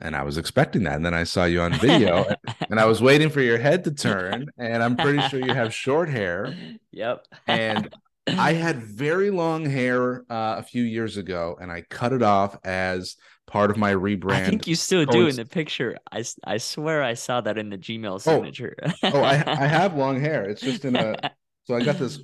and 0.00 0.14
I 0.14 0.22
was 0.22 0.38
expecting 0.38 0.84
that. 0.84 0.96
And 0.96 1.04
then 1.04 1.14
I 1.14 1.24
saw 1.24 1.44
you 1.44 1.60
on 1.60 1.72
video 1.74 2.26
and 2.70 2.78
I 2.78 2.84
was 2.84 3.00
waiting 3.00 3.30
for 3.30 3.40
your 3.40 3.58
head 3.58 3.84
to 3.84 3.92
turn. 3.92 4.48
And 4.58 4.82
I'm 4.82 4.96
pretty 4.96 5.20
sure 5.28 5.40
you 5.40 5.54
have 5.54 5.74
short 5.74 6.08
hair. 6.08 6.54
Yep. 6.92 7.26
and 7.46 7.94
I 8.26 8.52
had 8.54 8.82
very 8.82 9.30
long 9.30 9.64
hair 9.64 10.24
uh, 10.30 10.56
a 10.58 10.62
few 10.62 10.82
years 10.82 11.16
ago 11.16 11.56
and 11.60 11.70
I 11.70 11.82
cut 11.82 12.12
it 12.12 12.22
off 12.22 12.58
as 12.64 13.16
part 13.46 13.70
of 13.70 13.76
my 13.76 13.94
rebrand. 13.94 14.32
I 14.32 14.46
think 14.46 14.66
you 14.66 14.74
still 14.74 15.06
do 15.06 15.28
in 15.28 15.36
the 15.36 15.44
picture. 15.44 15.96
I, 16.10 16.24
I 16.44 16.58
swear 16.58 17.02
I 17.02 17.14
saw 17.14 17.40
that 17.42 17.56
in 17.56 17.70
the 17.70 17.78
Gmail 17.78 18.14
oh. 18.14 18.18
signature. 18.18 18.76
Oh, 18.82 18.92
oh 19.14 19.20
I, 19.20 19.34
I 19.46 19.66
have 19.66 19.94
long 19.94 20.20
hair. 20.20 20.48
It's 20.50 20.60
just 20.60 20.84
in 20.84 20.96
a, 20.96 21.16
so 21.64 21.74
I 21.76 21.82
got 21.82 21.98
this 21.98 22.20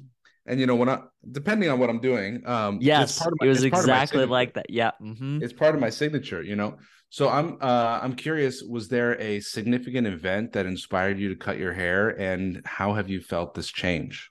and 0.46 0.58
you 0.58 0.66
know 0.66 0.74
when 0.74 0.88
i 0.88 0.98
depending 1.30 1.70
on 1.70 1.78
what 1.78 1.88
i'm 1.88 2.00
doing 2.00 2.42
um 2.46 2.78
yes 2.80 3.20
my, 3.20 3.46
it 3.46 3.48
was 3.48 3.62
exactly 3.62 4.24
like 4.24 4.54
that 4.54 4.68
yeah 4.68 4.90
mm-hmm. 5.00 5.42
it's 5.42 5.52
part 5.52 5.74
of 5.74 5.80
my 5.80 5.90
signature 5.90 6.42
you 6.42 6.56
know 6.56 6.76
so 7.12 7.28
I'm 7.28 7.58
uh, 7.60 8.00
I'm 8.02 8.14
curious. 8.14 8.62
Was 8.62 8.88
there 8.88 9.20
a 9.20 9.38
significant 9.40 10.06
event 10.06 10.52
that 10.52 10.64
inspired 10.64 11.18
you 11.18 11.28
to 11.28 11.36
cut 11.36 11.58
your 11.58 11.74
hair, 11.74 12.08
and 12.08 12.62
how 12.64 12.94
have 12.94 13.10
you 13.10 13.20
felt 13.20 13.52
this 13.52 13.70
change? 13.70 14.30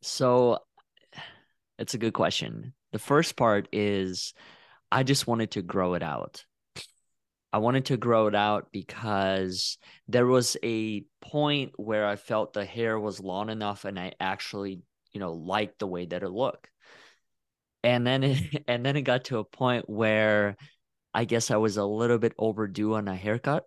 So, 0.00 0.60
it's 1.78 1.92
a 1.92 1.98
good 1.98 2.14
question. 2.14 2.72
The 2.92 2.98
first 2.98 3.36
part 3.36 3.68
is, 3.72 4.32
I 4.90 5.02
just 5.02 5.26
wanted 5.26 5.50
to 5.50 5.60
grow 5.60 5.92
it 5.92 6.02
out. 6.02 6.46
I 7.52 7.58
wanted 7.58 7.84
to 7.86 7.98
grow 7.98 8.26
it 8.26 8.34
out 8.34 8.68
because 8.72 9.76
there 10.08 10.26
was 10.26 10.56
a 10.62 11.04
point 11.20 11.72
where 11.76 12.06
I 12.06 12.16
felt 12.16 12.54
the 12.54 12.64
hair 12.64 12.98
was 12.98 13.20
long 13.20 13.50
enough, 13.50 13.84
and 13.84 13.98
I 13.98 14.14
actually, 14.18 14.80
you 15.12 15.20
know, 15.20 15.34
liked 15.34 15.78
the 15.78 15.86
way 15.86 16.06
that 16.06 16.22
it 16.22 16.30
looked. 16.30 16.70
And 17.84 18.06
then 18.06 18.24
it, 18.24 18.64
and 18.66 18.82
then 18.82 18.96
it 18.96 19.02
got 19.02 19.24
to 19.24 19.40
a 19.40 19.44
point 19.44 19.90
where 19.90 20.56
I 21.14 21.24
guess 21.24 21.50
I 21.50 21.56
was 21.56 21.76
a 21.76 21.84
little 21.84 22.18
bit 22.18 22.34
overdue 22.38 22.94
on 22.94 23.08
a 23.08 23.14
haircut. 23.16 23.64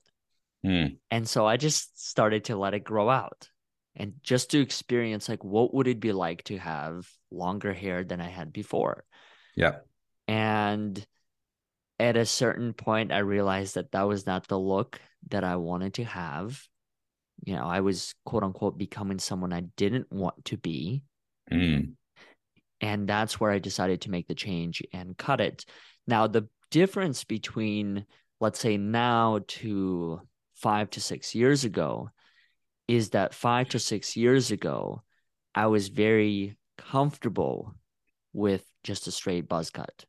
Mm. 0.65 0.97
And 1.09 1.27
so 1.27 1.45
I 1.45 1.57
just 1.57 2.07
started 2.07 2.45
to 2.45 2.55
let 2.55 2.73
it 2.73 2.83
grow 2.83 3.09
out 3.09 3.49
and 3.95 4.13
just 4.21 4.51
to 4.51 4.61
experience 4.61 5.27
like 5.27 5.43
what 5.43 5.73
would 5.73 5.87
it 5.87 5.99
be 5.99 6.13
like 6.13 6.43
to 6.45 6.57
have 6.57 7.09
longer 7.31 7.73
hair 7.73 8.03
than 8.03 8.21
I 8.21 8.27
had 8.27 8.53
before. 8.53 9.03
Yeah. 9.55 9.77
And 10.27 11.03
at 11.99 12.15
a 12.15 12.25
certain 12.25 12.73
point 12.73 13.11
I 13.11 13.19
realized 13.19 13.75
that 13.75 13.91
that 13.91 14.07
was 14.07 14.25
not 14.25 14.47
the 14.47 14.59
look 14.59 15.01
that 15.29 15.43
I 15.43 15.55
wanted 15.55 15.95
to 15.95 16.03
have. 16.03 16.61
you 17.43 17.55
know, 17.55 17.65
I 17.65 17.81
was 17.81 18.13
quote 18.25 18.43
unquote 18.43 18.77
becoming 18.77 19.19
someone 19.19 19.53
I 19.53 19.61
didn't 19.61 20.11
want 20.11 20.45
to 20.45 20.57
be. 20.57 21.03
Mm. 21.51 21.93
And 22.79 23.07
that's 23.07 23.39
where 23.39 23.51
I 23.51 23.59
decided 23.59 24.01
to 24.01 24.11
make 24.11 24.27
the 24.27 24.35
change 24.35 24.81
and 24.93 25.17
cut 25.17 25.41
it. 25.41 25.65
Now, 26.07 26.27
the 26.27 26.47
difference 26.71 27.23
between, 27.23 28.05
let's 28.39 28.59
say, 28.59 28.77
now 28.77 29.41
to 29.47 30.21
five 30.55 30.89
to 30.91 31.01
six 31.01 31.35
years 31.35 31.63
ago 31.63 32.09
is 32.87 33.11
that 33.11 33.33
five 33.33 33.69
to 33.69 33.79
six 33.79 34.17
years 34.17 34.51
ago, 34.51 35.03
I 35.53 35.67
was 35.67 35.89
very 35.89 36.57
comfortable 36.77 37.75
with 38.33 38.65
just 38.83 39.07
a 39.07 39.11
straight 39.11 39.47
buzz 39.47 39.69
cut. 39.69 40.05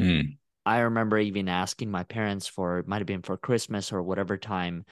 Mm. 0.00 0.38
I 0.66 0.80
remember 0.80 1.18
even 1.18 1.48
asking 1.48 1.90
my 1.90 2.02
parents 2.02 2.46
for 2.46 2.78
it 2.78 2.88
might 2.88 2.98
have 2.98 3.06
been 3.06 3.22
for 3.22 3.36
Christmas 3.36 3.92
or 3.92 4.02
whatever 4.02 4.36
time 4.36 4.84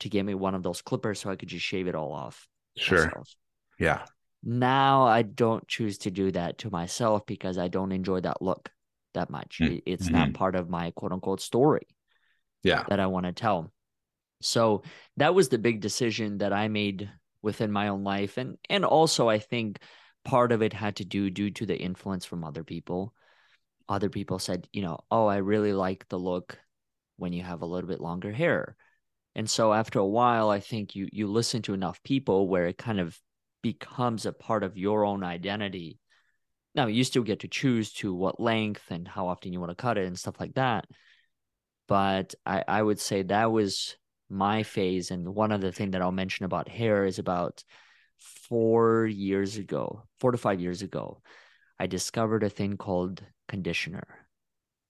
to 0.00 0.08
get 0.08 0.24
me 0.24 0.34
one 0.34 0.54
of 0.54 0.62
those 0.62 0.82
clippers 0.82 1.20
so 1.20 1.30
I 1.30 1.36
could 1.36 1.48
just 1.48 1.64
shave 1.64 1.86
it 1.86 1.94
all 1.94 2.12
off. 2.12 2.48
Sure. 2.76 3.06
Myself. 3.06 3.34
Yeah. 3.78 4.02
Now 4.42 5.04
I 5.04 5.22
don't 5.22 5.66
choose 5.68 5.98
to 5.98 6.10
do 6.10 6.32
that 6.32 6.58
to 6.58 6.70
myself 6.70 7.24
because 7.26 7.56
I 7.58 7.68
don't 7.68 7.92
enjoy 7.92 8.20
that 8.20 8.42
look 8.42 8.70
that 9.14 9.30
much. 9.30 9.58
Mm-hmm. 9.60 9.78
It's 9.86 10.08
not 10.08 10.34
part 10.34 10.56
of 10.56 10.70
my 10.70 10.90
quote 10.92 11.12
unquote 11.12 11.40
story. 11.40 11.86
Yeah. 12.62 12.84
That 12.88 13.00
I 13.00 13.06
want 13.06 13.26
to 13.26 13.32
tell. 13.32 13.72
So 14.40 14.82
that 15.16 15.34
was 15.34 15.48
the 15.48 15.58
big 15.58 15.80
decision 15.80 16.38
that 16.38 16.52
I 16.52 16.68
made 16.68 17.10
within 17.42 17.72
my 17.72 17.88
own 17.88 18.04
life. 18.04 18.38
And 18.38 18.56
and 18.70 18.84
also 18.84 19.28
I 19.28 19.38
think 19.38 19.78
part 20.24 20.52
of 20.52 20.62
it 20.62 20.72
had 20.72 20.96
to 20.96 21.04
do 21.04 21.30
due 21.30 21.50
to 21.50 21.66
the 21.66 21.76
influence 21.76 22.24
from 22.24 22.44
other 22.44 22.62
people 22.62 23.14
other 23.88 24.08
people 24.08 24.38
said, 24.38 24.68
you 24.72 24.82
know, 24.82 25.00
oh, 25.10 25.26
I 25.26 25.36
really 25.36 25.72
like 25.72 26.08
the 26.08 26.18
look 26.18 26.58
when 27.16 27.32
you 27.32 27.42
have 27.42 27.62
a 27.62 27.66
little 27.66 27.88
bit 27.88 28.00
longer 28.00 28.32
hair. 28.32 28.76
And 29.34 29.48
so 29.48 29.72
after 29.72 29.98
a 29.98 30.06
while, 30.06 30.50
I 30.50 30.60
think 30.60 30.94
you 30.94 31.08
you 31.12 31.26
listen 31.26 31.62
to 31.62 31.74
enough 31.74 32.02
people 32.02 32.48
where 32.48 32.66
it 32.66 32.78
kind 32.78 33.00
of 33.00 33.18
becomes 33.62 34.26
a 34.26 34.32
part 34.32 34.62
of 34.62 34.76
your 34.76 35.04
own 35.04 35.24
identity. 35.24 35.98
Now 36.74 36.86
you 36.86 37.04
still 37.04 37.22
get 37.22 37.40
to 37.40 37.48
choose 37.48 37.92
to 37.94 38.14
what 38.14 38.40
length 38.40 38.82
and 38.90 39.06
how 39.06 39.28
often 39.28 39.52
you 39.52 39.60
want 39.60 39.70
to 39.70 39.76
cut 39.76 39.98
it 39.98 40.06
and 40.06 40.18
stuff 40.18 40.40
like 40.40 40.54
that. 40.54 40.86
But 41.88 42.34
I, 42.46 42.64
I 42.66 42.82
would 42.82 42.98
say 42.98 43.22
that 43.22 43.52
was 43.52 43.96
my 44.30 44.62
phase. 44.62 45.10
And 45.10 45.34
one 45.34 45.52
other 45.52 45.70
thing 45.70 45.90
that 45.90 46.02
I'll 46.02 46.12
mention 46.12 46.44
about 46.46 46.68
hair 46.68 47.04
is 47.04 47.18
about 47.18 47.62
four 48.48 49.06
years 49.06 49.56
ago, 49.56 50.02
four 50.18 50.32
to 50.32 50.38
five 50.38 50.60
years 50.60 50.82
ago, 50.82 51.20
I 51.78 51.86
discovered 51.86 52.44
a 52.44 52.48
thing 52.48 52.76
called 52.76 53.22
conditioner. 53.48 54.06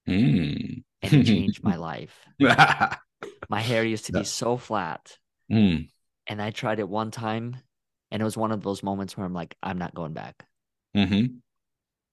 Mm. 0.09 0.85
And 1.03 1.13
it 1.13 1.27
changed 1.27 1.63
my 1.65 1.77
life. 1.77 2.15
my 3.49 3.61
hair 3.61 3.85
used 3.85 4.07
to 4.07 4.13
be 4.13 4.25
so 4.25 4.57
flat. 4.57 5.17
Mm. 5.51 5.89
And 6.27 6.41
I 6.43 6.51
tried 6.51 6.79
it 6.79 6.89
one 6.89 7.11
time 7.11 7.57
and 8.11 8.21
it 8.21 8.25
was 8.25 8.37
one 8.37 8.53
of 8.53 8.63
those 8.63 8.83
moments 8.83 9.17
where 9.17 9.27
I'm 9.27 9.33
like, 9.33 9.57
I'm 9.63 9.79
not 9.79 9.95
going 9.95 10.13
back. 10.13 10.47
Mm-hmm. 10.97 11.37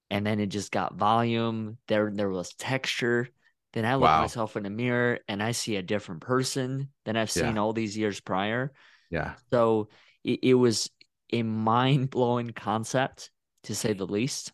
And 0.10 0.26
then 0.26 0.39
it 0.39 0.47
just 0.47 0.72
got 0.72 0.95
volume. 0.95 1.78
There, 1.88 2.12
there 2.14 2.30
was 2.30 2.53
texture. 2.53 3.30
Then 3.74 3.86
I 3.86 3.95
look 3.95 4.03
wow. 4.03 4.22
myself 4.22 4.57
in 4.57 4.64
the 4.64 4.70
mirror 4.70 5.20
and 5.28 5.43
I 5.43 5.51
see 5.51 5.76
a 5.76 5.84
different 5.84 6.22
person 6.22 6.89
than 7.05 7.16
I've 7.16 7.30
seen 7.30 7.55
yeah. 7.55 7.62
all 7.62 7.74
these 7.74 7.95
years 7.95 8.20
prior. 8.20 8.74
Yeah. 9.12 9.34
So 9.51 9.89
it, 10.24 10.39
it 10.41 10.53
was 10.55 10.89
a 11.32 11.43
mind 11.43 12.10
blowing 12.10 12.51
concept 12.51 13.32
to 13.64 13.76
say 13.76 13.93
the 13.93 14.07
least. 14.07 14.51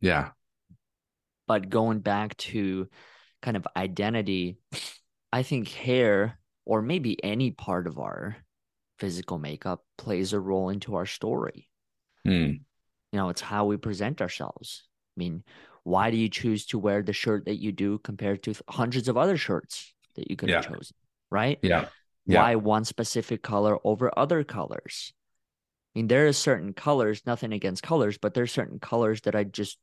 Yeah. 0.00 0.30
But 1.46 1.68
going 1.68 2.00
back 2.00 2.36
to 2.38 2.88
kind 3.42 3.56
of 3.56 3.66
identity, 3.76 4.58
I 5.32 5.42
think 5.42 5.68
hair 5.68 6.38
or 6.64 6.80
maybe 6.80 7.22
any 7.22 7.50
part 7.50 7.86
of 7.86 7.98
our 7.98 8.36
physical 8.98 9.38
makeup 9.38 9.84
plays 9.98 10.32
a 10.32 10.40
role 10.40 10.70
into 10.70 10.94
our 10.94 11.06
story. 11.06 11.68
Mm. 12.26 12.60
You 13.14 13.20
know, 13.20 13.28
it's 13.28 13.40
how 13.40 13.64
we 13.64 13.76
present 13.76 14.20
ourselves. 14.20 14.82
I 15.16 15.20
mean, 15.20 15.44
why 15.84 16.10
do 16.10 16.16
you 16.16 16.28
choose 16.28 16.66
to 16.66 16.80
wear 16.80 17.00
the 17.00 17.12
shirt 17.12 17.44
that 17.44 17.60
you 17.60 17.70
do 17.70 17.98
compared 17.98 18.42
to 18.42 18.54
hundreds 18.68 19.08
of 19.08 19.16
other 19.16 19.36
shirts 19.36 19.94
that 20.16 20.28
you 20.28 20.34
could 20.34 20.48
yeah. 20.48 20.56
have 20.56 20.68
chosen? 20.68 20.96
Right? 21.30 21.60
Yeah. 21.62 21.86
yeah. 22.26 22.42
Why 22.42 22.56
one 22.56 22.84
specific 22.84 23.40
color 23.40 23.78
over 23.84 24.10
other 24.18 24.42
colors? 24.42 25.12
I 25.94 26.00
mean, 26.00 26.08
there 26.08 26.26
are 26.26 26.32
certain 26.32 26.72
colors, 26.72 27.22
nothing 27.24 27.52
against 27.52 27.84
colors, 27.84 28.18
but 28.18 28.34
there's 28.34 28.50
certain 28.50 28.80
colors 28.80 29.20
that 29.20 29.36
I 29.36 29.44
just 29.44 29.78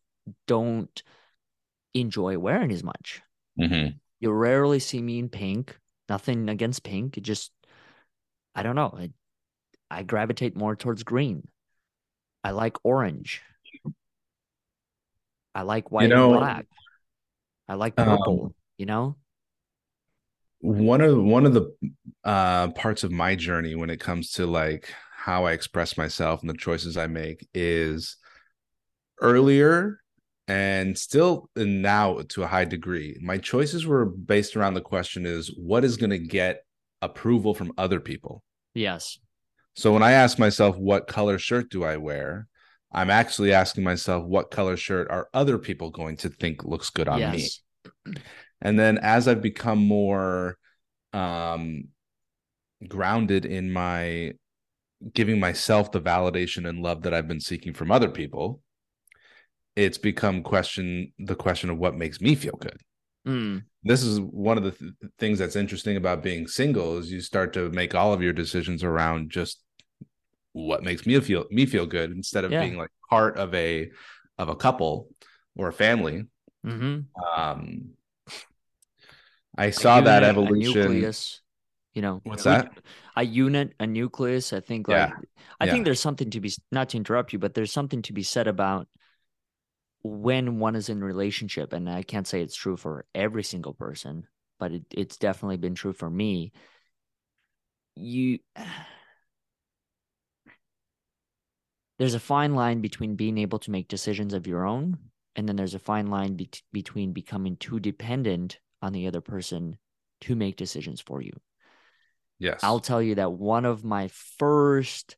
don't 0.45 1.01
enjoy 1.93 2.37
wearing 2.37 2.73
as 2.73 2.83
much. 2.83 3.21
Mm-hmm. 3.57 3.95
You 4.19 4.31
rarely 4.31 4.79
see 4.79 5.01
me 5.01 5.19
in 5.19 5.29
pink. 5.29 5.79
Nothing 6.09 6.49
against 6.49 6.83
pink. 6.83 7.17
It 7.17 7.21
just, 7.21 7.53
I 8.53 8.61
don't 8.61 8.75
know. 8.75 8.93
I, 8.93 9.11
I 9.89 10.03
gravitate 10.03 10.57
more 10.57 10.75
towards 10.75 11.03
green. 11.03 11.47
I 12.43 12.51
like 12.51 12.77
orange. 12.83 13.41
I 15.53 15.63
like 15.63 15.91
white 15.91 16.03
you 16.03 16.09
know, 16.09 16.31
and 16.31 16.39
black. 16.39 16.65
I 17.67 17.75
like 17.75 17.95
purple. 17.95 18.45
Um, 18.45 18.55
you 18.77 18.85
know. 18.85 19.15
One 20.59 21.01
of 21.01 21.17
one 21.17 21.45
of 21.45 21.53
the 21.53 21.73
uh, 22.23 22.69
parts 22.69 23.03
of 23.03 23.11
my 23.11 23.35
journey 23.35 23.75
when 23.75 23.89
it 23.89 23.99
comes 23.99 24.31
to 24.33 24.45
like 24.45 24.93
how 25.15 25.45
I 25.45 25.51
express 25.51 25.97
myself 25.97 26.41
and 26.41 26.49
the 26.49 26.57
choices 26.57 26.97
I 26.97 27.07
make 27.07 27.47
is 27.53 28.17
earlier 29.21 30.01
and 30.47 30.97
still 30.97 31.49
and 31.55 31.81
now 31.81 32.19
to 32.29 32.43
a 32.43 32.47
high 32.47 32.65
degree 32.65 33.17
my 33.21 33.37
choices 33.37 33.85
were 33.85 34.05
based 34.05 34.57
around 34.57 34.73
the 34.73 34.81
question 34.81 35.25
is 35.25 35.53
what 35.55 35.85
is 35.85 35.95
going 35.95 36.09
to 36.09 36.17
get 36.17 36.65
approval 37.01 37.53
from 37.53 37.71
other 37.77 37.99
people 37.99 38.43
yes 38.73 39.19
so 39.75 39.93
when 39.93 40.03
i 40.03 40.11
ask 40.11 40.39
myself 40.39 40.77
what 40.77 41.07
color 41.07 41.37
shirt 41.37 41.69
do 41.69 41.83
i 41.83 41.97
wear 41.97 42.47
i'm 42.91 43.09
actually 43.09 43.53
asking 43.53 43.83
myself 43.83 44.25
what 44.25 44.51
color 44.51 44.77
shirt 44.77 45.09
are 45.09 45.29
other 45.33 45.57
people 45.57 45.89
going 45.89 46.17
to 46.17 46.29
think 46.29 46.63
looks 46.63 46.89
good 46.89 47.07
on 47.07 47.19
yes. 47.19 47.61
me 48.05 48.13
and 48.61 48.79
then 48.79 48.97
as 48.97 49.27
i've 49.27 49.41
become 49.41 49.79
more 49.79 50.57
um 51.13 51.85
grounded 52.87 53.45
in 53.45 53.71
my 53.71 54.31
giving 55.13 55.39
myself 55.39 55.91
the 55.91 56.01
validation 56.01 56.67
and 56.67 56.81
love 56.81 57.03
that 57.03 57.13
i've 57.13 57.27
been 57.27 57.39
seeking 57.39 57.73
from 57.73 57.91
other 57.91 58.09
people 58.09 58.61
it's 59.75 59.97
become 59.97 60.43
question 60.43 61.13
the 61.19 61.35
question 61.35 61.69
of 61.69 61.77
what 61.77 61.95
makes 61.95 62.19
me 62.21 62.35
feel 62.35 62.57
good. 62.59 62.79
Mm. 63.27 63.63
This 63.83 64.03
is 64.03 64.19
one 64.19 64.57
of 64.57 64.63
the 64.63 64.71
th- 64.71 64.91
things 65.17 65.39
that's 65.39 65.55
interesting 65.55 65.97
about 65.97 66.23
being 66.23 66.47
single 66.47 66.97
is 66.97 67.11
you 67.11 67.21
start 67.21 67.53
to 67.53 67.69
make 67.69 67.93
all 67.93 68.13
of 68.13 68.21
your 68.21 68.33
decisions 68.33 68.83
around 68.83 69.29
just 69.29 69.59
what 70.53 70.83
makes 70.83 71.05
me 71.05 71.19
feel 71.19 71.45
me 71.49 71.65
feel 71.65 71.85
good 71.85 72.11
instead 72.11 72.43
of 72.43 72.51
yeah. 72.51 72.61
being 72.61 72.77
like 72.77 72.89
part 73.09 73.37
of 73.37 73.53
a 73.53 73.89
of 74.37 74.49
a 74.49 74.55
couple 74.55 75.07
or 75.55 75.67
a 75.67 75.73
family. 75.73 76.25
Mm-hmm. 76.65 77.39
Um, 77.39 77.89
I 79.57 79.69
saw 79.69 79.95
unit, 79.95 80.05
that 80.05 80.23
evolution. 80.23 80.81
nucleus, 80.81 81.41
you 81.93 82.01
know, 82.01 82.21
what's 82.23 82.43
that? 82.43 82.71
A 83.15 83.23
unit, 83.23 83.73
a 83.79 83.87
nucleus. 83.87 84.53
I 84.53 84.61
think 84.61 84.87
like 84.87 85.09
yeah. 85.09 85.15
I 85.59 85.65
yeah. 85.65 85.71
think 85.71 85.85
there's 85.85 85.99
something 85.99 86.29
to 86.31 86.39
be 86.39 86.51
not 86.71 86.89
to 86.89 86.97
interrupt 86.97 87.33
you, 87.33 87.39
but 87.39 87.53
there's 87.53 87.71
something 87.71 88.01
to 88.03 88.13
be 88.13 88.23
said 88.23 88.47
about 88.47 88.87
when 90.03 90.59
one 90.59 90.75
is 90.75 90.89
in 90.89 91.03
relationship 91.03 91.73
and 91.73 91.89
i 91.89 92.01
can't 92.01 92.27
say 92.27 92.41
it's 92.41 92.55
true 92.55 92.77
for 92.77 93.05
every 93.13 93.43
single 93.43 93.73
person 93.73 94.25
but 94.61 94.71
it, 94.71 94.85
it's 94.91 95.17
definitely 95.17 95.57
been 95.57 95.75
true 95.75 95.91
for 95.91 96.09
me. 96.09 96.53
You 97.95 98.39
there's 101.97 102.13
a 102.13 102.19
fine 102.19 102.55
line 102.55 102.79
between 102.79 103.15
being 103.15 103.37
able 103.39 103.59
to 103.59 103.71
make 103.71 103.89
decisions 103.89 104.33
of 104.33 104.47
your 104.47 104.65
own 104.65 104.97
and 105.35 105.49
then 105.49 105.55
there's 105.55 105.73
a 105.73 105.79
fine 105.79 106.07
line 106.07 106.35
be- 106.35 106.49
between 106.71 107.11
becoming 107.11 107.57
too 107.57 107.79
dependent 107.79 108.59
on 108.81 108.93
the 108.93 109.07
other 109.07 109.21
person 109.21 109.77
to 110.21 110.35
make 110.35 110.55
decisions 110.57 111.01
for 111.01 111.21
you. 111.21 111.33
Yes. 112.37 112.59
I'll 112.63 112.79
tell 112.79 113.01
you 113.01 113.15
that 113.15 113.33
one 113.33 113.65
of 113.65 113.83
my 113.83 114.09
first 114.09 115.15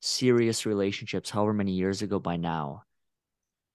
serious 0.00 0.66
relationships 0.66 1.30
however 1.30 1.54
many 1.54 1.72
years 1.72 2.02
ago 2.02 2.18
by 2.18 2.36
now 2.36 2.82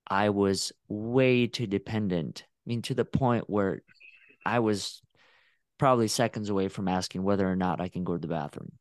I 0.10 0.30
was 0.30 0.72
way 0.88 1.48
too 1.48 1.68
dependent. 1.68 2.44
I 2.46 2.70
mean, 2.70 2.82
to 2.84 2.94
the 2.94 3.06
point 3.06 3.50
where 3.50 3.82
I 4.46 4.60
was 4.60 5.02
probably 5.78 6.08
seconds 6.08 6.50
away 6.50 6.70
from 6.70 6.88
asking 6.88 7.24
whether 7.24 7.50
or 7.50 7.56
not 7.56 7.82
I 7.82 7.90
can 7.90 8.04
go 8.04 8.14
to 8.14 8.20
the 8.20 8.28
bathroom. 8.28 8.72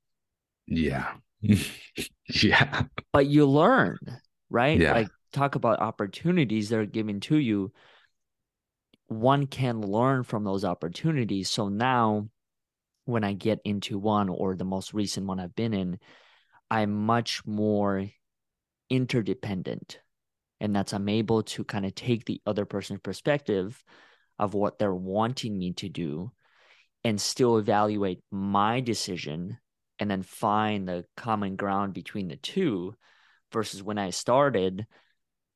Yeah. 0.66 1.12
yeah. 2.28 2.82
But 3.12 3.26
you 3.26 3.46
learn, 3.46 3.98
right? 4.48 4.80
Yeah. 4.80 4.92
Like, 4.92 5.08
talk 5.32 5.54
about 5.54 5.80
opportunities 5.80 6.70
that 6.70 6.78
are 6.78 6.86
given 6.86 7.20
to 7.20 7.36
you. 7.36 7.72
One 9.08 9.46
can 9.46 9.80
learn 9.80 10.22
from 10.22 10.44
those 10.44 10.64
opportunities. 10.64 11.50
So 11.50 11.68
now, 11.68 12.28
when 13.04 13.22
I 13.22 13.34
get 13.34 13.60
into 13.64 13.98
one 13.98 14.28
or 14.28 14.56
the 14.56 14.64
most 14.64 14.94
recent 14.94 15.26
one 15.26 15.38
I've 15.38 15.54
been 15.54 15.74
in, 15.74 15.98
I'm 16.70 16.92
much 16.92 17.46
more 17.46 18.08
interdependent 18.90 20.00
and 20.60 20.74
that's 20.74 20.92
I'm 20.92 21.08
able 21.08 21.42
to 21.42 21.64
kind 21.64 21.86
of 21.86 21.94
take 21.94 22.24
the 22.24 22.40
other 22.46 22.64
person's 22.64 23.00
perspective 23.00 23.82
of 24.38 24.54
what 24.54 24.78
they're 24.78 24.94
wanting 24.94 25.58
me 25.58 25.72
to 25.74 25.88
do 25.88 26.32
and 27.04 27.20
still 27.20 27.58
evaluate 27.58 28.20
my 28.30 28.80
decision 28.80 29.58
and 29.98 30.10
then 30.10 30.22
find 30.22 30.88
the 30.88 31.04
common 31.16 31.56
ground 31.56 31.94
between 31.94 32.28
the 32.28 32.36
two 32.36 32.94
versus 33.52 33.82
when 33.82 33.98
I 33.98 34.10
started, 34.10 34.86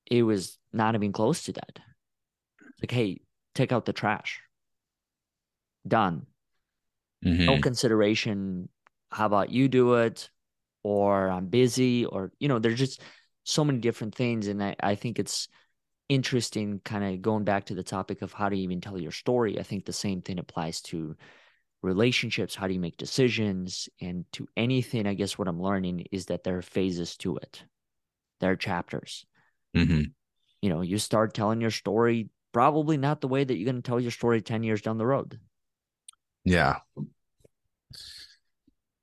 it 0.06 0.22
was 0.22 0.58
not 0.72 0.94
even 0.94 1.12
close 1.12 1.44
to 1.44 1.52
that. 1.52 1.78
Like, 2.80 2.90
hey, 2.90 3.20
take 3.54 3.72
out 3.72 3.84
the 3.84 3.92
trash. 3.92 4.40
Done. 5.86 6.26
Mm-hmm. 7.24 7.46
No 7.46 7.60
consideration. 7.60 8.68
How 9.10 9.26
about 9.26 9.50
you 9.50 9.68
do 9.68 9.94
it? 9.94 10.30
Or 10.82 11.28
I'm 11.28 11.48
busy, 11.48 12.06
or 12.06 12.32
you 12.38 12.48
know, 12.48 12.58
there's 12.58 12.78
just 12.78 13.02
so 13.44 13.64
many 13.64 13.78
different 13.78 14.14
things. 14.14 14.46
And 14.46 14.62
I, 14.62 14.76
I 14.80 14.94
think 14.94 15.18
it's 15.18 15.48
interesting, 16.08 16.80
kind 16.84 17.04
of 17.04 17.22
going 17.22 17.44
back 17.44 17.66
to 17.66 17.74
the 17.74 17.82
topic 17.82 18.22
of 18.22 18.32
how 18.32 18.48
do 18.48 18.56
you 18.56 18.64
even 18.64 18.80
tell 18.80 19.00
your 19.00 19.12
story. 19.12 19.58
I 19.58 19.62
think 19.62 19.84
the 19.84 19.92
same 19.92 20.22
thing 20.22 20.38
applies 20.38 20.80
to 20.82 21.16
relationships, 21.82 22.54
how 22.54 22.66
do 22.66 22.74
you 22.74 22.80
make 22.80 22.96
decisions, 22.96 23.88
and 24.00 24.24
to 24.32 24.46
anything. 24.56 25.06
I 25.06 25.14
guess 25.14 25.38
what 25.38 25.48
I'm 25.48 25.62
learning 25.62 26.06
is 26.10 26.26
that 26.26 26.44
there 26.44 26.58
are 26.58 26.62
phases 26.62 27.16
to 27.18 27.36
it, 27.36 27.64
there 28.40 28.50
are 28.50 28.56
chapters. 28.56 29.24
Mm-hmm. 29.76 30.02
You 30.62 30.68
know, 30.68 30.82
you 30.82 30.98
start 30.98 31.32
telling 31.32 31.60
your 31.60 31.70
story, 31.70 32.28
probably 32.52 32.96
not 32.96 33.20
the 33.20 33.28
way 33.28 33.44
that 33.44 33.56
you're 33.56 33.70
going 33.70 33.82
to 33.82 33.88
tell 33.88 34.00
your 34.00 34.10
story 34.10 34.42
10 34.42 34.62
years 34.62 34.82
down 34.82 34.98
the 34.98 35.06
road. 35.06 35.38
Yeah. 36.44 36.78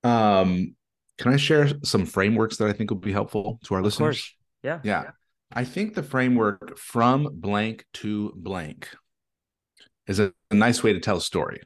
Um, 0.04 0.76
can 1.18 1.34
I 1.34 1.38
share 1.38 1.70
some 1.84 2.06
frameworks 2.06 2.58
that 2.58 2.70
I 2.70 2.74
think 2.74 2.90
will 2.90 2.98
be 2.98 3.12
helpful 3.12 3.60
to 3.66 3.74
our 3.74 3.80
of 3.80 3.86
listeners? 3.86 4.18
Course. 4.18 4.36
Yeah. 4.64 4.80
Yeah. 4.84 5.12
I 5.52 5.64
think 5.64 5.94
the 5.94 6.04
framework 6.04 6.78
from 6.78 7.30
blank 7.32 7.86
to 7.96 8.34
blank 8.36 8.90
is 10.06 10.20
a, 10.20 10.34
a 10.52 10.56
nice 10.56 10.84
way 10.84 10.94
to 10.94 11.00
tell 11.00 11.18
a 11.18 11.22
story. 11.22 11.62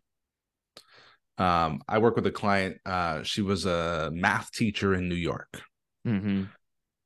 Um, 1.37 1.81
I 1.87 1.97
work 1.97 2.15
with 2.15 2.27
a 2.27 2.31
client. 2.31 2.77
Uh, 2.85 3.23
she 3.23 3.41
was 3.41 3.65
a 3.65 4.11
math 4.13 4.51
teacher 4.51 4.93
in 4.93 5.09
New 5.09 5.15
York, 5.15 5.61
mm-hmm. 6.05 6.43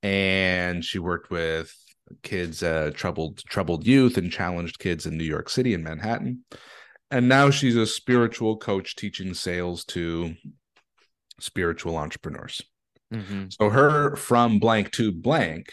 and 0.03 0.83
she 0.83 0.99
worked 0.99 1.29
with 1.29 1.73
kids, 2.21 2.61
uh, 2.61 2.91
troubled 2.93 3.37
troubled 3.45 3.87
youth, 3.87 4.17
and 4.17 4.31
challenged 4.31 4.79
kids 4.79 5.05
in 5.05 5.17
New 5.17 5.23
York 5.23 5.49
City 5.49 5.73
and 5.73 5.83
Manhattan. 5.83 6.43
And 7.11 7.29
now 7.29 7.49
she's 7.49 7.77
a 7.77 7.85
spiritual 7.85 8.57
coach 8.57 8.95
teaching 8.95 9.33
sales 9.33 9.85
to 9.85 10.35
spiritual 11.39 11.97
entrepreneurs. 11.97 12.61
Mm-hmm. 13.13 13.45
So 13.49 13.69
her 13.69 14.15
from 14.15 14.59
blank 14.59 14.91
to 14.93 15.11
blank 15.11 15.71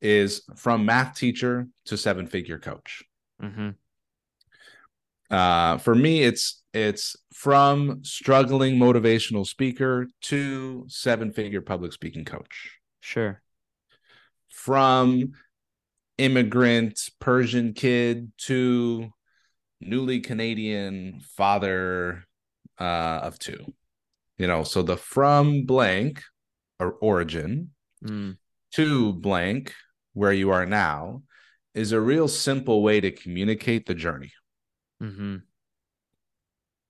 is 0.00 0.42
from 0.56 0.84
math 0.84 1.16
teacher 1.16 1.66
to 1.86 1.96
seven 1.96 2.26
figure 2.26 2.58
coach. 2.58 3.02
Mm-hmm. 3.42 3.70
Uh, 5.30 5.78
for 5.78 5.94
me, 5.94 6.22
it's 6.22 6.62
it's 6.72 7.16
from 7.32 8.04
struggling 8.04 8.76
motivational 8.76 9.46
speaker 9.46 10.06
to 10.22 10.84
seven 10.88 11.32
figure 11.32 11.60
public 11.60 11.92
speaking 11.92 12.24
coach. 12.24 12.78
Sure. 13.00 13.40
From 14.50 15.32
immigrant 16.18 17.00
Persian 17.20 17.72
kid 17.72 18.32
to 18.38 19.10
newly 19.80 20.20
Canadian 20.20 21.20
father 21.36 22.24
uh, 22.78 23.20
of 23.22 23.38
two. 23.38 23.74
You 24.38 24.46
know, 24.46 24.64
so 24.64 24.82
the 24.82 24.96
from 24.96 25.64
blank 25.64 26.22
or 26.80 26.92
origin 26.92 27.70
mm. 28.04 28.36
to 28.72 29.12
blank 29.12 29.72
where 30.12 30.32
you 30.32 30.50
are 30.50 30.66
now 30.66 31.22
is 31.74 31.92
a 31.92 32.00
real 32.00 32.28
simple 32.28 32.82
way 32.82 33.00
to 33.00 33.10
communicate 33.10 33.86
the 33.86 33.94
journey. 33.94 34.32
Mm-hmm. 35.02 35.36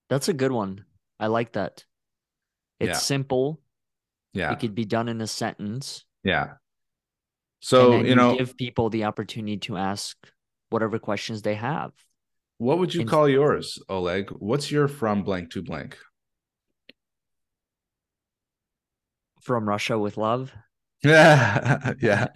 That's 0.09 0.27
a 0.27 0.33
good 0.33 0.51
one. 0.51 0.85
I 1.19 1.27
like 1.27 1.53
that. 1.53 1.85
It's 2.79 2.89
yeah. 2.89 2.97
simple. 2.97 3.61
Yeah. 4.33 4.51
It 4.51 4.59
could 4.59 4.75
be 4.75 4.85
done 4.85 5.07
in 5.07 5.21
a 5.21 5.27
sentence. 5.27 6.03
Yeah. 6.23 6.53
So, 7.61 7.97
you, 7.97 8.09
you 8.09 8.15
know, 8.15 8.37
give 8.37 8.57
people 8.57 8.89
the 8.89 9.05
opportunity 9.05 9.57
to 9.57 9.77
ask 9.77 10.17
whatever 10.69 10.99
questions 10.99 11.41
they 11.41 11.55
have. 11.55 11.91
What 12.57 12.77
would 12.79 12.93
you 12.93 13.05
call 13.05 13.27
yours, 13.27 13.79
Oleg? 13.89 14.29
What's 14.29 14.71
your 14.71 14.87
from 14.87 15.23
blank 15.23 15.51
to 15.51 15.61
blank? 15.61 15.97
From 19.45 19.69
Russia 19.69 19.97
with 19.97 20.17
love. 20.17 20.51
Yeah. 21.03 21.93
yeah. 22.01 22.27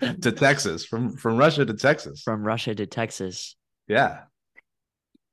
to 0.22 0.32
Texas, 0.32 0.84
from 0.84 1.16
from 1.16 1.36
Russia 1.36 1.64
to 1.64 1.74
Texas. 1.74 2.22
From 2.22 2.42
Russia 2.42 2.74
to 2.74 2.86
Texas. 2.86 3.54
Yeah. 3.86 4.22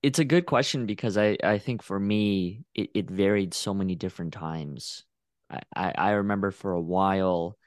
It's 0.04 0.20
a 0.20 0.26
good 0.26 0.46
question 0.46 0.86
because 0.86 1.18
I, 1.18 1.38
I 1.44 1.58
think 1.58 1.82
for 1.82 2.00
me 2.00 2.64
it, 2.76 2.92
it 2.94 3.10
varied 3.10 3.56
so 3.56 3.74
many 3.74 3.96
different 3.96 4.34
times. 4.34 5.04
I, 5.50 5.62
I, 5.76 5.94
I 5.98 6.10
remember 6.12 6.52
for 6.52 6.74
a 6.74 6.82
while 6.82 7.58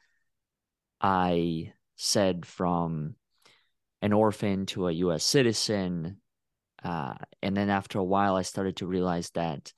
I 1.01 1.73
said 1.97 2.47
from 2.47 3.17
an 4.03 4.13
orphan 4.13 4.67
to 4.67 4.87
a 4.87 4.93
US 4.93 5.25
citizen. 5.25 6.21
Uh, 6.85 7.15
and 7.43 7.57
then 7.57 7.71
after 7.71 7.99
a 7.99 8.05
while 8.05 8.37
I 8.37 8.43
started 8.43 8.77
to 8.77 8.87
realize 8.87 9.31
that 9.31 9.73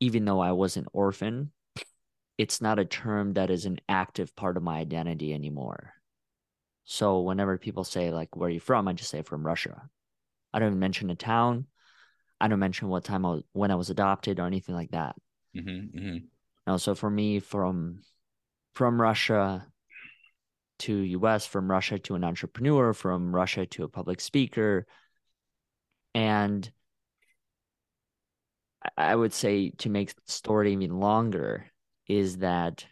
even 0.00 0.26
though 0.26 0.40
I 0.40 0.52
was 0.52 0.76
an 0.76 0.86
orphan, 0.92 1.50
it's 2.38 2.60
not 2.60 2.78
a 2.78 2.84
term 2.84 3.34
that 3.34 3.50
is 3.50 3.66
an 3.66 3.80
active 3.88 4.34
part 4.36 4.56
of 4.56 4.62
my 4.62 4.78
identity 4.78 5.34
anymore. 5.34 5.92
So 6.84 7.20
whenever 7.20 7.58
people 7.58 7.84
say 7.84 8.10
like 8.12 8.34
where 8.36 8.48
are 8.48 8.52
you 8.52 8.60
from, 8.60 8.88
I 8.88 8.92
just 8.94 9.10
say 9.10 9.22
from 9.22 9.44
Russia. 9.44 9.90
I 10.54 10.60
don't 10.60 10.68
even 10.68 10.78
mention 10.78 11.10
a 11.10 11.16
town. 11.16 11.66
I 12.40 12.48
don't 12.48 12.60
mention 12.60 12.88
what 12.88 13.04
time 13.04 13.26
I 13.26 13.30
was 13.30 13.42
when 13.52 13.72
I 13.72 13.74
was 13.74 13.90
adopted 13.90 14.38
or 14.38 14.46
anything 14.46 14.74
like 14.74 14.92
that. 14.92 15.16
Mm-hmm, 15.56 15.98
mm-hmm. 15.98 16.16
No, 16.66 16.76
so 16.76 16.94
for 16.94 17.10
me, 17.10 17.40
from 17.40 18.02
from 18.74 19.02
Russia 19.02 19.66
to 20.80 20.94
US, 20.94 21.44
from 21.44 21.68
Russia 21.68 21.98
to 21.98 22.14
an 22.14 22.22
entrepreneur, 22.22 22.94
from 22.94 23.34
Russia 23.34 23.66
to 23.66 23.82
a 23.82 23.88
public 23.88 24.20
speaker, 24.20 24.86
and 26.14 26.70
I 28.96 29.14
would 29.14 29.32
say 29.32 29.70
to 29.78 29.90
make 29.90 30.14
the 30.14 30.20
story 30.26 30.72
even 30.72 31.00
longer 31.00 31.66
is 32.08 32.38
that 32.38 32.86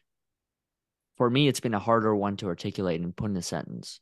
for 1.17 1.31
me, 1.31 1.49
it's 1.49 1.61
been 1.61 1.75
a 1.75 1.79
harder 1.79 2.15
one 2.15 2.37
to 2.39 2.47
articulate 2.47 3.01
and 3.01 3.17
put 3.17 3.31
in 3.31 3.37
a 3.37 3.43
sentence. 3.43 4.01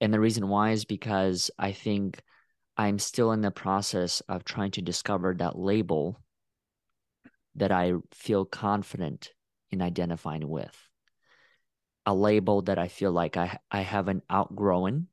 And 0.00 0.12
the 0.12 0.20
reason 0.20 0.48
why 0.48 0.72
is 0.72 0.84
because 0.84 1.50
I 1.58 1.72
think 1.72 2.22
I'm 2.76 2.98
still 2.98 3.32
in 3.32 3.40
the 3.40 3.50
process 3.50 4.20
of 4.28 4.44
trying 4.44 4.72
to 4.72 4.82
discover 4.82 5.34
that 5.38 5.58
label 5.58 6.20
that 7.54 7.72
I 7.72 7.94
feel 8.12 8.44
confident 8.44 9.32
in 9.70 9.80
identifying 9.80 10.48
with. 10.48 10.76
A 12.04 12.14
label 12.14 12.62
that 12.62 12.78
I 12.78 12.88
feel 12.88 13.12
like 13.12 13.38
I, 13.38 13.58
I 13.70 13.80
haven't 13.80 14.24
outgrown, 14.30 15.06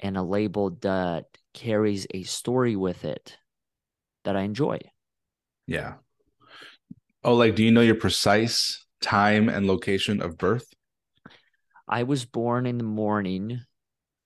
and 0.00 0.16
a 0.18 0.22
label 0.22 0.70
that 0.82 1.26
carries 1.54 2.06
a 2.12 2.24
story 2.24 2.76
with 2.76 3.04
it 3.06 3.38
that 4.24 4.36
I 4.36 4.42
enjoy. 4.42 4.80
Yeah. 5.66 5.94
Oh, 7.22 7.34
like, 7.34 7.54
do 7.54 7.64
you 7.64 7.72
know 7.72 7.80
your 7.80 7.94
precise 7.94 8.84
time 9.00 9.48
and 9.48 9.66
location 9.66 10.20
of 10.20 10.36
birth? 10.36 10.66
I 11.88 12.02
was 12.02 12.24
born 12.24 12.66
in 12.66 12.78
the 12.78 12.84
morning. 12.84 13.60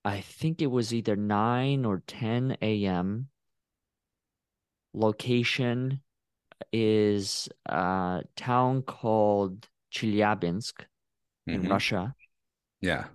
I 0.05 0.21
think 0.21 0.63
it 0.63 0.67
was 0.67 0.95
either 0.95 1.17
9 1.17 1.85
or 1.85 2.03
10 2.07 2.57
a.m. 2.63 3.29
Location 4.95 6.01
is 6.73 7.49
a 7.67 8.23
town 8.37 8.83
called 8.83 9.69
Chelyabinsk 9.93 10.73
mm-hmm. 11.49 11.55
in 11.55 11.69
Russia. 11.69 12.15
Yeah. 12.81 13.07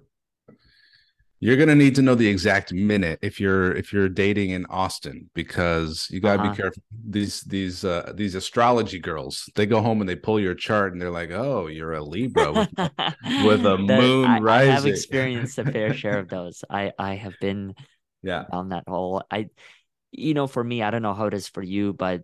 You're 1.43 1.57
gonna 1.57 1.75
need 1.75 1.95
to 1.95 2.01
know 2.01 2.15
the 2.15 2.29
exact 2.29 2.71
minute 2.71 3.19
if 3.21 3.37
you're 3.37 3.73
if 3.73 3.91
you're 3.91 4.07
dating 4.07 4.51
in 4.51 4.65
Austin 4.67 5.29
because 5.33 6.07
you 6.09 6.21
gotta 6.21 6.41
uh-huh. 6.41 6.51
be 6.51 6.55
careful. 6.55 6.81
These 7.09 7.41
these 7.41 7.83
uh 7.83 8.13
these 8.15 8.35
astrology 8.35 8.97
girls 8.97 9.49
they 9.55 9.65
go 9.65 9.81
home 9.81 9.99
and 9.99 10.07
they 10.07 10.15
pull 10.15 10.39
your 10.39 10.55
chart 10.55 10.93
and 10.93 11.01
they're 11.01 11.11
like, 11.11 11.31
oh, 11.31 11.67
you're 11.67 11.95
a 11.95 12.01
Libra 12.01 12.53
with, 12.53 12.69
with 13.45 13.65
a 13.65 13.77
moon 13.77 14.25
I, 14.25 14.39
rising. 14.39 14.71
I 14.71 14.73
have 14.73 14.85
experienced 14.85 15.59
a 15.59 15.65
fair 15.65 15.93
share 15.93 16.17
of 16.17 16.29
those. 16.37 16.63
I 16.69 16.93
I 16.97 17.15
have 17.15 17.33
been 17.41 17.75
yeah 18.21 18.45
on 18.49 18.69
that 18.69 18.85
whole. 18.87 19.21
I 19.29 19.47
you 20.13 20.33
know 20.33 20.47
for 20.47 20.63
me 20.63 20.81
I 20.81 20.91
don't 20.91 21.01
know 21.01 21.13
how 21.13 21.25
it 21.25 21.33
is 21.33 21.49
for 21.49 21.61
you, 21.61 21.91
but 21.91 22.21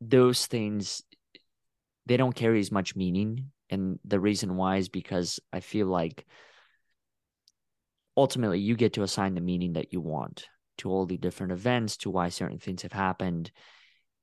those 0.00 0.46
things 0.46 1.02
they 2.06 2.16
don't 2.16 2.34
carry 2.34 2.58
as 2.58 2.72
much 2.72 2.96
meaning, 2.96 3.52
and 3.70 4.00
the 4.04 4.18
reason 4.18 4.56
why 4.56 4.78
is 4.78 4.88
because 4.88 5.38
I 5.52 5.60
feel 5.60 5.86
like 5.86 6.26
ultimately 8.16 8.58
you 8.58 8.76
get 8.76 8.94
to 8.94 9.02
assign 9.02 9.34
the 9.34 9.40
meaning 9.40 9.74
that 9.74 9.92
you 9.92 10.00
want 10.00 10.46
to 10.78 10.90
all 10.90 11.06
the 11.06 11.16
different 11.16 11.52
events, 11.52 11.96
to 11.98 12.10
why 12.10 12.28
certain 12.28 12.58
things 12.58 12.82
have 12.82 12.92
happened. 12.92 13.50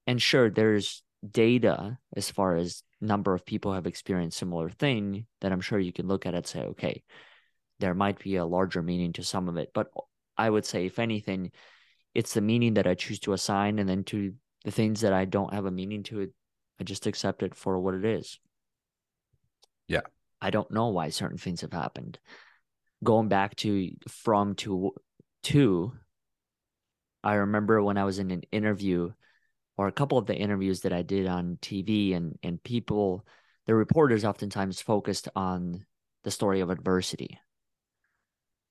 And 0.06 0.22
sure, 0.22 0.50
there's 0.50 1.02
data 1.28 1.98
as 2.16 2.30
far 2.30 2.56
as 2.56 2.84
number 3.02 3.34
of 3.34 3.46
people 3.46 3.74
have 3.74 3.88
experienced 3.88 4.38
similar 4.38 4.70
thing 4.70 5.26
that 5.42 5.52
I'm 5.52 5.62
sure 5.62 5.80
you 5.80 5.94
can 5.94 6.08
look 6.08 6.26
at 6.26 6.34
it 6.34 6.38
and 6.38 6.48
say, 6.48 6.60
okay, 6.62 7.04
there 7.80 7.94
might 7.94 8.20
be 8.20 8.36
a 8.36 8.46
larger 8.46 8.82
meaning 8.82 9.14
to 9.14 9.24
some 9.24 9.50
of 9.50 9.58
it. 9.58 9.72
But 9.74 9.88
I 10.38 10.50
would 10.50 10.66
say, 10.66 10.86
if 10.86 11.00
anything, 11.00 11.52
it's 12.14 12.34
the 12.34 12.42
meaning 12.42 12.76
that 12.76 12.88
I 12.88 12.94
choose 12.94 13.20
to 13.22 13.34
assign 13.34 13.80
and 13.80 13.90
then 13.90 14.04
to 14.06 14.34
the 14.64 14.72
things 14.72 15.02
that 15.02 15.14
I 15.14 15.26
don't 15.26 15.54
have 15.54 15.66
a 15.66 15.72
meaning 15.72 16.04
to 16.04 16.22
it, 16.22 16.32
I 16.80 16.84
just 16.84 17.08
accept 17.08 17.44
it 17.44 17.56
for 17.56 17.80
what 17.80 17.96
it 17.96 18.06
is. 18.06 18.40
Yeah. 19.88 20.02
I 20.42 20.50
don't 20.50 20.72
know 20.72 20.90
why 20.90 21.10
certain 21.10 21.38
things 21.38 21.62
have 21.62 21.74
happened. 21.74 22.20
Going 23.04 23.28
back 23.28 23.56
to 23.58 23.90
from 24.08 24.56
to 24.56 24.94
to, 25.44 25.94
I 27.24 27.36
remember 27.36 27.82
when 27.84 27.98
I 27.98 28.06
was 28.06 28.20
in 28.20 28.32
an 28.32 28.44
interview 28.52 29.12
or 29.78 29.88
a 29.88 29.92
couple 29.92 30.18
of 30.18 30.26
the 30.26 30.36
interviews 30.36 30.82
that 30.82 30.94
I 30.94 31.02
did 31.02 31.28
on 31.28 31.58
TV 31.62 32.16
and 32.16 32.38
and 32.44 32.64
people 32.64 33.26
the 33.66 33.76
reporters 33.76 34.26
oftentimes 34.26 34.82
focused 34.82 35.30
on 35.36 35.86
the 36.24 36.32
story 36.32 36.60
of 36.60 36.70
adversity. 36.70 37.40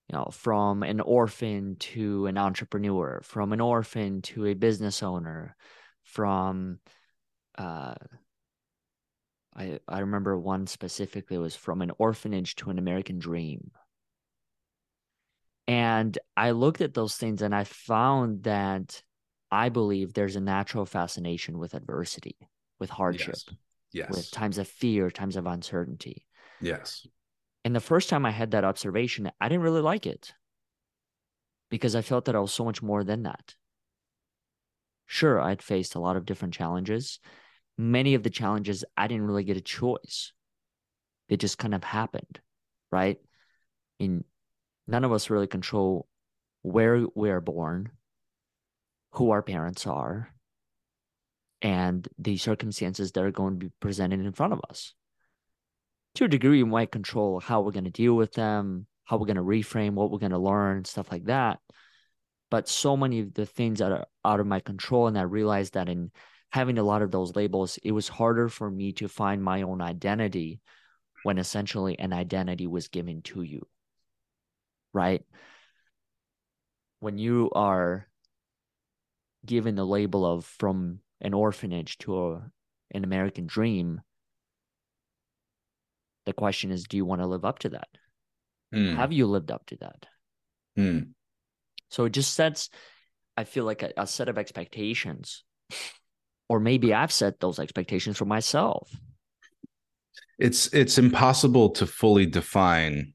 You 0.09 0.18
know, 0.18 0.28
from 0.33 0.83
an 0.83 1.01
orphan 1.01 1.76
to 1.76 2.26
an 2.26 2.37
entrepreneur, 2.37 3.20
from 3.22 3.53
an 3.53 3.61
orphan 3.61 4.22
to 4.22 4.47
a 4.47 4.55
business 4.55 5.03
owner, 5.03 5.57
from 6.05 6.78
uh 7.59 7.95
I 9.55 9.80
I 9.89 10.01
remember 10.01 10.39
one 10.39 10.66
specifically 10.66 11.39
was 11.39 11.57
from 11.57 11.83
an 11.83 11.93
orphanage 11.99 12.57
to 12.57 12.70
an 12.70 12.78
American 12.78 13.18
dream. 13.18 13.70
And 15.68 16.18
I 16.36 16.50
looked 16.50 16.80
at 16.80 16.94
those 16.94 17.16
things 17.16 17.42
and 17.42 17.54
I 17.54 17.64
found 17.64 18.44
that 18.44 19.02
I 19.50 19.68
believe 19.68 20.12
there's 20.12 20.36
a 20.36 20.40
natural 20.40 20.86
fascination 20.86 21.58
with 21.58 21.74
adversity, 21.74 22.36
with 22.80 22.90
hardship, 22.90 23.36
yes. 23.46 23.56
yes. 23.92 24.10
with 24.10 24.30
times 24.30 24.58
of 24.58 24.66
fear, 24.66 25.10
times 25.10 25.36
of 25.36 25.46
uncertainty. 25.46 26.26
Yes. 26.60 27.06
And 27.64 27.76
the 27.76 27.80
first 27.80 28.08
time 28.08 28.26
I 28.26 28.30
had 28.30 28.52
that 28.52 28.64
observation, 28.64 29.30
I 29.40 29.48
didn't 29.48 29.62
really 29.62 29.82
like 29.82 30.06
it 30.06 30.32
because 31.70 31.94
I 31.94 32.02
felt 32.02 32.24
that 32.24 32.36
I 32.36 32.40
was 32.40 32.52
so 32.52 32.64
much 32.64 32.82
more 32.82 33.04
than 33.04 33.22
that. 33.22 33.54
Sure, 35.06 35.40
I'd 35.40 35.62
faced 35.62 35.94
a 35.94 36.00
lot 36.00 36.16
of 36.16 36.24
different 36.24 36.54
challenges. 36.54 37.20
Many 37.78 38.14
of 38.14 38.22
the 38.22 38.30
challenges, 38.30 38.84
I 38.96 39.06
didn't 39.06 39.26
really 39.26 39.44
get 39.44 39.56
a 39.56 39.62
choice. 39.62 40.32
They 41.28 41.36
just 41.36 41.58
kind 41.58 41.74
of 41.74 41.84
happened, 41.84 42.40
right? 42.90 43.18
In 43.98 44.24
none 44.87 45.05
of 45.05 45.12
us 45.12 45.30
really 45.30 45.47
control 45.47 46.07
where 46.62 47.05
we 47.14 47.30
are 47.30 47.41
born, 47.41 47.91
who 49.12 49.30
our 49.30 49.43
parents 49.43 49.87
are 49.87 50.28
and 51.61 52.09
the 52.18 52.37
circumstances 52.37 53.12
that 53.12 53.24
are 53.24 53.30
going 53.30 53.59
to 53.59 53.66
be 53.66 53.72
presented 53.80 54.20
in 54.20 54.33
front 54.33 54.53
of 54.53 54.61
us. 54.68 54.95
To 56.16 56.24
a 56.24 56.28
degree, 56.28 56.62
we 56.62 56.68
might 56.68 56.91
control 56.91 57.41
how 57.41 57.61
we're 57.61 57.72
going 57.72 57.85
to 57.85 57.91
deal 57.91 58.14
with 58.14 58.33
them, 58.33 58.87
how 59.05 59.16
we're 59.16 59.26
going 59.26 59.37
to 59.37 59.43
reframe, 59.43 59.93
what 59.93 60.11
we're 60.11 60.18
going 60.18 60.33
to 60.33 60.39
learn, 60.39 60.85
stuff 60.85 61.11
like 61.11 61.24
that. 61.24 61.61
But 62.51 62.68
so 62.68 62.97
many 62.97 63.20
of 63.20 63.33
the 63.33 63.47
things 63.47 63.78
that 63.78 63.93
are 63.93 64.07
out 64.24 64.41
of 64.41 64.47
my 64.47 64.61
control, 64.61 65.07
and 65.07 65.18
I 65.18 65.22
realized 65.22 65.74
that 65.74 65.89
in 65.89 66.11
having 66.51 66.76
a 66.76 66.83
lot 66.83 67.01
of 67.01 67.11
those 67.11 67.35
labels, 67.35 67.78
it 67.83 67.93
was 67.93 68.09
harder 68.09 68.49
for 68.49 68.70
me 68.70 68.93
to 68.93 69.09
find 69.09 69.43
my 69.43 69.62
own 69.62 69.80
identity 69.80 70.61
when 71.22 71.39
essentially 71.39 71.99
an 71.99 72.12
identity 72.12 72.66
was 72.66 72.89
given 72.89 73.22
to 73.22 73.43
you. 73.43 73.66
Right? 74.93 75.24
When 77.01 77.18
you 77.18 77.51
are 77.55 78.07
given 79.45 79.74
the 79.74 79.86
label 79.86 80.24
of 80.24 80.45
from 80.45 81.01
an 81.20 81.34
orphanage 81.34 81.99
to 81.99 82.26
a, 82.26 82.51
an 82.93 83.05
American 83.05 83.47
dream, 83.47 84.01
the 86.26 86.32
question 86.32 86.70
is, 86.70 86.84
do 86.84 86.97
you 86.97 87.05
want 87.05 87.20
to 87.20 87.26
live 87.26 87.45
up 87.45 87.59
to 87.61 87.70
that? 87.70 87.88
Mm. 88.74 88.97
Have 88.97 89.12
you 89.12 89.26
lived 89.26 89.51
up 89.51 89.66
to 89.66 89.76
that? 89.76 90.07
Mm. 90.78 91.09
So 91.90 92.05
it 92.05 92.11
just 92.11 92.34
sets, 92.34 92.70
I 93.36 93.45
feel 93.45 93.64
like 93.64 93.82
a, 93.82 93.93
a 93.97 94.07
set 94.07 94.28
of 94.28 94.38
expectations, 94.38 95.43
or 96.49 96.61
maybe 96.61 96.95
I've 96.95 97.12
set 97.12 97.40
those 97.40 97.59
expectations 97.59 98.16
for 98.16 98.24
myself. 98.24 98.90
It's 100.38 100.72
it's 100.72 100.99
impossible 100.99 101.70
to 101.70 101.86
fully 101.86 102.26
define 102.26 103.14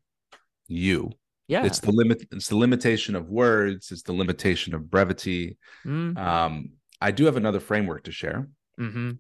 you 0.67 1.11
yeah. 1.47 1.65
It's 1.65 1.79
the 1.79 1.91
limit 1.91 2.27
it's 2.31 2.49
the 2.49 2.57
limitation 2.57 3.15
of 3.15 3.29
words 3.29 3.91
it's 3.91 4.03
the 4.03 4.13
limitation 4.13 4.73
of 4.75 4.89
brevity. 4.89 5.57
Mm. 5.85 6.17
um 6.17 6.69
i 7.01 7.11
do 7.11 7.25
have 7.25 7.37
another 7.37 7.59
framework 7.59 8.03
to 8.03 8.11
share. 8.11 8.49
Mm-hmm. 8.79 9.11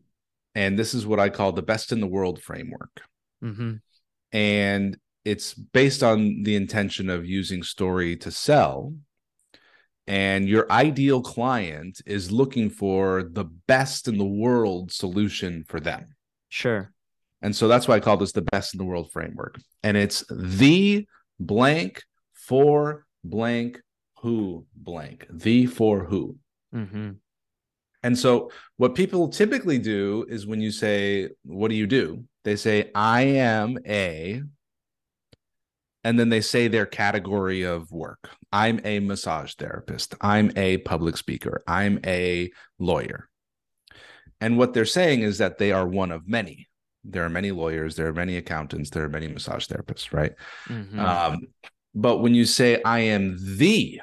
and 0.53 0.77
this 0.77 0.93
is 0.93 1.07
what 1.07 1.19
i 1.19 1.29
call 1.29 1.51
the 1.51 1.63
best 1.63 1.91
in 1.91 1.99
the 1.99 2.07
world 2.07 2.41
framework. 2.41 3.01
Mm-hmm. 3.43 3.75
and 4.31 4.97
it's 5.27 5.53
based 5.53 6.03
on 6.03 6.43
the 6.43 6.55
intention 6.55 7.09
of 7.09 7.25
using 7.25 7.61
story 7.61 8.15
to 8.15 8.31
sell. 8.31 8.93
And 10.07 10.47
your 10.47 10.71
ideal 10.71 11.21
client 11.21 11.99
is 12.05 12.31
looking 12.31 12.69
for 12.69 13.23
the 13.23 13.43
best 13.43 14.07
in 14.07 14.17
the 14.17 14.25
world 14.25 14.89
solution 14.93 15.65
for 15.67 15.81
them. 15.81 16.15
Sure. 16.47 16.93
And 17.41 17.53
so 17.53 17.67
that's 17.67 17.89
why 17.89 17.95
i 17.95 17.99
call 17.99 18.15
this 18.15 18.31
the 18.31 18.41
best 18.41 18.73
in 18.73 18.77
the 18.77 18.85
world 18.85 19.11
framework. 19.11 19.59
And 19.83 19.97
it's 19.97 20.23
the 20.31 21.05
blank 21.41 22.03
for 22.47 23.05
blank 23.23 23.81
who 24.21 24.65
blank. 24.75 25.27
The 25.29 25.65
for 25.65 26.05
who. 26.05 26.37
Mm-hmm. 26.75 27.11
and 28.03 28.19
so 28.19 28.51
what 28.75 28.93
people 28.93 29.29
typically 29.29 29.79
do 29.79 30.25
is 30.27 30.45
when 30.45 30.59
you 30.59 30.69
say 30.69 31.29
what 31.43 31.69
do 31.69 31.75
you 31.75 31.87
do? 31.87 32.25
They 32.43 32.57
say 32.57 32.91
i 32.93 33.21
am 33.21 33.77
a 33.87 34.43
and 36.03 36.19
then 36.19 36.29
they 36.29 36.41
say 36.41 36.67
their 36.67 36.85
category 36.85 37.63
of 37.63 37.91
work. 37.91 38.29
I'm 38.51 38.79
a 38.85 38.99
massage 38.99 39.55
therapist. 39.55 40.15
I'm 40.21 40.51
a 40.55 40.77
public 40.77 41.17
speaker. 41.17 41.63
I'm 41.67 41.99
a 42.05 42.51
lawyer. 42.79 43.27
And 44.39 44.57
what 44.57 44.73
they're 44.73 44.85
saying 44.85 45.21
is 45.21 45.39
that 45.39 45.57
they 45.57 45.71
are 45.71 45.87
one 45.87 46.11
of 46.11 46.27
many. 46.27 46.69
There 47.03 47.25
are 47.25 47.29
many 47.29 47.51
lawyers. 47.51 47.95
There 47.95 48.07
are 48.07 48.13
many 48.13 48.37
accountants. 48.37 48.89
There 48.89 49.03
are 49.03 49.09
many 49.09 49.27
massage 49.27 49.67
therapists 49.67 50.13
right? 50.13 50.33
Mm-hmm. 50.69 50.99
um, 50.99 51.39
but 51.99 52.17
when 52.17 52.35
you 52.35 52.45
say, 52.45 52.79
I 52.83 52.99
am 52.99 53.37
the 53.57 53.99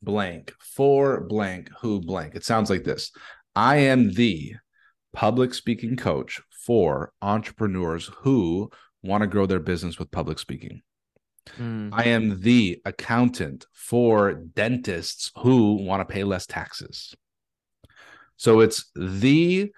blank, 0.00 0.54
for 0.58 1.20
blank, 1.20 1.70
who 1.82 2.00
blank, 2.00 2.34
it 2.34 2.46
sounds 2.46 2.70
like 2.70 2.82
this 2.82 3.12
I 3.54 3.76
am 3.76 4.14
the 4.14 4.54
public 5.12 5.52
speaking 5.52 5.96
coach 5.96 6.40
for 6.64 7.12
entrepreneurs 7.20 8.10
who 8.20 8.70
want 9.02 9.20
to 9.20 9.26
grow 9.26 9.44
their 9.44 9.60
business 9.60 9.98
with 9.98 10.10
public 10.10 10.38
speaking. 10.38 10.80
Mm. 11.58 11.90
I 11.92 12.04
am 12.04 12.40
the 12.40 12.80
accountant 12.86 13.66
for 13.74 14.32
dentists 14.32 15.30
who 15.36 15.74
want 15.74 16.00
to 16.00 16.10
pay 16.10 16.24
less 16.24 16.46
taxes. 16.46 17.14
So 18.36 18.60
it's 18.60 18.90
the 18.96 19.72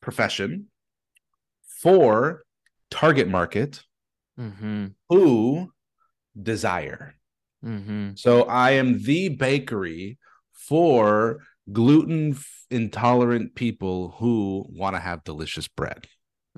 profession 0.00 0.66
for 1.80 2.44
target 2.90 3.26
market 3.26 3.82
mm-hmm. 4.38 4.86
who 5.08 5.72
desire. 6.40 7.14
Mm-hmm. 7.64 8.12
So 8.16 8.42
I 8.44 8.72
am 8.72 9.02
the 9.02 9.28
bakery 9.30 10.18
for 10.52 11.40
gluten 11.70 12.36
intolerant 12.70 13.54
people 13.54 14.14
who 14.18 14.66
want 14.68 14.96
to 14.96 15.00
have 15.00 15.24
delicious 15.24 15.68
bread. 15.68 16.06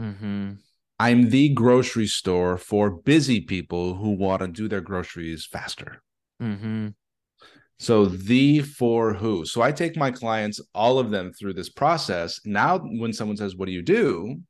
Mm-hmm. 0.00 0.52
I'm 0.98 1.30
the 1.30 1.48
grocery 1.50 2.06
store 2.06 2.56
for 2.56 2.90
busy 2.90 3.40
people 3.40 3.94
who 3.96 4.10
want 4.10 4.42
to 4.42 4.48
do 4.48 4.68
their 4.68 4.80
groceries 4.80 5.44
faster. 5.44 6.02
Mm-hmm. 6.40 6.88
So 7.78 8.06
the 8.06 8.60
for 8.60 9.12
who. 9.12 9.44
So 9.44 9.60
I 9.60 9.72
take 9.72 9.96
my 9.96 10.10
clients, 10.10 10.60
all 10.74 10.98
of 10.98 11.10
them, 11.10 11.32
through 11.32 11.54
this 11.54 11.68
process. 11.68 12.40
Now, 12.44 12.78
when 12.78 13.12
someone 13.12 13.36
says, 13.36 13.56
"What 13.56 13.66
do 13.66 13.72
you 13.72 13.82
do?" 13.82 14.40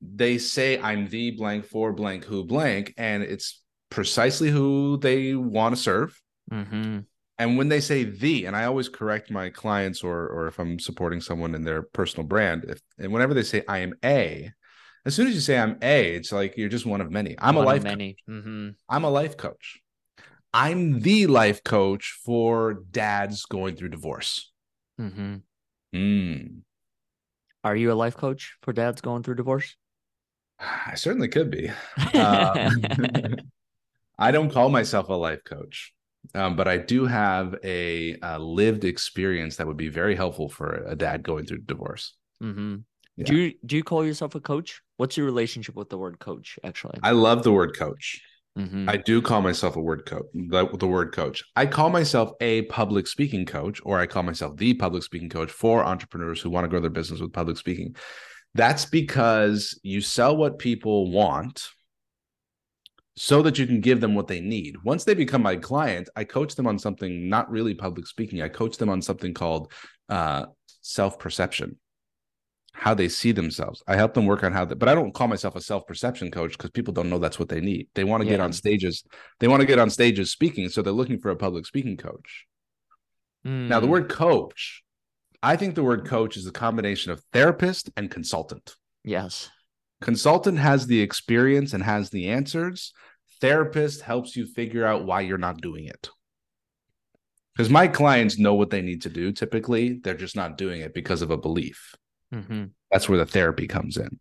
They 0.00 0.38
say 0.38 0.78
I'm 0.80 1.08
the 1.08 1.32
blank 1.32 1.64
for 1.64 1.92
blank 1.92 2.24
who 2.24 2.44
blank, 2.44 2.94
and 2.96 3.22
it's 3.22 3.62
precisely 3.90 4.50
who 4.50 4.98
they 4.98 5.34
want 5.34 5.74
to 5.74 5.80
serve. 5.80 6.20
Mm-hmm. 6.50 7.00
And 7.38 7.58
when 7.58 7.68
they 7.68 7.80
say 7.80 8.04
the, 8.04 8.46
and 8.46 8.56
I 8.56 8.64
always 8.64 8.88
correct 8.88 9.30
my 9.30 9.50
clients 9.50 10.02
or 10.02 10.26
or 10.28 10.46
if 10.48 10.58
I'm 10.58 10.78
supporting 10.78 11.20
someone 11.20 11.54
in 11.54 11.64
their 11.64 11.82
personal 11.82 12.26
brand, 12.26 12.64
if 12.68 12.80
and 12.98 13.12
whenever 13.12 13.34
they 13.34 13.42
say 13.42 13.62
I 13.68 13.78
am 13.78 13.94
a, 14.04 14.50
as 15.04 15.14
soon 15.14 15.28
as 15.28 15.34
you 15.34 15.40
say 15.40 15.58
I'm 15.58 15.78
a, 15.82 16.14
it's 16.14 16.32
like 16.32 16.56
you're 16.56 16.68
just 16.68 16.86
one 16.86 17.00
of 17.00 17.10
many. 17.10 17.36
I'm 17.38 17.54
one 17.54 17.64
a 17.64 17.66
life 17.66 17.82
many. 17.84 18.16
Mm-hmm. 18.28 18.70
I'm 18.88 19.04
a 19.04 19.10
life 19.10 19.36
coach. 19.36 19.80
I'm 20.52 21.00
the 21.00 21.26
life 21.26 21.62
coach 21.62 22.18
for 22.24 22.82
dads 22.90 23.44
going 23.44 23.76
through 23.76 23.90
divorce. 23.90 24.50
Mm-hmm. 25.00 25.36
Mm. 25.94 26.60
Are 27.62 27.76
you 27.76 27.92
a 27.92 27.94
life 27.94 28.16
coach 28.16 28.56
for 28.62 28.72
dads 28.72 29.00
going 29.00 29.22
through 29.22 29.34
divorce? 29.34 29.76
I 30.86 30.94
certainly 30.94 31.28
could 31.28 31.50
be. 31.50 31.70
Uh, 32.14 32.70
I 34.18 34.30
don't 34.30 34.50
call 34.50 34.68
myself 34.68 35.08
a 35.08 35.14
life 35.14 35.44
coach, 35.44 35.92
um, 36.34 36.56
but 36.56 36.68
I 36.68 36.78
do 36.78 37.06
have 37.06 37.56
a, 37.62 38.16
a, 38.22 38.38
lived 38.38 38.84
experience 38.84 39.56
that 39.56 39.66
would 39.66 39.76
be 39.76 39.88
very 39.88 40.16
helpful 40.16 40.48
for 40.48 40.84
a 40.86 40.96
dad 40.96 41.22
going 41.22 41.46
through 41.46 41.62
divorce. 41.62 42.14
Mm-hmm. 42.42 42.76
Yeah. 43.16 43.24
Do 43.24 43.36
you 43.36 43.54
do 43.64 43.76
you 43.76 43.84
call 43.84 44.04
yourself 44.04 44.34
a 44.34 44.40
coach? 44.40 44.82
What's 44.98 45.16
your 45.16 45.26
relationship 45.26 45.74
with 45.74 45.88
the 45.88 45.98
word 45.98 46.18
coach? 46.18 46.58
Actually, 46.64 46.98
I 47.02 47.12
love 47.12 47.42
the 47.42 47.52
word 47.52 47.76
coach. 47.76 48.20
Mm-hmm. 48.58 48.88
I 48.88 48.96
do 48.96 49.20
call 49.20 49.42
myself 49.42 49.76
a 49.76 49.80
word 49.80 50.06
coach, 50.06 50.24
the, 50.32 50.66
the 50.78 50.86
word 50.86 51.12
coach. 51.12 51.44
I 51.56 51.66
call 51.66 51.90
myself 51.90 52.32
a 52.40 52.62
public 52.62 53.06
speaking 53.06 53.44
coach, 53.44 53.82
or 53.84 54.00
I 54.00 54.06
call 54.06 54.22
myself 54.22 54.56
the 54.56 54.72
public 54.72 55.02
speaking 55.02 55.28
coach 55.28 55.50
for 55.50 55.84
entrepreneurs 55.84 56.40
who 56.40 56.48
want 56.48 56.64
to 56.64 56.68
grow 56.68 56.80
their 56.80 56.88
business 56.88 57.20
with 57.20 57.34
public 57.34 57.58
speaking. 57.58 57.96
That's 58.56 58.84
because 58.84 59.78
you 59.82 60.00
sell 60.00 60.36
what 60.36 60.58
people 60.58 61.10
want 61.10 61.68
so 63.16 63.42
that 63.42 63.58
you 63.58 63.66
can 63.66 63.80
give 63.80 64.00
them 64.00 64.14
what 64.14 64.28
they 64.28 64.40
need. 64.40 64.76
Once 64.84 65.04
they 65.04 65.14
become 65.14 65.42
my 65.42 65.56
client, 65.56 66.08
I 66.16 66.24
coach 66.24 66.54
them 66.54 66.66
on 66.66 66.78
something 66.78 67.28
not 67.28 67.50
really 67.50 67.74
public 67.74 68.06
speaking. 68.06 68.42
I 68.42 68.48
coach 68.48 68.76
them 68.76 68.88
on 68.88 69.00
something 69.02 69.34
called 69.34 69.72
uh, 70.08 70.46
self 70.80 71.18
perception 71.18 71.76
how 72.78 72.92
they 72.92 73.08
see 73.08 73.32
themselves. 73.32 73.82
I 73.88 73.96
help 73.96 74.12
them 74.12 74.26
work 74.26 74.44
on 74.44 74.52
how, 74.52 74.66
they, 74.66 74.74
but 74.74 74.88
I 74.88 74.94
don't 74.94 75.14
call 75.14 75.28
myself 75.28 75.56
a 75.56 75.62
self 75.62 75.86
perception 75.86 76.30
coach 76.30 76.52
because 76.52 76.70
people 76.70 76.92
don't 76.92 77.08
know 77.08 77.18
that's 77.18 77.38
what 77.38 77.48
they 77.48 77.60
need. 77.60 77.88
They 77.94 78.04
want 78.04 78.22
to 78.22 78.26
yeah. 78.26 78.34
get 78.34 78.40
on 78.40 78.52
stages. 78.52 79.02
They 79.40 79.48
want 79.48 79.62
to 79.62 79.66
get 79.66 79.78
on 79.78 79.88
stages 79.88 80.30
speaking, 80.30 80.68
so 80.68 80.82
they're 80.82 80.92
looking 80.92 81.18
for 81.18 81.30
a 81.30 81.36
public 81.36 81.64
speaking 81.64 81.96
coach. 81.96 82.44
Mm. 83.46 83.68
Now, 83.68 83.80
the 83.80 83.86
hmm. 83.86 83.92
word 83.92 84.10
coach, 84.10 84.82
I 85.42 85.56
think 85.56 85.74
the 85.74 85.84
word 85.84 86.06
coach 86.06 86.36
is 86.36 86.46
a 86.46 86.52
combination 86.52 87.12
of 87.12 87.22
therapist 87.32 87.90
and 87.96 88.10
consultant. 88.10 88.74
Yes. 89.04 89.50
Consultant 90.00 90.58
has 90.58 90.86
the 90.86 91.00
experience 91.00 91.72
and 91.72 91.82
has 91.82 92.10
the 92.10 92.28
answers. 92.28 92.92
Therapist 93.40 94.02
helps 94.02 94.36
you 94.36 94.46
figure 94.46 94.84
out 94.84 95.06
why 95.06 95.22
you're 95.22 95.38
not 95.38 95.60
doing 95.60 95.86
it. 95.86 96.10
Because 97.54 97.70
my 97.70 97.88
clients 97.88 98.38
know 98.38 98.54
what 98.54 98.70
they 98.70 98.82
need 98.82 99.02
to 99.02 99.08
do. 99.08 99.32
Typically, 99.32 100.00
they're 100.02 100.14
just 100.14 100.36
not 100.36 100.58
doing 100.58 100.82
it 100.82 100.92
because 100.92 101.22
of 101.22 101.30
a 101.30 101.38
belief. 101.38 101.94
Mm-hmm. 102.34 102.64
That's 102.90 103.08
where 103.08 103.18
the 103.18 103.26
therapy 103.26 103.66
comes 103.66 103.96
in. 103.96 104.20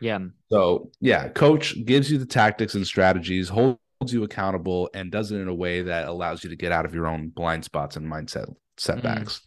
Yeah. 0.00 0.18
So, 0.50 0.90
yeah, 1.00 1.28
coach 1.28 1.76
gives 1.84 2.10
you 2.10 2.18
the 2.18 2.26
tactics 2.26 2.74
and 2.74 2.84
strategies, 2.84 3.48
holds 3.48 3.78
you 4.08 4.24
accountable, 4.24 4.90
and 4.94 5.12
does 5.12 5.30
it 5.30 5.38
in 5.38 5.46
a 5.46 5.54
way 5.54 5.82
that 5.82 6.08
allows 6.08 6.42
you 6.42 6.50
to 6.50 6.56
get 6.56 6.72
out 6.72 6.84
of 6.84 6.94
your 6.94 7.06
own 7.06 7.28
blind 7.28 7.64
spots 7.64 7.94
and 7.96 8.10
mindset 8.10 8.52
setbacks. 8.76 9.38
Mm-hmm. 9.38 9.46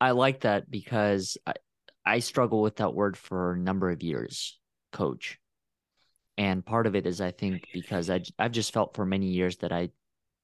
I 0.00 0.10
like 0.12 0.40
that 0.40 0.70
because 0.70 1.38
I, 1.46 1.54
I 2.04 2.18
struggle 2.18 2.62
with 2.62 2.76
that 2.76 2.94
word 2.94 3.16
for 3.16 3.52
a 3.52 3.58
number 3.58 3.90
of 3.90 4.02
years, 4.02 4.58
coach. 4.92 5.38
And 6.38 6.64
part 6.64 6.86
of 6.86 6.94
it 6.94 7.06
is, 7.06 7.20
I 7.20 7.30
think, 7.30 7.66
because 7.72 8.10
I, 8.10 8.22
I've 8.38 8.52
just 8.52 8.72
felt 8.72 8.94
for 8.94 9.06
many 9.06 9.28
years 9.28 9.56
that 9.58 9.72
I 9.72 9.90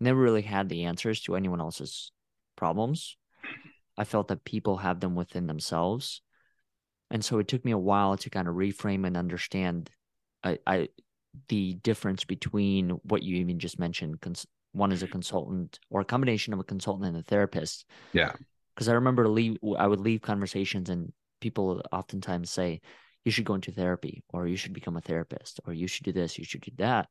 never 0.00 0.18
really 0.18 0.42
had 0.42 0.68
the 0.68 0.84
answers 0.84 1.20
to 1.22 1.36
anyone 1.36 1.60
else's 1.60 2.12
problems. 2.56 3.16
I 3.98 4.04
felt 4.04 4.28
that 4.28 4.44
people 4.44 4.78
have 4.78 5.00
them 5.00 5.14
within 5.14 5.46
themselves. 5.46 6.22
And 7.10 7.22
so 7.22 7.38
it 7.38 7.48
took 7.48 7.64
me 7.64 7.72
a 7.72 7.78
while 7.78 8.16
to 8.16 8.30
kind 8.30 8.48
of 8.48 8.54
reframe 8.54 9.06
and 9.06 9.16
understand 9.16 9.90
I, 10.42 10.58
I 10.66 10.88
the 11.48 11.74
difference 11.74 12.24
between 12.24 12.90
what 13.04 13.22
you 13.22 13.36
even 13.36 13.58
just 13.58 13.78
mentioned. 13.78 14.20
Cons- 14.20 14.46
one 14.72 14.92
is 14.92 15.02
a 15.02 15.08
consultant 15.08 15.78
or 15.90 16.00
a 16.00 16.06
combination 16.06 16.54
of 16.54 16.58
a 16.58 16.64
consultant 16.64 17.08
and 17.08 17.16
a 17.18 17.22
therapist. 17.22 17.84
Yeah. 18.12 18.32
Because 18.74 18.88
I 18.88 18.94
remember 18.94 19.28
leave, 19.28 19.58
I 19.76 19.86
would 19.86 20.00
leave 20.00 20.22
conversations 20.22 20.88
and 20.88 21.12
people 21.40 21.82
oftentimes 21.92 22.50
say, 22.50 22.80
you 23.24 23.30
should 23.30 23.44
go 23.44 23.54
into 23.54 23.70
therapy 23.70 24.24
or 24.30 24.46
you 24.46 24.56
should 24.56 24.72
become 24.72 24.96
a 24.96 25.00
therapist 25.00 25.60
or 25.66 25.72
you 25.72 25.86
should 25.86 26.04
do 26.04 26.12
this, 26.12 26.38
you 26.38 26.44
should 26.44 26.62
do 26.62 26.72
that. 26.78 27.08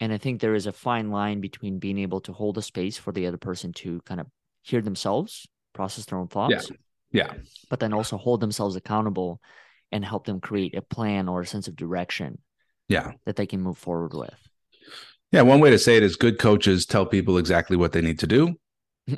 And 0.00 0.12
I 0.12 0.18
think 0.18 0.40
there 0.40 0.54
is 0.54 0.66
a 0.66 0.72
fine 0.72 1.10
line 1.10 1.40
between 1.40 1.78
being 1.78 1.98
able 1.98 2.20
to 2.22 2.32
hold 2.32 2.58
a 2.58 2.62
space 2.62 2.98
for 2.98 3.12
the 3.12 3.26
other 3.26 3.36
person 3.38 3.72
to 3.74 4.00
kind 4.02 4.20
of 4.20 4.26
hear 4.62 4.82
themselves, 4.82 5.46
process 5.72 6.04
their 6.06 6.18
own 6.18 6.28
thoughts, 6.28 6.70
yeah. 6.70 6.76
Yeah. 7.14 7.32
But 7.70 7.78
then 7.78 7.94
also 7.94 8.16
hold 8.16 8.40
themselves 8.40 8.74
accountable 8.74 9.40
and 9.92 10.04
help 10.04 10.26
them 10.26 10.40
create 10.40 10.74
a 10.74 10.82
plan 10.82 11.28
or 11.28 11.42
a 11.42 11.46
sense 11.46 11.68
of 11.68 11.76
direction. 11.76 12.38
Yeah. 12.88 13.12
That 13.24 13.36
they 13.36 13.46
can 13.46 13.62
move 13.62 13.78
forward 13.78 14.12
with. 14.12 14.36
Yeah. 15.30 15.42
One 15.42 15.60
way 15.60 15.70
to 15.70 15.78
say 15.78 15.96
it 15.96 16.02
is 16.02 16.16
good 16.16 16.38
coaches 16.38 16.84
tell 16.84 17.06
people 17.06 17.38
exactly 17.38 17.76
what 17.76 17.92
they 17.92 18.02
need 18.02 18.18
to 18.18 18.26
do. 18.26 18.56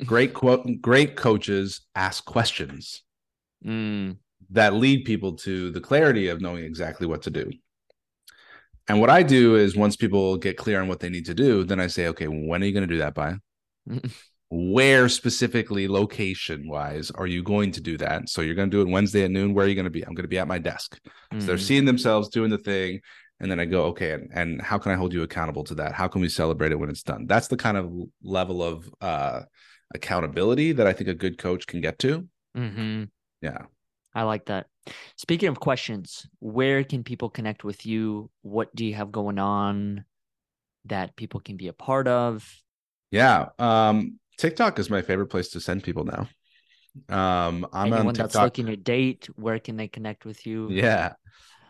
Great 0.05 0.33
quote, 0.33 0.67
great 0.81 1.15
coaches 1.15 1.81
ask 1.95 2.25
questions 2.25 3.03
mm. 3.65 4.17
that 4.51 4.73
lead 4.73 5.05
people 5.05 5.33
to 5.33 5.71
the 5.71 5.81
clarity 5.81 6.29
of 6.29 6.41
knowing 6.41 6.63
exactly 6.63 7.07
what 7.07 7.23
to 7.23 7.29
do. 7.29 7.49
And 8.89 9.01
what 9.01 9.09
I 9.09 9.23
do 9.23 9.55
is 9.55 9.75
once 9.75 9.95
people 9.97 10.37
get 10.37 10.57
clear 10.57 10.81
on 10.81 10.87
what 10.87 10.99
they 10.99 11.09
need 11.09 11.25
to 11.25 11.33
do, 11.33 11.63
then 11.65 11.79
I 11.79 11.87
say, 11.87 12.07
okay, 12.07 12.27
when 12.27 12.63
are 12.63 12.65
you 12.65 12.71
going 12.71 12.87
to 12.87 12.93
do 12.93 12.99
that 12.99 13.13
by? 13.13 13.35
where 14.49 15.09
specifically 15.09 15.87
location 15.87 16.67
wise 16.69 17.11
are 17.11 17.27
you 17.27 17.43
going 17.43 17.69
to 17.69 17.81
do 17.81 17.97
that 17.97 18.29
so 18.29 18.41
you're 18.41 18.55
going 18.55 18.69
to 18.69 18.77
do 18.77 18.81
it 18.81 18.91
wednesday 18.91 19.25
at 19.25 19.31
noon 19.31 19.53
where 19.53 19.65
are 19.65 19.67
you 19.67 19.75
going 19.75 19.83
to 19.83 19.91
be 19.91 20.05
i'm 20.05 20.13
going 20.13 20.23
to 20.23 20.29
be 20.29 20.39
at 20.39 20.47
my 20.47 20.57
desk 20.57 20.97
mm-hmm. 21.03 21.39
so 21.39 21.47
they're 21.47 21.57
mm-hmm. 21.57 21.65
seeing 21.65 21.85
themselves 21.85 22.29
doing 22.29 22.49
the 22.49 22.57
thing 22.57 23.01
and 23.41 23.51
then 23.51 23.59
i 23.59 23.65
go 23.65 23.85
okay 23.85 24.13
and, 24.13 24.29
and, 24.33 24.61
how 24.61 24.77
can 24.77 24.93
i 24.93 24.95
hold 24.95 25.11
you 25.11 25.23
accountable 25.23 25.65
to 25.65 25.75
that 25.75 25.91
how 25.91 26.07
can 26.07 26.21
we 26.21 26.29
celebrate 26.29 26.71
it 26.71 26.79
when 26.79 26.89
it's 26.89 27.03
done 27.03 27.25
that's 27.27 27.49
the 27.49 27.57
kind 27.57 27.75
of 27.75 27.91
level 28.23 28.63
of 28.63 28.89
uh, 29.01 29.41
accountability 29.93 30.71
that 30.71 30.87
i 30.87 30.93
think 30.93 31.09
a 31.09 31.13
good 31.13 31.37
coach 31.37 31.67
can 31.67 31.81
get 31.81 31.97
to 31.99 32.27
mm-hmm. 32.55 33.03
yeah 33.41 33.63
i 34.13 34.23
like 34.23 34.45
that 34.45 34.67
speaking 35.15 35.49
of 35.49 35.59
questions 35.59 36.27
where 36.39 36.83
can 36.83 37.03
people 37.03 37.29
connect 37.29 37.63
with 37.63 37.85
you 37.85 38.29
what 38.41 38.73
do 38.75 38.85
you 38.85 38.93
have 38.93 39.11
going 39.11 39.39
on 39.39 40.03
that 40.85 41.15
people 41.15 41.39
can 41.39 41.57
be 41.57 41.67
a 41.67 41.73
part 41.73 42.07
of 42.07 42.45
yeah 43.11 43.47
um 43.59 44.19
TikTok 44.37 44.77
is 44.79 44.89
my 44.89 45.01
favorite 45.01 45.27
place 45.27 45.49
to 45.49 45.59
send 45.59 45.83
people 45.83 46.05
now. 46.05 46.29
Um, 47.09 47.67
I'm 47.73 47.87
Anyone 47.87 48.07
on 48.07 48.13
TikTok. 48.13 48.31
that's 48.31 48.43
looking 48.43 48.67
to 48.67 48.77
date, 48.77 49.27
where 49.35 49.59
can 49.59 49.77
they 49.77 49.87
connect 49.87 50.25
with 50.25 50.45
you? 50.45 50.67
Yeah, 50.69 51.13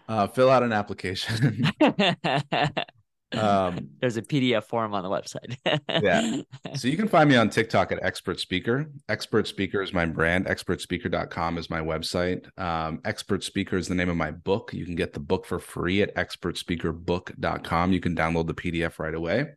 uh, 0.08 0.28
fill 0.28 0.50
out 0.50 0.64
an 0.64 0.74
application. 0.74 1.70
um, 3.34 3.90
There's 4.02 4.18
a 4.18 4.22
PDF 4.22 4.64
form 4.64 4.94
on 4.94 5.04
the 5.04 5.10
website. 5.10 5.58
yeah, 6.02 6.42
so 6.76 6.88
you 6.88 6.98
can 6.98 7.08
find 7.08 7.30
me 7.30 7.36
on 7.36 7.50
TikTok 7.50 7.92
at 7.92 8.04
Expert 8.04 8.40
Speaker. 8.40 8.86
Expert 9.10 9.48
Speaker 9.48 9.82
is 9.82 9.94
my 9.94 10.06
brand. 10.06 10.46
ExpertSpeaker.com 10.46 11.58
is 11.58 11.70
my 11.70 11.80
website. 11.80 12.48
Um, 12.60 13.02
Expert 13.06 13.44
Speaker 13.44 13.78
is 13.78 13.88
the 13.88 13.96
name 13.96 14.10
of 14.10 14.18
my 14.18 14.32
book. 14.32 14.74
You 14.74 14.86
can 14.86 14.96
get 14.96 15.14
the 15.14 15.20
book 15.20 15.46
for 15.46 15.60
free 15.60 16.02
at 16.02 16.16
ExpertSpeakerBook.com. 16.16 17.94
You 17.94 18.00
can 18.00 18.16
download 18.16 18.48
the 18.48 18.54
PDF 18.54 19.00
right 19.00 19.16
away. 19.16 19.48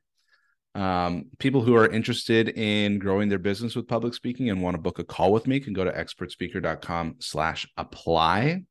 Um, 0.74 1.26
people 1.38 1.62
who 1.62 1.74
are 1.74 1.88
interested 1.88 2.50
in 2.50 3.00
growing 3.00 3.28
their 3.28 3.40
business 3.40 3.74
with 3.74 3.88
public 3.88 4.14
speaking 4.14 4.50
and 4.50 4.62
want 4.62 4.74
to 4.74 4.80
book 4.80 5.00
a 5.00 5.04
call 5.04 5.32
with 5.32 5.46
me 5.46 5.58
can 5.58 5.72
go 5.72 5.84
to 5.84 5.90
expertspeaker.com 5.90 7.16
slash 7.18 7.66
apply. 7.76 8.62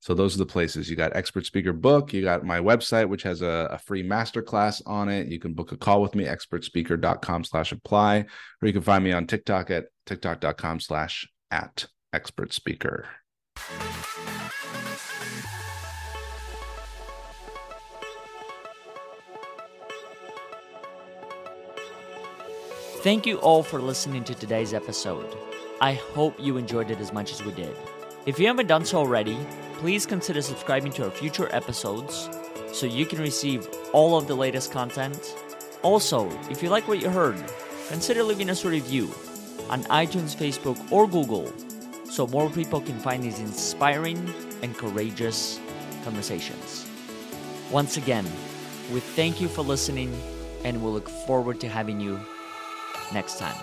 So 0.00 0.14
those 0.14 0.34
are 0.34 0.38
the 0.38 0.46
places. 0.46 0.88
You 0.88 0.96
got 0.96 1.14
expert 1.14 1.44
speaker 1.44 1.74
book. 1.74 2.12
You 2.14 2.22
got 2.22 2.44
my 2.44 2.58
website, 2.58 3.08
which 3.08 3.22
has 3.24 3.42
a, 3.42 3.68
a 3.70 3.78
free 3.78 4.02
masterclass 4.02 4.80
on 4.86 5.10
it. 5.10 5.28
You 5.28 5.38
can 5.38 5.52
book 5.52 5.72
a 5.72 5.76
call 5.76 6.00
with 6.00 6.14
me, 6.14 6.24
expertspeaker.com 6.24 7.44
slash 7.44 7.70
apply, 7.70 8.24
or 8.62 8.66
you 8.66 8.72
can 8.72 8.82
find 8.82 9.04
me 9.04 9.12
on 9.12 9.26
TikTok 9.26 9.70
at 9.70 9.86
tiktok.com 10.06 10.80
slash 10.80 11.28
at 11.50 11.86
expert 12.14 12.54
speaker. 12.54 13.06
Thank 23.02 23.24
you 23.24 23.38
all 23.38 23.62
for 23.62 23.80
listening 23.80 24.24
to 24.24 24.34
today's 24.34 24.74
episode. 24.74 25.34
I 25.80 25.94
hope 25.94 26.34
you 26.38 26.58
enjoyed 26.58 26.90
it 26.90 27.00
as 27.00 27.12
much 27.12 27.32
as 27.32 27.42
we 27.42 27.52
did. 27.52 27.74
If 28.26 28.38
you 28.38 28.46
haven't 28.46 28.66
done 28.66 28.84
so 28.84 28.98
already, 28.98 29.38
please 29.80 30.04
consider 30.04 30.42
subscribing 30.42 30.92
to 30.92 31.02
our 31.02 31.10
future 31.10 31.48
episodes 31.54 32.28
so 32.70 32.84
you 32.84 33.06
can 33.06 33.18
receive 33.18 33.66
all 33.94 34.14
of 34.14 34.26
the 34.26 34.34
latest 34.34 34.70
content. 34.70 35.34
Also, 35.80 36.28
if 36.50 36.62
you 36.62 36.68
like 36.68 36.86
what 36.86 37.00
you 37.00 37.08
heard, 37.08 37.42
consider 37.88 38.22
leaving 38.22 38.50
us 38.50 38.62
a 38.66 38.68
review 38.68 39.10
on 39.70 39.82
iTunes, 39.84 40.36
Facebook, 40.36 40.76
or 40.92 41.08
Google 41.08 41.50
so 42.04 42.26
more 42.26 42.50
people 42.50 42.82
can 42.82 42.98
find 42.98 43.24
these 43.24 43.38
inspiring 43.38 44.18
and 44.62 44.76
courageous 44.76 45.58
conversations. 46.04 46.86
Once 47.70 47.96
again, 47.96 48.26
we 48.92 49.00
thank 49.00 49.40
you 49.40 49.48
for 49.48 49.62
listening 49.62 50.14
and 50.62 50.84
we 50.84 50.90
look 50.90 51.08
forward 51.08 51.58
to 51.58 51.70
having 51.70 51.98
you 51.98 52.20
next 53.14 53.38
time. 53.38 53.56